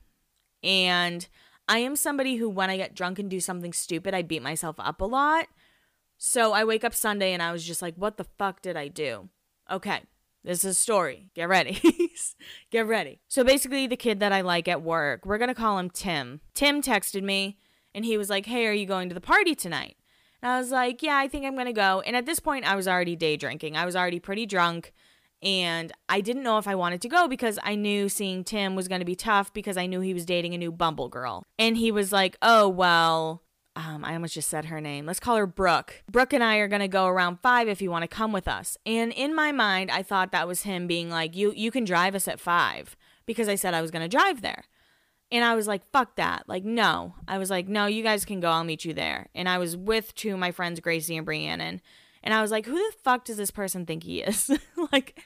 And 0.62 1.26
I 1.70 1.78
am 1.78 1.96
somebody 1.96 2.36
who 2.36 2.50
when 2.50 2.70
I 2.70 2.76
get 2.76 2.96
drunk 2.96 3.18
and 3.18 3.30
do 3.30 3.40
something 3.40 3.72
stupid, 3.72 4.14
I 4.14 4.24
beat 4.24 4.44
myself 4.44 4.76
up 4.78 5.00
a 5.00 5.06
lot. 5.06 5.48
So 6.18 6.52
I 6.52 6.66
wake 6.66 6.84
up 6.84 6.94
Sunday 6.94 7.32
and 7.32 7.42
I 7.42 7.54
was 7.54 7.64
just 7.64 7.82
like, 7.82 7.96
what 7.96 8.18
the 8.18 8.26
fuck 8.26 8.62
did 8.62 8.76
I 8.76 8.90
do? 8.90 9.30
Okay. 9.72 10.02
This 10.44 10.64
is 10.64 10.72
a 10.72 10.74
story. 10.74 11.30
Get 11.36 11.48
ready. 11.50 11.80
Get 12.72 12.88
ready. 12.88 13.22
So 13.28 13.44
basically, 13.44 13.86
the 13.88 13.96
kid 13.96 14.20
that 14.20 14.32
I 14.32 14.42
like 14.42 14.68
at 14.68 14.82
work, 14.82 15.26
we're 15.26 15.38
going 15.38 15.50
to 15.50 15.56
call 15.56 15.78
him 15.78 15.90
Tim. 15.90 16.42
Tim 16.54 16.82
texted 16.82 17.22
me 17.22 17.58
and 17.94 18.06
he 18.06 18.18
was 18.18 18.30
like, 18.30 18.48
Hey, 18.48 18.66
are 18.66 18.74
you 18.74 18.86
going 18.86 19.10
to 19.10 19.16
the 19.16 19.22
party 19.22 19.54
tonight? 19.54 19.98
And 20.42 20.52
I 20.52 20.60
was 20.60 20.72
like, 20.72 21.04
Yeah, 21.04 21.18
I 21.18 21.28
think 21.28 21.46
I'm 21.46 21.54
going 21.54 21.68
to 21.68 21.74
go. 21.74 22.02
And 22.02 22.16
at 22.16 22.26
this 22.26 22.40
point, 22.40 22.66
I 22.66 22.76
was 22.76 22.88
already 22.88 23.16
day 23.16 23.38
drinking. 23.38 23.78
I 23.78 23.86
was 23.86 23.96
already 23.96 24.20
pretty 24.20 24.46
drunk. 24.46 24.94
And 25.44 25.92
I 26.08 26.22
didn't 26.22 26.44
know 26.44 26.60
if 26.60 26.68
I 26.68 26.76
wanted 26.76 27.02
to 27.02 27.10
go 27.10 27.28
because 27.28 27.58
I 27.64 27.74
knew 27.76 28.10
seeing 28.10 28.44
Tim 28.44 28.76
was 28.76 28.88
going 28.88 29.00
to 29.02 29.06
be 29.06 29.16
tough 29.16 29.52
because 29.54 29.76
I 29.76 29.88
knew 29.88 30.00
he 30.00 30.14
was 30.14 30.26
dating 30.26 30.54
a 30.54 30.58
new 30.58 30.72
Bumble 30.72 31.10
girl. 31.10 31.44
And 31.58 31.78
he 31.78 31.92
was 31.92 32.12
like, 32.12 32.36
Oh, 32.42 32.68
well, 32.68 33.44
um, 33.76 34.04
I 34.04 34.14
almost 34.14 34.34
just 34.34 34.50
said 34.50 34.66
her 34.66 34.82
name. 34.82 35.06
Let's 35.06 35.20
call 35.20 35.38
her 35.38 35.48
Brooke. 35.48 36.04
Brooke 36.12 36.34
and 36.34 36.44
I 36.44 36.58
are 36.58 36.68
gonna 36.68 36.90
go 36.90 37.06
around 37.06 37.40
five 37.42 37.70
if 37.70 37.82
you 37.82 37.90
want 37.90 38.04
to 38.04 38.08
come 38.08 38.34
with 38.34 38.48
us. 38.48 38.78
And 38.86 39.14
in 39.14 39.34
my 39.34 39.52
mind, 39.52 39.90
I 39.90 40.04
thought 40.04 40.32
that 40.32 40.48
was 40.48 40.64
him 40.64 40.88
being 40.88 41.10
like, 41.10 41.36
"You 41.36 41.54
you 41.56 41.72
can 41.72 41.86
drive 41.86 42.14
us 42.14 42.28
at 42.28 42.40
five 42.40 42.98
because 43.26 43.48
I 43.48 43.56
said 43.56 43.74
I 43.74 43.82
was 43.82 43.92
gonna 43.92 44.10
drive 44.10 44.42
there. 44.42 44.66
And 45.32 45.46
I 45.46 45.56
was 45.56 45.68
like, 45.68 45.90
"Fuck 45.92 46.18
that!" 46.18 46.44
Like, 46.48 46.66
no. 46.66 47.16
I 47.28 47.38
was 47.38 47.50
like, 47.50 47.70
"No, 47.70 47.86
you 47.86 48.04
guys 48.04 48.26
can 48.26 48.42
go. 48.42 48.50
I'll 48.50 48.66
meet 48.66 48.84
you 48.84 48.94
there." 48.94 49.30
And 49.34 49.48
I 49.48 49.58
was 49.58 49.78
with 49.78 50.14
two 50.16 50.34
of 50.34 50.40
my 50.40 50.52
friends, 50.52 50.82
Gracie 50.82 51.16
and 51.16 51.26
Brianna, 51.26 51.80
and 52.24 52.34
I 52.34 52.42
was 52.42 52.52
like, 52.52 52.66
"Who 52.66 52.76
the 52.76 52.98
fuck 53.04 53.24
does 53.24 53.38
this 53.38 53.52
person 53.52 53.86
think 53.86 54.04
he 54.04 54.22
is?" 54.22 54.52
like 54.92 55.24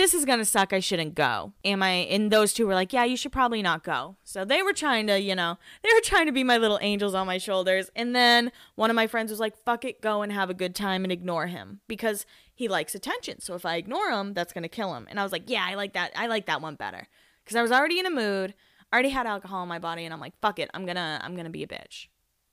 this 0.00 0.14
is 0.14 0.24
gonna 0.24 0.46
suck. 0.46 0.72
I 0.72 0.80
shouldn't 0.80 1.14
go. 1.14 1.52
Am 1.62 1.82
I? 1.82 1.90
And 1.90 2.30
those 2.30 2.54
two 2.54 2.66
were 2.66 2.74
like, 2.74 2.94
yeah, 2.94 3.04
you 3.04 3.18
should 3.18 3.32
probably 3.32 3.60
not 3.60 3.84
go. 3.84 4.16
So 4.24 4.46
they 4.46 4.62
were 4.62 4.72
trying 4.72 5.06
to, 5.08 5.20
you 5.20 5.34
know, 5.34 5.58
they 5.82 5.90
were 5.92 6.00
trying 6.00 6.24
to 6.24 6.32
be 6.32 6.42
my 6.42 6.56
little 6.56 6.78
angels 6.80 7.14
on 7.14 7.26
my 7.26 7.36
shoulders. 7.36 7.90
And 7.94 8.16
then 8.16 8.50
one 8.76 8.88
of 8.88 8.96
my 8.96 9.06
friends 9.06 9.30
was 9.30 9.40
like, 9.40 9.58
fuck 9.58 9.84
it, 9.84 10.00
go 10.00 10.22
and 10.22 10.32
have 10.32 10.48
a 10.48 10.54
good 10.54 10.74
time 10.74 11.04
and 11.04 11.12
ignore 11.12 11.48
him 11.48 11.80
because 11.86 12.24
he 12.54 12.66
likes 12.66 12.94
attention. 12.94 13.40
So 13.40 13.54
if 13.54 13.66
I 13.66 13.76
ignore 13.76 14.10
him, 14.10 14.32
that's 14.32 14.54
gonna 14.54 14.70
kill 14.70 14.94
him. 14.94 15.06
And 15.10 15.20
I 15.20 15.22
was 15.22 15.32
like, 15.32 15.50
yeah, 15.50 15.66
I 15.68 15.74
like 15.74 15.92
that. 15.92 16.12
I 16.16 16.28
like 16.28 16.46
that 16.46 16.62
one 16.62 16.76
better 16.76 17.06
because 17.44 17.56
I 17.56 17.62
was 17.62 17.70
already 17.70 17.98
in 17.98 18.06
a 18.06 18.10
mood, 18.10 18.54
already 18.94 19.10
had 19.10 19.26
alcohol 19.26 19.62
in 19.62 19.68
my 19.68 19.78
body, 19.78 20.06
and 20.06 20.14
I'm 20.14 20.20
like, 20.20 20.40
fuck 20.40 20.58
it, 20.58 20.70
I'm 20.72 20.86
gonna, 20.86 21.20
I'm 21.22 21.36
gonna 21.36 21.50
be 21.50 21.62
a 21.62 21.68
bitch. 21.68 22.06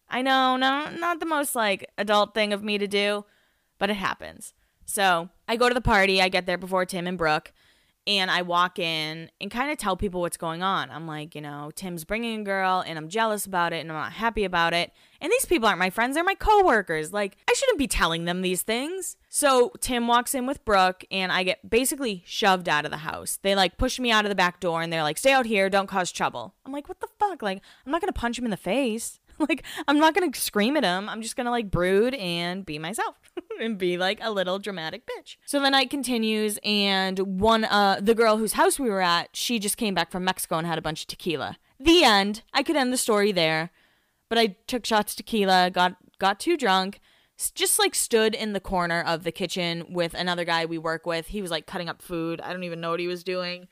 I 0.09 0.21
know, 0.21 0.57
no, 0.57 0.89
not 0.89 1.21
the 1.21 1.25
most 1.25 1.55
like 1.55 1.89
adult 1.97 2.33
thing 2.33 2.51
of 2.51 2.61
me 2.61 2.77
to 2.77 2.87
do, 2.87 3.23
but 3.79 3.89
it 3.89 3.95
happens. 3.95 4.53
So 4.87 5.29
I 5.47 5.57
go 5.57 5.67
to 5.67 5.75
the 5.75 5.81
party, 5.81 6.21
I 6.21 6.29
get 6.29 6.45
there 6.45 6.57
before 6.57 6.85
Tim 6.85 7.07
and 7.07 7.17
Brooke, 7.17 7.51
and 8.07 8.31
I 8.31 8.41
walk 8.41 8.79
in 8.79 9.29
and 9.41 9.51
kind 9.51 9.69
of 9.69 9.77
tell 9.77 9.97
people 9.97 10.21
what's 10.21 10.37
going 10.37 10.63
on. 10.63 10.89
I'm 10.89 11.05
like, 11.05 11.35
you 11.35 11.41
know, 11.41 11.71
Tim's 11.75 12.05
bringing 12.05 12.39
a 12.39 12.43
girl, 12.43 12.81
and 12.87 12.97
I'm 12.97 13.09
jealous 13.09 13.45
about 13.45 13.73
it, 13.73 13.81
and 13.81 13.91
I'm 13.91 13.97
not 13.97 14.13
happy 14.13 14.45
about 14.45 14.73
it. 14.73 14.93
And 15.19 15.29
these 15.29 15.45
people 15.45 15.67
aren't 15.67 15.77
my 15.77 15.89
friends, 15.89 16.15
they're 16.15 16.23
my 16.23 16.35
coworkers. 16.35 17.11
Like, 17.11 17.35
I 17.49 17.53
shouldn't 17.53 17.77
be 17.77 17.87
telling 17.87 18.23
them 18.23 18.41
these 18.41 18.61
things. 18.61 19.17
So 19.27 19.73
Tim 19.81 20.07
walks 20.07 20.33
in 20.33 20.47
with 20.47 20.63
Brooke, 20.63 21.03
and 21.11 21.33
I 21.33 21.43
get 21.43 21.69
basically 21.69 22.23
shoved 22.25 22.69
out 22.69 22.85
of 22.85 22.91
the 22.91 22.97
house. 22.97 23.39
They 23.41 23.55
like 23.55 23.77
push 23.77 23.99
me 23.99 24.09
out 24.09 24.23
of 24.23 24.29
the 24.29 24.35
back 24.35 24.61
door, 24.61 24.81
and 24.81 24.91
they're 24.91 25.03
like, 25.03 25.17
stay 25.17 25.33
out 25.33 25.45
here, 25.45 25.69
don't 25.69 25.87
cause 25.87 26.13
trouble. 26.13 26.55
I'm 26.65 26.71
like, 26.71 26.87
what 26.87 27.01
the 27.01 27.09
fuck? 27.19 27.41
Like, 27.41 27.61
I'm 27.85 27.91
not 27.91 27.99
gonna 27.99 28.13
punch 28.13 28.39
him 28.39 28.45
in 28.45 28.51
the 28.51 28.57
face. 28.57 29.19
like 29.49 29.63
I'm 29.87 29.99
not 29.99 30.13
gonna 30.13 30.33
scream 30.33 30.77
at 30.77 30.83
him. 30.83 31.09
I'm 31.09 31.21
just 31.21 31.35
gonna 31.35 31.51
like 31.51 31.71
brood 31.71 32.13
and 32.15 32.65
be 32.65 32.79
myself 32.79 33.15
and 33.61 33.77
be 33.77 33.97
like 33.97 34.19
a 34.21 34.31
little 34.31 34.59
dramatic 34.59 35.03
bitch. 35.05 35.37
So 35.45 35.59
the 35.59 35.69
night 35.69 35.89
continues, 35.89 36.59
and 36.63 37.19
one 37.39 37.65
uh 37.65 37.99
the 38.01 38.15
girl 38.15 38.37
whose 38.37 38.53
house 38.53 38.79
we 38.79 38.89
were 38.89 39.01
at, 39.01 39.29
she 39.35 39.59
just 39.59 39.77
came 39.77 39.93
back 39.93 40.11
from 40.11 40.23
Mexico 40.23 40.57
and 40.57 40.67
had 40.67 40.77
a 40.77 40.81
bunch 40.81 41.01
of 41.01 41.07
tequila. 41.07 41.57
The 41.79 42.03
end. 42.03 42.43
I 42.53 42.63
could 42.63 42.75
end 42.75 42.91
the 42.91 42.97
story 42.97 43.31
there, 43.31 43.71
but 44.29 44.37
I 44.37 44.55
took 44.67 44.85
shots 44.85 45.15
tequila, 45.15 45.69
got 45.71 45.97
got 46.19 46.39
too 46.39 46.57
drunk. 46.57 46.99
Just 47.53 47.77
like 47.77 47.93
stood 47.93 48.33
in 48.33 48.53
the 48.53 48.59
corner 48.59 49.03
of 49.05 49.23
the 49.23 49.31
kitchen 49.31 49.85
with 49.89 50.15
another 50.15 50.43
guy 50.43 50.65
we 50.65 50.79
work 50.79 51.05
with. 51.05 51.27
He 51.27 51.43
was 51.43 51.51
like 51.51 51.67
cutting 51.67 51.87
up 51.87 52.01
food. 52.01 52.41
I 52.41 52.51
don't 52.51 52.63
even 52.63 52.81
know 52.81 52.89
what 52.89 52.99
he 52.99 53.05
was 53.05 53.23
doing 53.23 53.67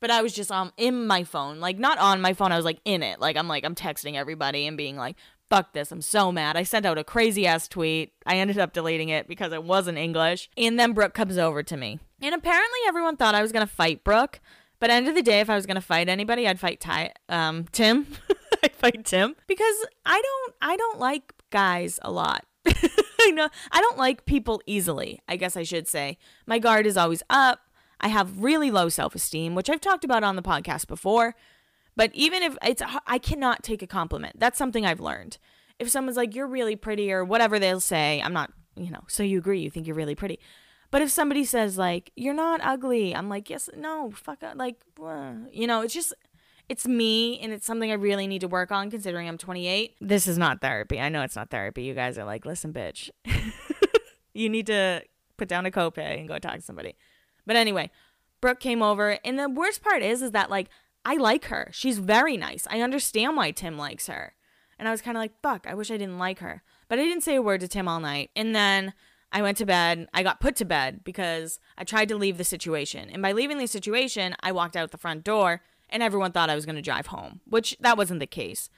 but 0.00 0.10
I 0.10 0.22
was 0.22 0.32
just 0.32 0.50
um 0.50 0.72
in 0.76 1.06
my 1.06 1.24
phone, 1.24 1.60
like 1.60 1.78
not 1.78 1.98
on 1.98 2.20
my 2.20 2.32
phone. 2.32 2.52
I 2.52 2.56
was 2.56 2.64
like 2.64 2.80
in 2.84 3.02
it, 3.02 3.20
like 3.20 3.36
I'm 3.36 3.48
like 3.48 3.64
I'm 3.64 3.74
texting 3.74 4.14
everybody 4.14 4.66
and 4.66 4.76
being 4.76 4.96
like, 4.96 5.16
"Fuck 5.48 5.72
this! 5.72 5.92
I'm 5.92 6.02
so 6.02 6.32
mad." 6.32 6.56
I 6.56 6.62
sent 6.62 6.86
out 6.86 6.98
a 6.98 7.04
crazy 7.04 7.46
ass 7.46 7.68
tweet. 7.68 8.12
I 8.26 8.36
ended 8.36 8.58
up 8.58 8.72
deleting 8.72 9.10
it 9.10 9.28
because 9.28 9.52
it 9.52 9.62
wasn't 9.62 9.98
English. 9.98 10.48
And 10.56 10.78
then 10.78 10.92
Brooke 10.92 11.14
comes 11.14 11.38
over 11.38 11.62
to 11.62 11.76
me, 11.76 12.00
and 12.20 12.34
apparently 12.34 12.78
everyone 12.86 13.16
thought 13.16 13.34
I 13.34 13.42
was 13.42 13.52
gonna 13.52 13.66
fight 13.66 14.02
Brooke. 14.04 14.40
But 14.80 14.90
end 14.90 15.08
of 15.08 15.14
the 15.14 15.22
day, 15.22 15.40
if 15.40 15.50
I 15.50 15.56
was 15.56 15.66
gonna 15.66 15.80
fight 15.82 16.08
anybody, 16.08 16.48
I'd 16.48 16.58
fight 16.58 16.80
Ty, 16.80 17.12
um, 17.28 17.66
Tim. 17.70 18.06
I'd 18.62 18.74
fight 18.74 19.04
Tim 19.04 19.36
because 19.46 19.86
I 20.04 20.20
don't 20.20 20.54
I 20.60 20.76
don't 20.76 20.98
like 20.98 21.34
guys 21.50 21.98
a 22.02 22.10
lot. 22.10 22.44
I 22.66 23.30
know 23.32 23.48
I 23.70 23.80
don't 23.80 23.98
like 23.98 24.24
people 24.24 24.62
easily. 24.66 25.20
I 25.28 25.36
guess 25.36 25.56
I 25.56 25.62
should 25.62 25.86
say. 25.86 26.18
My 26.46 26.58
guard 26.58 26.86
is 26.86 26.96
always 26.96 27.22
up. 27.30 27.60
I 28.00 28.08
have 28.08 28.42
really 28.42 28.70
low 28.70 28.88
self-esteem, 28.88 29.54
which 29.54 29.70
I've 29.70 29.80
talked 29.80 30.04
about 30.04 30.24
on 30.24 30.36
the 30.36 30.42
podcast 30.42 30.86
before. 30.86 31.34
But 31.96 32.10
even 32.14 32.42
if 32.42 32.56
it's 32.62 32.82
I 33.06 33.18
cannot 33.18 33.62
take 33.62 33.82
a 33.82 33.86
compliment. 33.86 34.38
That's 34.38 34.58
something 34.58 34.86
I've 34.86 35.00
learned. 35.00 35.38
If 35.78 35.90
someone's 35.90 36.16
like 36.16 36.34
you're 36.34 36.46
really 36.46 36.76
pretty 36.76 37.12
or 37.12 37.24
whatever 37.24 37.58
they'll 37.58 37.80
say, 37.80 38.20
I'm 38.22 38.32
not, 38.32 38.52
you 38.76 38.90
know, 38.90 39.02
so 39.08 39.22
you 39.22 39.38
agree, 39.38 39.60
you 39.60 39.70
think 39.70 39.86
you're 39.86 39.96
really 39.96 40.14
pretty. 40.14 40.38
But 40.90 41.02
if 41.02 41.10
somebody 41.10 41.44
says 41.44 41.78
like 41.78 42.10
you're 42.16 42.34
not 42.34 42.60
ugly, 42.62 43.14
I'm 43.14 43.28
like, 43.28 43.50
yes, 43.50 43.68
no, 43.76 44.10
fuck, 44.10 44.42
up 44.42 44.56
like, 44.56 44.76
you 45.52 45.66
know, 45.66 45.82
it's 45.82 45.94
just 45.94 46.14
it's 46.68 46.86
me 46.86 47.38
and 47.40 47.52
it's 47.52 47.66
something 47.66 47.90
I 47.90 47.94
really 47.94 48.26
need 48.28 48.42
to 48.42 48.48
work 48.48 48.70
on 48.70 48.90
considering 48.90 49.28
I'm 49.28 49.36
28. 49.38 49.96
This 50.00 50.28
is 50.28 50.38
not 50.38 50.60
therapy. 50.60 51.00
I 51.00 51.08
know 51.08 51.22
it's 51.22 51.34
not 51.34 51.50
therapy. 51.50 51.82
You 51.82 51.94
guys 51.94 52.16
are 52.16 52.24
like, 52.24 52.46
listen, 52.46 52.72
bitch. 52.72 53.10
you 54.34 54.48
need 54.48 54.66
to 54.66 55.02
put 55.36 55.48
down 55.48 55.66
a 55.66 55.70
copay 55.70 56.20
and 56.20 56.28
go 56.28 56.38
talk 56.38 56.54
to 56.54 56.60
somebody. 56.60 56.94
But 57.46 57.56
anyway, 57.56 57.90
Brooke 58.40 58.60
came 58.60 58.82
over 58.82 59.18
and 59.24 59.38
the 59.38 59.48
worst 59.48 59.82
part 59.82 60.02
is 60.02 60.22
is 60.22 60.32
that 60.32 60.50
like 60.50 60.68
I 61.04 61.16
like 61.16 61.46
her. 61.46 61.70
She's 61.72 61.98
very 61.98 62.36
nice. 62.36 62.66
I 62.70 62.80
understand 62.80 63.36
why 63.36 63.50
Tim 63.50 63.78
likes 63.78 64.06
her. 64.06 64.34
And 64.78 64.88
I 64.88 64.90
was 64.90 65.02
kind 65.02 65.16
of 65.16 65.20
like, 65.20 65.32
fuck, 65.42 65.66
I 65.66 65.74
wish 65.74 65.90
I 65.90 65.96
didn't 65.96 66.18
like 66.18 66.38
her. 66.40 66.62
But 66.88 66.98
I 66.98 67.04
didn't 67.04 67.22
say 67.22 67.36
a 67.36 67.42
word 67.42 67.60
to 67.60 67.68
Tim 67.68 67.88
all 67.88 68.00
night. 68.00 68.30
And 68.34 68.54
then 68.54 68.94
I 69.32 69.42
went 69.42 69.58
to 69.58 69.66
bed. 69.66 70.08
I 70.12 70.22
got 70.22 70.40
put 70.40 70.56
to 70.56 70.64
bed 70.64 71.04
because 71.04 71.58
I 71.76 71.84
tried 71.84 72.08
to 72.08 72.16
leave 72.16 72.38
the 72.38 72.44
situation. 72.44 73.10
And 73.10 73.22
by 73.22 73.32
leaving 73.32 73.58
the 73.58 73.66
situation, 73.66 74.34
I 74.40 74.52
walked 74.52 74.76
out 74.76 74.90
the 74.90 74.98
front 74.98 75.24
door 75.24 75.62
and 75.88 76.02
everyone 76.02 76.32
thought 76.32 76.50
I 76.50 76.54
was 76.54 76.66
going 76.66 76.76
to 76.76 76.82
drive 76.82 77.08
home, 77.08 77.40
which 77.46 77.76
that 77.80 77.98
wasn't 77.98 78.20
the 78.20 78.26
case. 78.26 78.70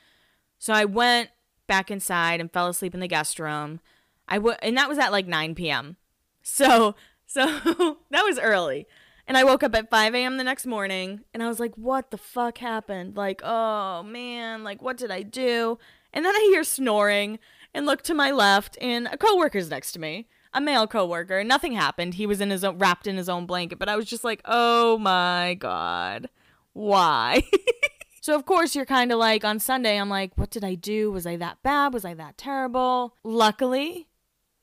So 0.59 0.73
I 0.73 0.85
went 0.85 1.31
back 1.67 1.91
inside 1.91 2.41
and 2.41 2.53
fell 2.53 2.69
asleep 2.69 2.95
in 2.95 3.01
the 3.01 3.09
guest 3.09 3.39
room. 3.39 3.81
I 4.29 4.37
w- 4.37 4.57
and 4.63 4.77
that 4.77 4.89
was 4.89 4.99
at 4.99 5.13
like 5.13 5.27
9 5.27 5.55
p.m. 5.55 5.97
So 6.43 6.95
so 7.63 7.99
that 8.11 8.25
was 8.25 8.39
early. 8.39 8.87
And 9.27 9.37
I 9.37 9.45
woke 9.45 9.63
up 9.63 9.75
at 9.75 9.89
5 9.91 10.15
a.m. 10.15 10.37
the 10.37 10.45
next 10.45 10.67
morning 10.67 11.21
and 11.33 11.43
I 11.43 11.49
was 11.49 11.61
like, 11.61 11.75
what 11.77 12.11
the 12.11 12.19
fuck 12.19 12.59
happened? 12.59 13.17
Like, 13.17 13.41
oh 13.45 14.03
man, 14.03 14.65
like 14.65 14.83
what 14.83 14.97
did 14.97 15.11
I 15.11 15.23
do? 15.23 15.79
And 16.13 16.25
then 16.25 16.35
I 16.35 16.49
hear 16.53 16.65
snoring 16.65 17.39
and 17.73 17.87
look 17.87 18.03
to 18.03 18.15
my 18.15 18.31
left 18.31 18.77
and 18.81 19.09
a 19.11 19.17
coworker's 19.17 19.71
next 19.71 19.93
to 19.93 20.01
me. 20.01 20.29
A 20.53 20.61
male 20.61 20.87
coworker. 20.87 21.43
Nothing 21.43 21.73
happened. 21.73 22.15
He 22.15 22.27
was 22.27 22.43
in 22.43 22.51
his 22.51 22.63
own, 22.63 22.77
wrapped 22.77 23.07
in 23.07 23.17
his 23.17 23.31
own 23.31 23.47
blanket, 23.47 23.79
but 23.79 23.89
I 23.89 23.97
was 23.97 24.05
just 24.05 24.23
like, 24.23 24.43
"Oh 24.45 24.99
my 24.99 25.55
god." 25.59 26.29
why? 26.73 27.43
so, 28.21 28.35
of 28.35 28.45
course, 28.45 28.75
you're 28.75 28.87
kind 28.87 29.13
of 29.13 29.19
like 29.19 29.45
on 29.45 29.59
Sunday, 29.59 29.99
I'm 29.99 30.09
like, 30.09 30.33
what 30.37 30.51
did 30.51 30.65
I 30.65 30.75
do? 30.75 31.11
Was 31.11 31.27
I 31.27 31.37
that 31.37 31.63
bad? 31.63 31.93
Was 31.93 32.05
I 32.05 32.15
that 32.15 32.39
terrible? 32.39 33.17
Luckily, 33.25 34.09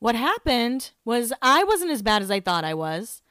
what 0.00 0.16
happened 0.16 0.90
was 1.04 1.32
I 1.40 1.62
wasn't 1.62 1.92
as 1.92 2.02
bad 2.02 2.22
as 2.22 2.30
I 2.30 2.40
thought 2.40 2.64
I 2.64 2.74
was. 2.74 3.22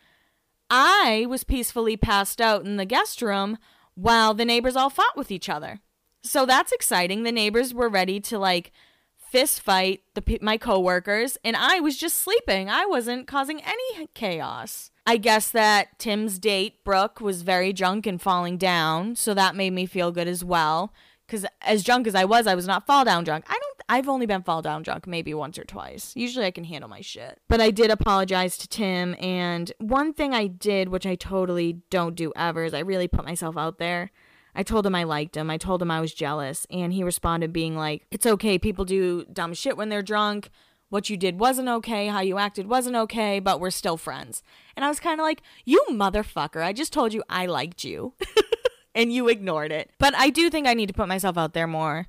I 0.69 1.25
was 1.27 1.43
peacefully 1.43 1.97
passed 1.97 2.39
out 2.39 2.63
in 2.63 2.77
the 2.77 2.85
guest 2.85 3.21
room 3.21 3.57
while 3.95 4.33
the 4.33 4.45
neighbors 4.45 4.75
all 4.75 4.89
fought 4.89 5.17
with 5.17 5.31
each 5.31 5.49
other. 5.49 5.81
So 6.23 6.45
that's 6.45 6.71
exciting. 6.71 7.23
The 7.23 7.31
neighbors 7.31 7.73
were 7.73 7.89
ready 7.89 8.19
to 8.21 8.37
like 8.37 8.71
fist 9.17 9.61
fight 9.61 10.01
the 10.15 10.39
my 10.41 10.57
coworkers 10.57 11.37
and 11.43 11.55
I 11.55 11.79
was 11.79 11.97
just 11.97 12.17
sleeping. 12.17 12.69
I 12.69 12.85
wasn't 12.85 13.27
causing 13.27 13.61
any 13.61 14.07
chaos. 14.13 14.91
I 15.05 15.17
guess 15.17 15.49
that 15.51 15.97
Tim's 15.97 16.37
date, 16.37 16.83
Brooke, 16.83 17.19
was 17.19 17.41
very 17.41 17.73
drunk 17.73 18.05
and 18.05 18.21
falling 18.21 18.57
down, 18.57 19.15
so 19.15 19.33
that 19.33 19.55
made 19.55 19.73
me 19.73 19.87
feel 19.87 20.11
good 20.11 20.27
as 20.27 20.43
well. 20.43 20.93
Because 21.29 21.45
as 21.61 21.83
drunk 21.83 22.07
as 22.07 22.15
I 22.15 22.25
was, 22.25 22.47
I 22.47 22.55
was 22.55 22.65
not 22.65 22.87
fall 22.87 23.05
down 23.05 23.23
drunk. 23.23 23.45
I 23.47 23.53
don't. 23.53 23.81
I've 23.87 24.09
only 24.09 24.25
been 24.25 24.41
fall 24.41 24.63
down 24.63 24.81
drunk 24.81 25.05
maybe 25.05 25.33
once 25.33 25.59
or 25.59 25.63
twice. 25.63 26.11
Usually 26.15 26.45
I 26.45 26.51
can 26.51 26.63
handle 26.63 26.89
my 26.89 27.01
shit. 27.01 27.39
But 27.47 27.61
I 27.61 27.69
did 27.69 27.91
apologize 27.91 28.57
to 28.57 28.67
Tim, 28.67 29.15
and 29.19 29.71
one 29.77 30.13
thing 30.13 30.33
I 30.33 30.47
did, 30.47 30.89
which 30.89 31.05
I 31.05 31.13
totally 31.13 31.81
don't 31.91 32.15
do 32.15 32.33
ever, 32.35 32.63
is 32.63 32.73
I 32.73 32.79
really 32.79 33.07
put 33.07 33.25
myself 33.25 33.57
out 33.57 33.77
there. 33.77 34.11
I 34.55 34.63
told 34.63 34.87
him 34.87 34.95
I 34.95 35.03
liked 35.03 35.37
him. 35.37 35.51
I 35.51 35.57
told 35.57 35.81
him 35.83 35.91
I 35.91 36.01
was 36.01 36.13
jealous, 36.15 36.65
and 36.71 36.93
he 36.93 37.03
responded 37.03 37.53
being 37.53 37.75
like, 37.75 38.07
"It's 38.09 38.25
okay. 38.25 38.57
People 38.57 38.85
do 38.85 39.23
dumb 39.25 39.53
shit 39.53 39.77
when 39.77 39.89
they're 39.89 40.01
drunk 40.01 40.49
what 40.89 41.07
you 41.09 41.15
did 41.15 41.39
wasn't 41.39 41.69
okay, 41.69 42.07
how 42.07 42.19
you 42.19 42.39
acted 42.39 42.67
wasn't 42.67 42.95
okay, 42.95 43.39
but 43.39 43.59
we're 43.59 43.69
still 43.69 43.95
friends. 43.95 44.41
And 44.75 44.83
I 44.83 44.89
was 44.89 44.99
kind 44.99 45.19
of 45.19 45.23
like, 45.23 45.43
you 45.63 45.85
motherfucker, 45.91 46.63
I 46.63 46.73
just 46.73 46.91
told 46.91 47.13
you 47.13 47.23
I 47.29 47.45
liked 47.45 47.83
you. 47.83 48.13
and 48.95 49.11
you 49.13 49.27
ignored 49.27 49.71
it. 49.71 49.91
But 49.97 50.15
I 50.15 50.29
do 50.29 50.49
think 50.49 50.67
I 50.67 50.73
need 50.73 50.87
to 50.87 50.93
put 50.93 51.07
myself 51.07 51.37
out 51.37 51.53
there 51.53 51.67
more. 51.67 52.07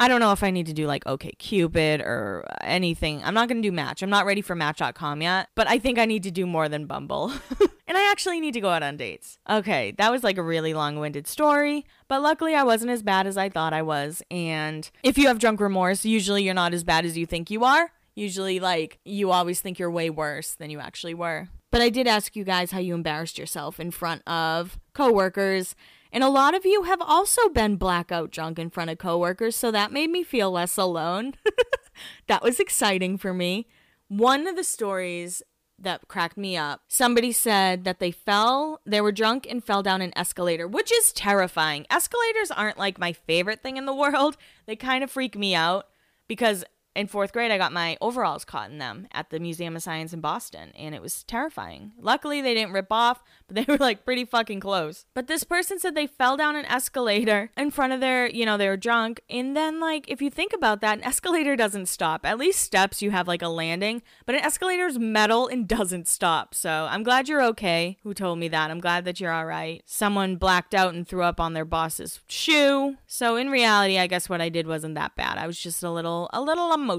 I 0.00 0.08
don't 0.08 0.20
know 0.20 0.32
if 0.32 0.42
I 0.42 0.50
need 0.50 0.64
to 0.64 0.72
do 0.72 0.86
like 0.86 1.06
OK 1.06 1.32
Cupid 1.32 2.00
or 2.00 2.46
anything. 2.62 3.22
I'm 3.22 3.34
not 3.34 3.48
going 3.48 3.62
to 3.62 3.68
do 3.68 3.70
Match. 3.70 4.02
I'm 4.02 4.08
not 4.08 4.24
ready 4.24 4.40
for 4.40 4.54
Match.com 4.54 5.20
yet, 5.20 5.50
but 5.54 5.68
I 5.68 5.78
think 5.78 5.98
I 5.98 6.06
need 6.06 6.22
to 6.22 6.30
do 6.30 6.46
more 6.46 6.70
than 6.70 6.86
Bumble. 6.86 7.30
and 7.86 7.98
I 7.98 8.10
actually 8.10 8.40
need 8.40 8.54
to 8.54 8.62
go 8.62 8.70
out 8.70 8.82
on 8.82 8.96
dates. 8.96 9.38
Okay, 9.48 9.92
that 9.98 10.10
was 10.10 10.24
like 10.24 10.38
a 10.38 10.42
really 10.42 10.72
long-winded 10.72 11.26
story, 11.26 11.84
but 12.08 12.22
luckily 12.22 12.54
I 12.54 12.62
wasn't 12.62 12.92
as 12.92 13.02
bad 13.02 13.26
as 13.26 13.36
I 13.36 13.50
thought 13.50 13.74
I 13.74 13.82
was. 13.82 14.22
And 14.30 14.90
if 15.02 15.18
you 15.18 15.26
have 15.28 15.38
drunk 15.38 15.60
remorse, 15.60 16.06
usually 16.06 16.44
you're 16.44 16.54
not 16.54 16.72
as 16.72 16.82
bad 16.82 17.04
as 17.04 17.18
you 17.18 17.26
think 17.26 17.50
you 17.50 17.62
are. 17.64 17.92
Usually, 18.14 18.58
like, 18.58 18.98
you 19.04 19.30
always 19.30 19.60
think 19.60 19.78
you're 19.78 19.90
way 19.90 20.10
worse 20.10 20.54
than 20.54 20.70
you 20.70 20.80
actually 20.80 21.14
were. 21.14 21.48
But 21.70 21.80
I 21.80 21.90
did 21.90 22.06
ask 22.06 22.34
you 22.34 22.44
guys 22.44 22.72
how 22.72 22.80
you 22.80 22.94
embarrassed 22.94 23.38
yourself 23.38 23.78
in 23.78 23.90
front 23.90 24.26
of 24.26 24.78
coworkers. 24.94 25.76
And 26.12 26.24
a 26.24 26.28
lot 26.28 26.54
of 26.54 26.66
you 26.66 26.84
have 26.84 27.00
also 27.00 27.48
been 27.48 27.76
blackout 27.76 28.30
drunk 28.30 28.58
in 28.58 28.70
front 28.70 28.90
of 28.90 28.98
coworkers, 28.98 29.56
so 29.56 29.70
that 29.70 29.92
made 29.92 30.10
me 30.10 30.22
feel 30.22 30.50
less 30.50 30.76
alone. 30.76 31.34
that 32.26 32.42
was 32.42 32.58
exciting 32.58 33.16
for 33.16 33.32
me. 33.32 33.66
One 34.08 34.46
of 34.46 34.56
the 34.56 34.64
stories 34.64 35.42
that 35.80 36.08
cracked 36.08 36.36
me 36.36 36.56
up. 36.56 36.82
Somebody 36.88 37.32
said 37.32 37.84
that 37.84 37.98
they 37.98 38.10
fell, 38.10 38.80
they 38.84 39.00
were 39.00 39.12
drunk 39.12 39.46
and 39.48 39.64
fell 39.64 39.82
down 39.82 40.02
an 40.02 40.12
escalator, 40.14 40.68
which 40.68 40.92
is 40.92 41.12
terrifying. 41.12 41.86
Escalators 41.90 42.50
aren't 42.50 42.78
like 42.78 42.98
my 42.98 43.12
favorite 43.12 43.62
thing 43.62 43.76
in 43.76 43.86
the 43.86 43.94
world. 43.94 44.36
They 44.66 44.76
kind 44.76 45.02
of 45.02 45.10
freak 45.10 45.36
me 45.36 45.54
out 45.54 45.86
because 46.28 46.64
in 47.00 47.06
fourth 47.06 47.32
grade, 47.32 47.50
I 47.50 47.58
got 47.58 47.72
my 47.72 47.96
overalls 48.00 48.44
caught 48.44 48.70
in 48.70 48.78
them 48.78 49.08
at 49.10 49.30
the 49.30 49.40
Museum 49.40 49.74
of 49.74 49.82
Science 49.82 50.12
in 50.12 50.20
Boston, 50.20 50.70
and 50.76 50.94
it 50.94 51.00
was 51.00 51.22
terrifying. 51.24 51.92
Luckily, 51.98 52.42
they 52.42 52.54
didn't 52.54 52.74
rip 52.74 52.92
off, 52.92 53.22
but 53.48 53.56
they 53.56 53.64
were 53.68 53.78
like 53.78 54.04
pretty 54.04 54.24
fucking 54.24 54.60
close. 54.60 55.06
But 55.14 55.26
this 55.26 55.42
person 55.42 55.78
said 55.78 55.94
they 55.94 56.06
fell 56.06 56.36
down 56.36 56.56
an 56.56 56.66
escalator 56.66 57.50
in 57.56 57.70
front 57.70 57.94
of 57.94 58.00
their, 58.00 58.28
you 58.28 58.44
know, 58.44 58.56
they 58.56 58.68
were 58.68 58.76
drunk. 58.76 59.22
And 59.30 59.56
then, 59.56 59.80
like, 59.80 60.08
if 60.08 60.20
you 60.20 60.30
think 60.30 60.52
about 60.52 60.82
that, 60.82 60.98
an 60.98 61.04
escalator 61.04 61.56
doesn't 61.56 61.86
stop. 61.86 62.26
At 62.26 62.38
least 62.38 62.60
steps, 62.60 63.00
you 63.00 63.10
have 63.10 63.26
like 63.26 63.42
a 63.42 63.48
landing, 63.48 64.02
but 64.26 64.34
an 64.34 64.44
escalator 64.44 64.86
is 64.86 64.98
metal 64.98 65.48
and 65.48 65.66
doesn't 65.66 66.06
stop. 66.06 66.54
So 66.54 66.86
I'm 66.90 67.02
glad 67.02 67.28
you're 67.28 67.42
okay. 67.44 67.96
Who 68.02 68.12
told 68.12 68.38
me 68.38 68.48
that? 68.48 68.70
I'm 68.70 68.80
glad 68.80 69.06
that 69.06 69.20
you're 69.20 69.32
all 69.32 69.46
right. 69.46 69.82
Someone 69.86 70.36
blacked 70.36 70.74
out 70.74 70.92
and 70.92 71.08
threw 71.08 71.22
up 71.22 71.40
on 71.40 71.54
their 71.54 71.64
boss's 71.64 72.20
shoe. 72.28 72.96
So 73.06 73.36
in 73.36 73.48
reality, 73.48 73.98
I 73.98 74.06
guess 74.06 74.28
what 74.28 74.42
I 74.42 74.50
did 74.50 74.66
wasn't 74.66 74.96
that 74.96 75.16
bad. 75.16 75.38
I 75.38 75.46
was 75.46 75.58
just 75.58 75.82
a 75.82 75.90
little, 75.90 76.28
a 76.34 76.42
little 76.42 76.74
emotional 76.74 76.89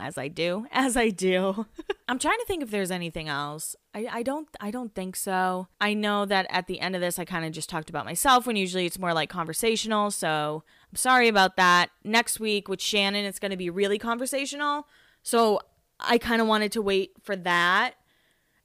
as 0.00 0.18
I 0.18 0.28
do, 0.28 0.66
as 0.72 0.96
I 0.96 1.10
do. 1.10 1.66
I'm 2.08 2.18
trying 2.18 2.38
to 2.38 2.44
think 2.46 2.62
if 2.62 2.70
there's 2.70 2.90
anything 2.90 3.28
else. 3.28 3.76
I, 3.94 4.06
I 4.10 4.22
don't 4.22 4.48
I 4.60 4.70
don't 4.70 4.94
think 4.94 5.16
so. 5.16 5.68
I 5.80 5.94
know 5.94 6.24
that 6.26 6.46
at 6.50 6.66
the 6.66 6.80
end 6.80 6.94
of 6.94 7.00
this 7.00 7.18
I 7.18 7.24
kind 7.24 7.44
of 7.44 7.52
just 7.52 7.68
talked 7.68 7.90
about 7.90 8.04
myself 8.04 8.46
when 8.46 8.56
usually 8.56 8.86
it's 8.86 8.98
more 8.98 9.14
like 9.14 9.30
conversational, 9.30 10.10
so 10.10 10.64
I'm 10.90 10.96
sorry 10.96 11.28
about 11.28 11.56
that. 11.56 11.90
Next 12.04 12.40
week 12.40 12.68
with 12.68 12.80
Shannon 12.80 13.24
it's 13.24 13.38
going 13.38 13.50
to 13.50 13.56
be 13.56 13.70
really 13.70 13.98
conversational. 13.98 14.86
So 15.22 15.60
I 16.00 16.18
kind 16.18 16.42
of 16.42 16.48
wanted 16.48 16.72
to 16.72 16.82
wait 16.82 17.12
for 17.22 17.36
that. 17.36 17.94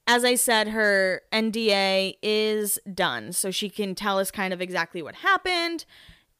As 0.08 0.26
I 0.26 0.36
said, 0.36 0.70
her 0.70 1.22
NDA 1.32 2.16
is 2.24 2.80
done, 2.92 3.32
so 3.32 3.52
she 3.52 3.70
can 3.70 3.94
tell 3.94 4.18
us 4.18 4.32
kind 4.32 4.54
of 4.54 4.60
exactly 4.60 5.04
what 5.04 5.16
happened. 5.16 5.86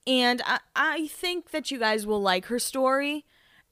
And 0.08 0.42
I, 0.44 0.60
I 0.76 1.08
think 1.08 1.52
that 1.52 1.70
you 1.70 1.78
guys 1.78 2.08
will 2.08 2.22
like 2.22 2.46
her 2.46 2.58
story 2.58 3.26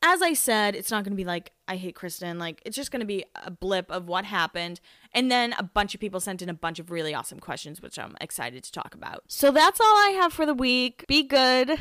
as 0.04 0.22
I 0.22 0.34
said, 0.34 0.76
it's 0.76 0.92
not 0.92 1.04
going 1.04 1.14
to 1.14 1.18
be 1.18 1.26
like, 1.26 1.52
I 1.68 1.76
hate 1.76 1.96
Kristin. 1.96 2.40
Like, 2.40 2.62
it's 2.66 2.76
just 2.76 2.92
going 2.92 3.00
to 3.00 3.06
be 3.06 3.26
a 3.36 3.50
blip 3.50 3.90
of 3.90 4.08
what 4.08 4.26
happened. 4.26 4.80
And 5.12 5.32
then 5.32 5.54
a 5.58 5.64
bunch 5.64 5.96
of 5.96 6.02
people 6.02 6.20
sent 6.20 6.42
in 6.42 6.50
a 6.50 6.54
bunch 6.54 6.80
of 6.80 6.92
really 6.92 7.16
awesome 7.16 7.40
questions, 7.40 7.82
which 7.82 7.98
I'm 7.98 8.16
excited 8.22 8.64
to 8.64 8.72
talk 8.72 8.94
about. 8.94 9.24
So 9.28 9.52
that's 9.52 9.80
all 9.80 9.86
I 9.86 10.18
have 10.22 10.34
for 10.34 10.46
the 10.46 10.54
week. 10.54 11.06
Be 11.08 11.24
good. 11.24 11.80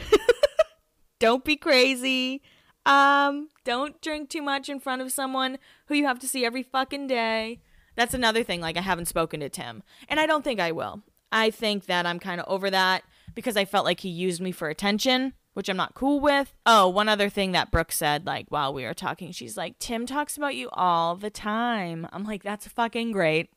don't 1.20 1.44
be 1.44 1.56
crazy. 1.56 2.42
Um, 2.86 3.48
don't 3.64 4.00
drink 4.00 4.30
too 4.30 4.42
much 4.42 4.68
in 4.68 4.80
front 4.80 5.02
of 5.02 5.12
someone 5.12 5.58
who 5.86 5.94
you 5.94 6.06
have 6.06 6.20
to 6.20 6.28
see 6.28 6.44
every 6.44 6.62
fucking 6.62 7.08
day. 7.08 7.60
That's 7.96 8.14
another 8.14 8.42
thing. 8.42 8.60
Like, 8.60 8.76
I 8.76 8.82
haven't 8.82 9.06
spoken 9.06 9.40
to 9.40 9.48
Tim, 9.48 9.82
and 10.08 10.20
I 10.20 10.26
don't 10.26 10.44
think 10.44 10.60
I 10.60 10.72
will. 10.72 11.02
I 11.32 11.50
think 11.50 11.86
that 11.86 12.06
I'm 12.06 12.18
kind 12.18 12.40
of 12.40 12.46
over 12.48 12.70
that 12.70 13.02
because 13.34 13.56
I 13.56 13.64
felt 13.64 13.84
like 13.84 14.00
he 14.00 14.08
used 14.08 14.40
me 14.40 14.52
for 14.52 14.68
attention 14.68 15.32
which 15.56 15.70
I'm 15.70 15.76
not 15.78 15.94
cool 15.94 16.20
with. 16.20 16.52
Oh, 16.66 16.86
one 16.86 17.08
other 17.08 17.30
thing 17.30 17.52
that 17.52 17.70
Brooke 17.70 17.90
said, 17.90 18.26
like 18.26 18.44
while 18.50 18.74
we 18.74 18.84
were 18.84 18.92
talking, 18.92 19.32
she's 19.32 19.56
like, 19.56 19.78
Tim 19.78 20.04
talks 20.04 20.36
about 20.36 20.54
you 20.54 20.68
all 20.74 21.16
the 21.16 21.30
time. 21.30 22.06
I'm 22.12 22.24
like, 22.24 22.42
that's 22.42 22.68
fucking 22.68 23.12
great. 23.12 23.48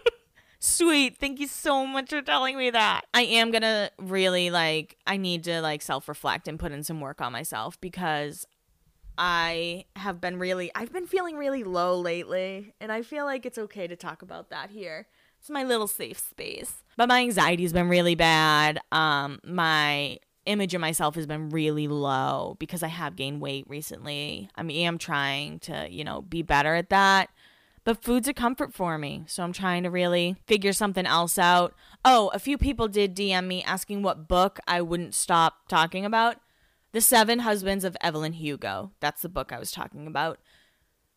Sweet. 0.58 1.18
Thank 1.18 1.40
you 1.40 1.46
so 1.46 1.86
much 1.86 2.08
for 2.08 2.22
telling 2.22 2.56
me 2.56 2.70
that. 2.70 3.02
I 3.12 3.24
am 3.24 3.50
going 3.50 3.60
to 3.62 3.90
really 3.98 4.48
like, 4.48 4.96
I 5.06 5.18
need 5.18 5.44
to 5.44 5.60
like 5.60 5.82
self 5.82 6.08
reflect 6.08 6.48
and 6.48 6.58
put 6.58 6.72
in 6.72 6.84
some 6.84 7.02
work 7.02 7.20
on 7.20 7.32
myself 7.32 7.78
because 7.82 8.46
I 9.18 9.84
have 9.94 10.22
been 10.22 10.38
really, 10.38 10.70
I've 10.74 10.90
been 10.90 11.06
feeling 11.06 11.36
really 11.36 11.64
low 11.64 12.00
lately. 12.00 12.72
And 12.80 12.90
I 12.90 13.02
feel 13.02 13.26
like 13.26 13.44
it's 13.44 13.58
okay 13.58 13.86
to 13.86 13.94
talk 13.94 14.22
about 14.22 14.48
that 14.48 14.70
here. 14.70 15.06
It's 15.38 15.50
my 15.50 15.64
little 15.64 15.86
safe 15.86 16.18
space. 16.18 16.82
But 16.96 17.08
my 17.10 17.20
anxiety's 17.20 17.74
been 17.74 17.90
really 17.90 18.14
bad. 18.14 18.80
Um, 18.90 19.38
my 19.44 20.18
image 20.46 20.74
of 20.74 20.80
myself 20.80 21.14
has 21.14 21.26
been 21.26 21.50
really 21.50 21.88
low 21.88 22.56
because 22.58 22.82
I 22.82 22.88
have 22.88 23.16
gained 23.16 23.40
weight 23.40 23.64
recently. 23.68 24.48
I 24.54 24.62
mean, 24.62 24.86
I'm 24.86 24.98
trying 24.98 25.60
to, 25.60 25.86
you 25.90 26.04
know, 26.04 26.22
be 26.22 26.42
better 26.42 26.74
at 26.74 26.90
that. 26.90 27.30
But 27.84 28.02
food's 28.02 28.28
a 28.28 28.34
comfort 28.34 28.72
for 28.72 28.96
me. 28.96 29.24
So 29.26 29.42
I'm 29.42 29.52
trying 29.52 29.82
to 29.82 29.90
really 29.90 30.36
figure 30.46 30.72
something 30.72 31.06
else 31.06 31.38
out. 31.38 31.74
Oh, 32.04 32.30
a 32.32 32.38
few 32.38 32.56
people 32.56 32.86
did 32.86 33.16
DM 33.16 33.46
me 33.46 33.62
asking 33.64 34.02
what 34.02 34.28
book 34.28 34.60
I 34.68 34.80
wouldn't 34.80 35.14
stop 35.14 35.68
talking 35.68 36.04
about. 36.04 36.36
The 36.92 37.00
Seven 37.00 37.40
Husbands 37.40 37.84
of 37.84 37.96
Evelyn 38.00 38.34
Hugo. 38.34 38.92
That's 39.00 39.22
the 39.22 39.28
book 39.28 39.52
I 39.52 39.58
was 39.58 39.72
talking 39.72 40.06
about. 40.06 40.38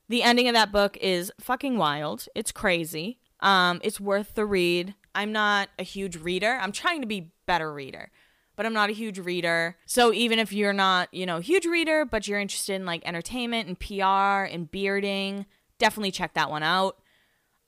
The 0.08 0.24
ending 0.24 0.48
of 0.48 0.54
that 0.54 0.72
book 0.72 0.98
is 1.02 1.32
fucking 1.40 1.78
wild. 1.78 2.28
It's 2.34 2.52
crazy. 2.52 3.20
Um, 3.42 3.82
it's 3.84 4.00
worth 4.00 4.34
the 4.34 4.46
read. 4.46 4.96
I'm 5.14 5.32
not 5.32 5.70
a 5.78 5.84
huge 5.84 6.16
reader. 6.16 6.58
I'm 6.62 6.72
trying 6.72 7.02
to 7.02 7.08
be 7.08 7.32
better 7.46 7.74
reader, 7.74 8.12
but 8.56 8.66
I'm 8.66 8.74
not 8.74 8.90
a 8.90 8.94
huge 8.94 9.20
reader. 9.20 9.78
So 9.86 10.14
even 10.14 10.40
if 10.40 10.54
you're 10.54 10.74
not, 10.74 11.14
you 11.14 11.26
know, 11.26 11.40
huge 11.40 11.66
reader, 11.66 12.06
but 12.06 12.28
you're 12.28 12.40
interested 12.40 12.74
in 12.76 12.86
like 12.86 13.02
entertainment 13.06 13.68
and 13.68 13.80
PR 13.80 14.46
and 14.52 14.70
bearding, 14.70 15.46
definitely 15.80 16.12
check 16.12 16.34
that 16.34 16.50
one 16.50 16.64
out. 16.64 16.98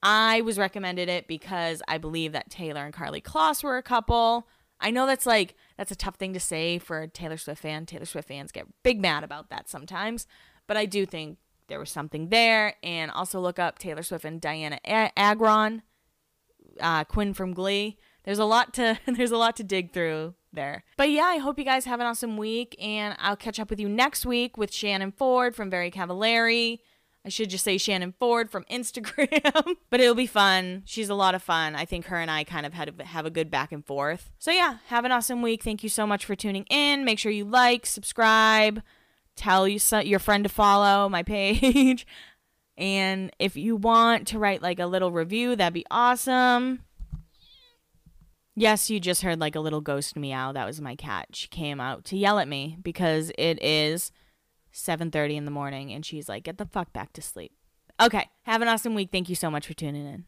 I 0.04 0.42
was 0.42 0.58
recommended 0.58 1.10
it 1.10 1.28
because 1.28 1.82
I 1.88 1.98
believe 1.98 2.32
that 2.34 2.50
Taylor 2.50 2.86
and 2.86 2.94
Karlie 2.94 3.22
Kloss 3.22 3.64
were 3.64 3.78
a 3.78 3.84
couple. 3.84 4.48
I 4.80 4.92
know 4.92 5.06
that's 5.06 5.26
like 5.26 5.56
that's 5.78 5.92
a 5.92 5.96
tough 5.96 6.16
thing 6.16 6.34
to 6.34 6.40
say 6.40 6.78
for 6.78 7.02
a 7.02 7.08
Taylor 7.08 7.38
Swift 7.38 7.62
fan. 7.62 7.86
Taylor 7.86 8.06
Swift 8.06 8.28
fans 8.28 8.52
get 8.52 8.68
big 8.84 9.02
mad 9.02 9.24
about 9.24 9.50
that 9.50 9.70
sometimes, 9.70 10.28
but 10.68 10.78
I 10.78 10.86
do 10.86 11.06
think 11.06 11.40
there 11.68 11.80
was 11.80 11.90
something 11.90 12.30
there. 12.30 12.76
And 12.84 13.10
also 13.12 13.40
look 13.40 13.60
up 13.60 13.80
Taylor 13.80 14.04
Swift 14.04 14.24
and 14.24 14.42
Dianna 14.42 14.80
Agron, 14.86 15.82
uh, 16.80 17.04
Quinn 17.06 17.34
from 17.34 17.54
Glee. 17.54 17.98
There's 18.24 18.40
a 18.40 18.46
lot 18.46 18.74
to 18.76 19.00
there's 19.08 19.32
a 19.32 19.38
lot 19.38 19.56
to 19.58 19.64
dig 19.64 19.94
through 19.94 20.36
there. 20.54 20.84
But 20.98 21.10
yeah, 21.10 21.26
I 21.26 21.38
hope 21.38 21.58
you 21.60 21.66
guys 21.66 21.86
have 21.86 22.00
an 22.00 22.06
awesome 22.06 22.38
week, 22.38 22.76
and 22.82 23.16
I'll 23.20 23.36
catch 23.36 23.60
up 23.60 23.70
with 23.70 23.80
you 23.80 23.90
next 23.90 24.26
week 24.26 24.58
with 24.58 24.74
Shannon 24.74 25.12
Ford 25.12 25.56
from 25.56 25.70
Very 25.70 25.92
Cavallari. 25.92 26.80
I 27.28 27.30
should 27.30 27.50
just 27.50 27.66
say 27.66 27.78
Shannon 27.78 28.14
Ford 28.18 28.50
from 28.50 28.64
Instagram, 28.72 29.76
but 29.90 30.00
it'll 30.00 30.16
be 30.16 30.28
fun. 30.28 30.84
She's 30.86 31.10
a 31.10 31.14
lot 31.14 31.36
of 31.36 31.44
fun. 31.44 31.76
I 31.76 31.84
think 31.84 32.06
her 32.06 32.16
and 32.16 32.32
I 32.32 32.46
kind 32.46 32.66
of 32.66 32.74
had 32.74 33.02
have 33.02 33.26
a 33.26 33.30
good 33.30 33.52
back 33.52 33.74
and 33.74 33.86
forth. 33.86 34.32
So 34.40 34.50
yeah, 34.50 34.78
have 34.88 35.04
an 35.04 35.12
awesome 35.12 35.42
week. 35.42 35.62
Thank 35.62 35.84
you 35.84 35.90
so 35.90 36.08
much 36.08 36.24
for 36.24 36.38
tuning 36.38 36.66
in. 36.70 37.04
Make 37.04 37.20
sure 37.20 37.30
you 37.30 37.44
like, 37.44 37.86
subscribe, 37.86 38.82
tell 39.36 39.68
you 39.68 39.78
your 40.06 40.20
friend 40.20 40.46
to 40.46 40.50
follow 40.50 41.10
my 41.10 41.22
page. 41.24 42.08
and 42.78 43.30
if 43.40 43.58
you 43.58 43.76
want 43.76 44.28
to 44.28 44.40
write 44.40 44.62
like 44.62 44.80
a 44.80 44.86
little 44.86 45.12
review, 45.12 45.58
that'd 45.58 45.74
be 45.74 45.86
awesome. 45.92 46.86
Yes, 48.60 48.90
you 48.90 49.00
just 49.00 49.22
heard 49.22 49.40
like 49.40 49.56
a 49.56 49.60
little 49.60 49.82
ghost 49.82 50.16
meow. 50.16 50.52
That 50.52 50.66
was 50.66 50.82
my 50.82 50.96
cat. 50.96 51.28
She 51.34 51.48
came 51.48 51.80
out 51.80 52.04
to 52.06 52.18
yell 52.18 52.40
at 52.40 52.48
me 52.48 52.76
because 52.82 53.32
it 53.38 53.62
is 53.64 54.12
7:30 54.72 55.38
in 55.38 55.46
the 55.46 55.52
morning 55.52 55.94
and 55.94 56.04
she's 56.04 56.28
like, 56.28 56.46
"Get 56.46 56.58
the 56.58 56.66
fuck 56.66 56.92
back 56.92 57.14
to 57.14 57.22
sleep." 57.22 57.52
Okay, 58.02 58.32
have 58.44 58.64
an 58.64 58.68
awesome 58.68 58.96
week. 58.96 59.10
Thank 59.12 59.30
you 59.30 59.36
so 59.36 59.52
much 59.52 59.68
for 59.68 59.76
tuning 59.76 60.08
in. 60.08 60.26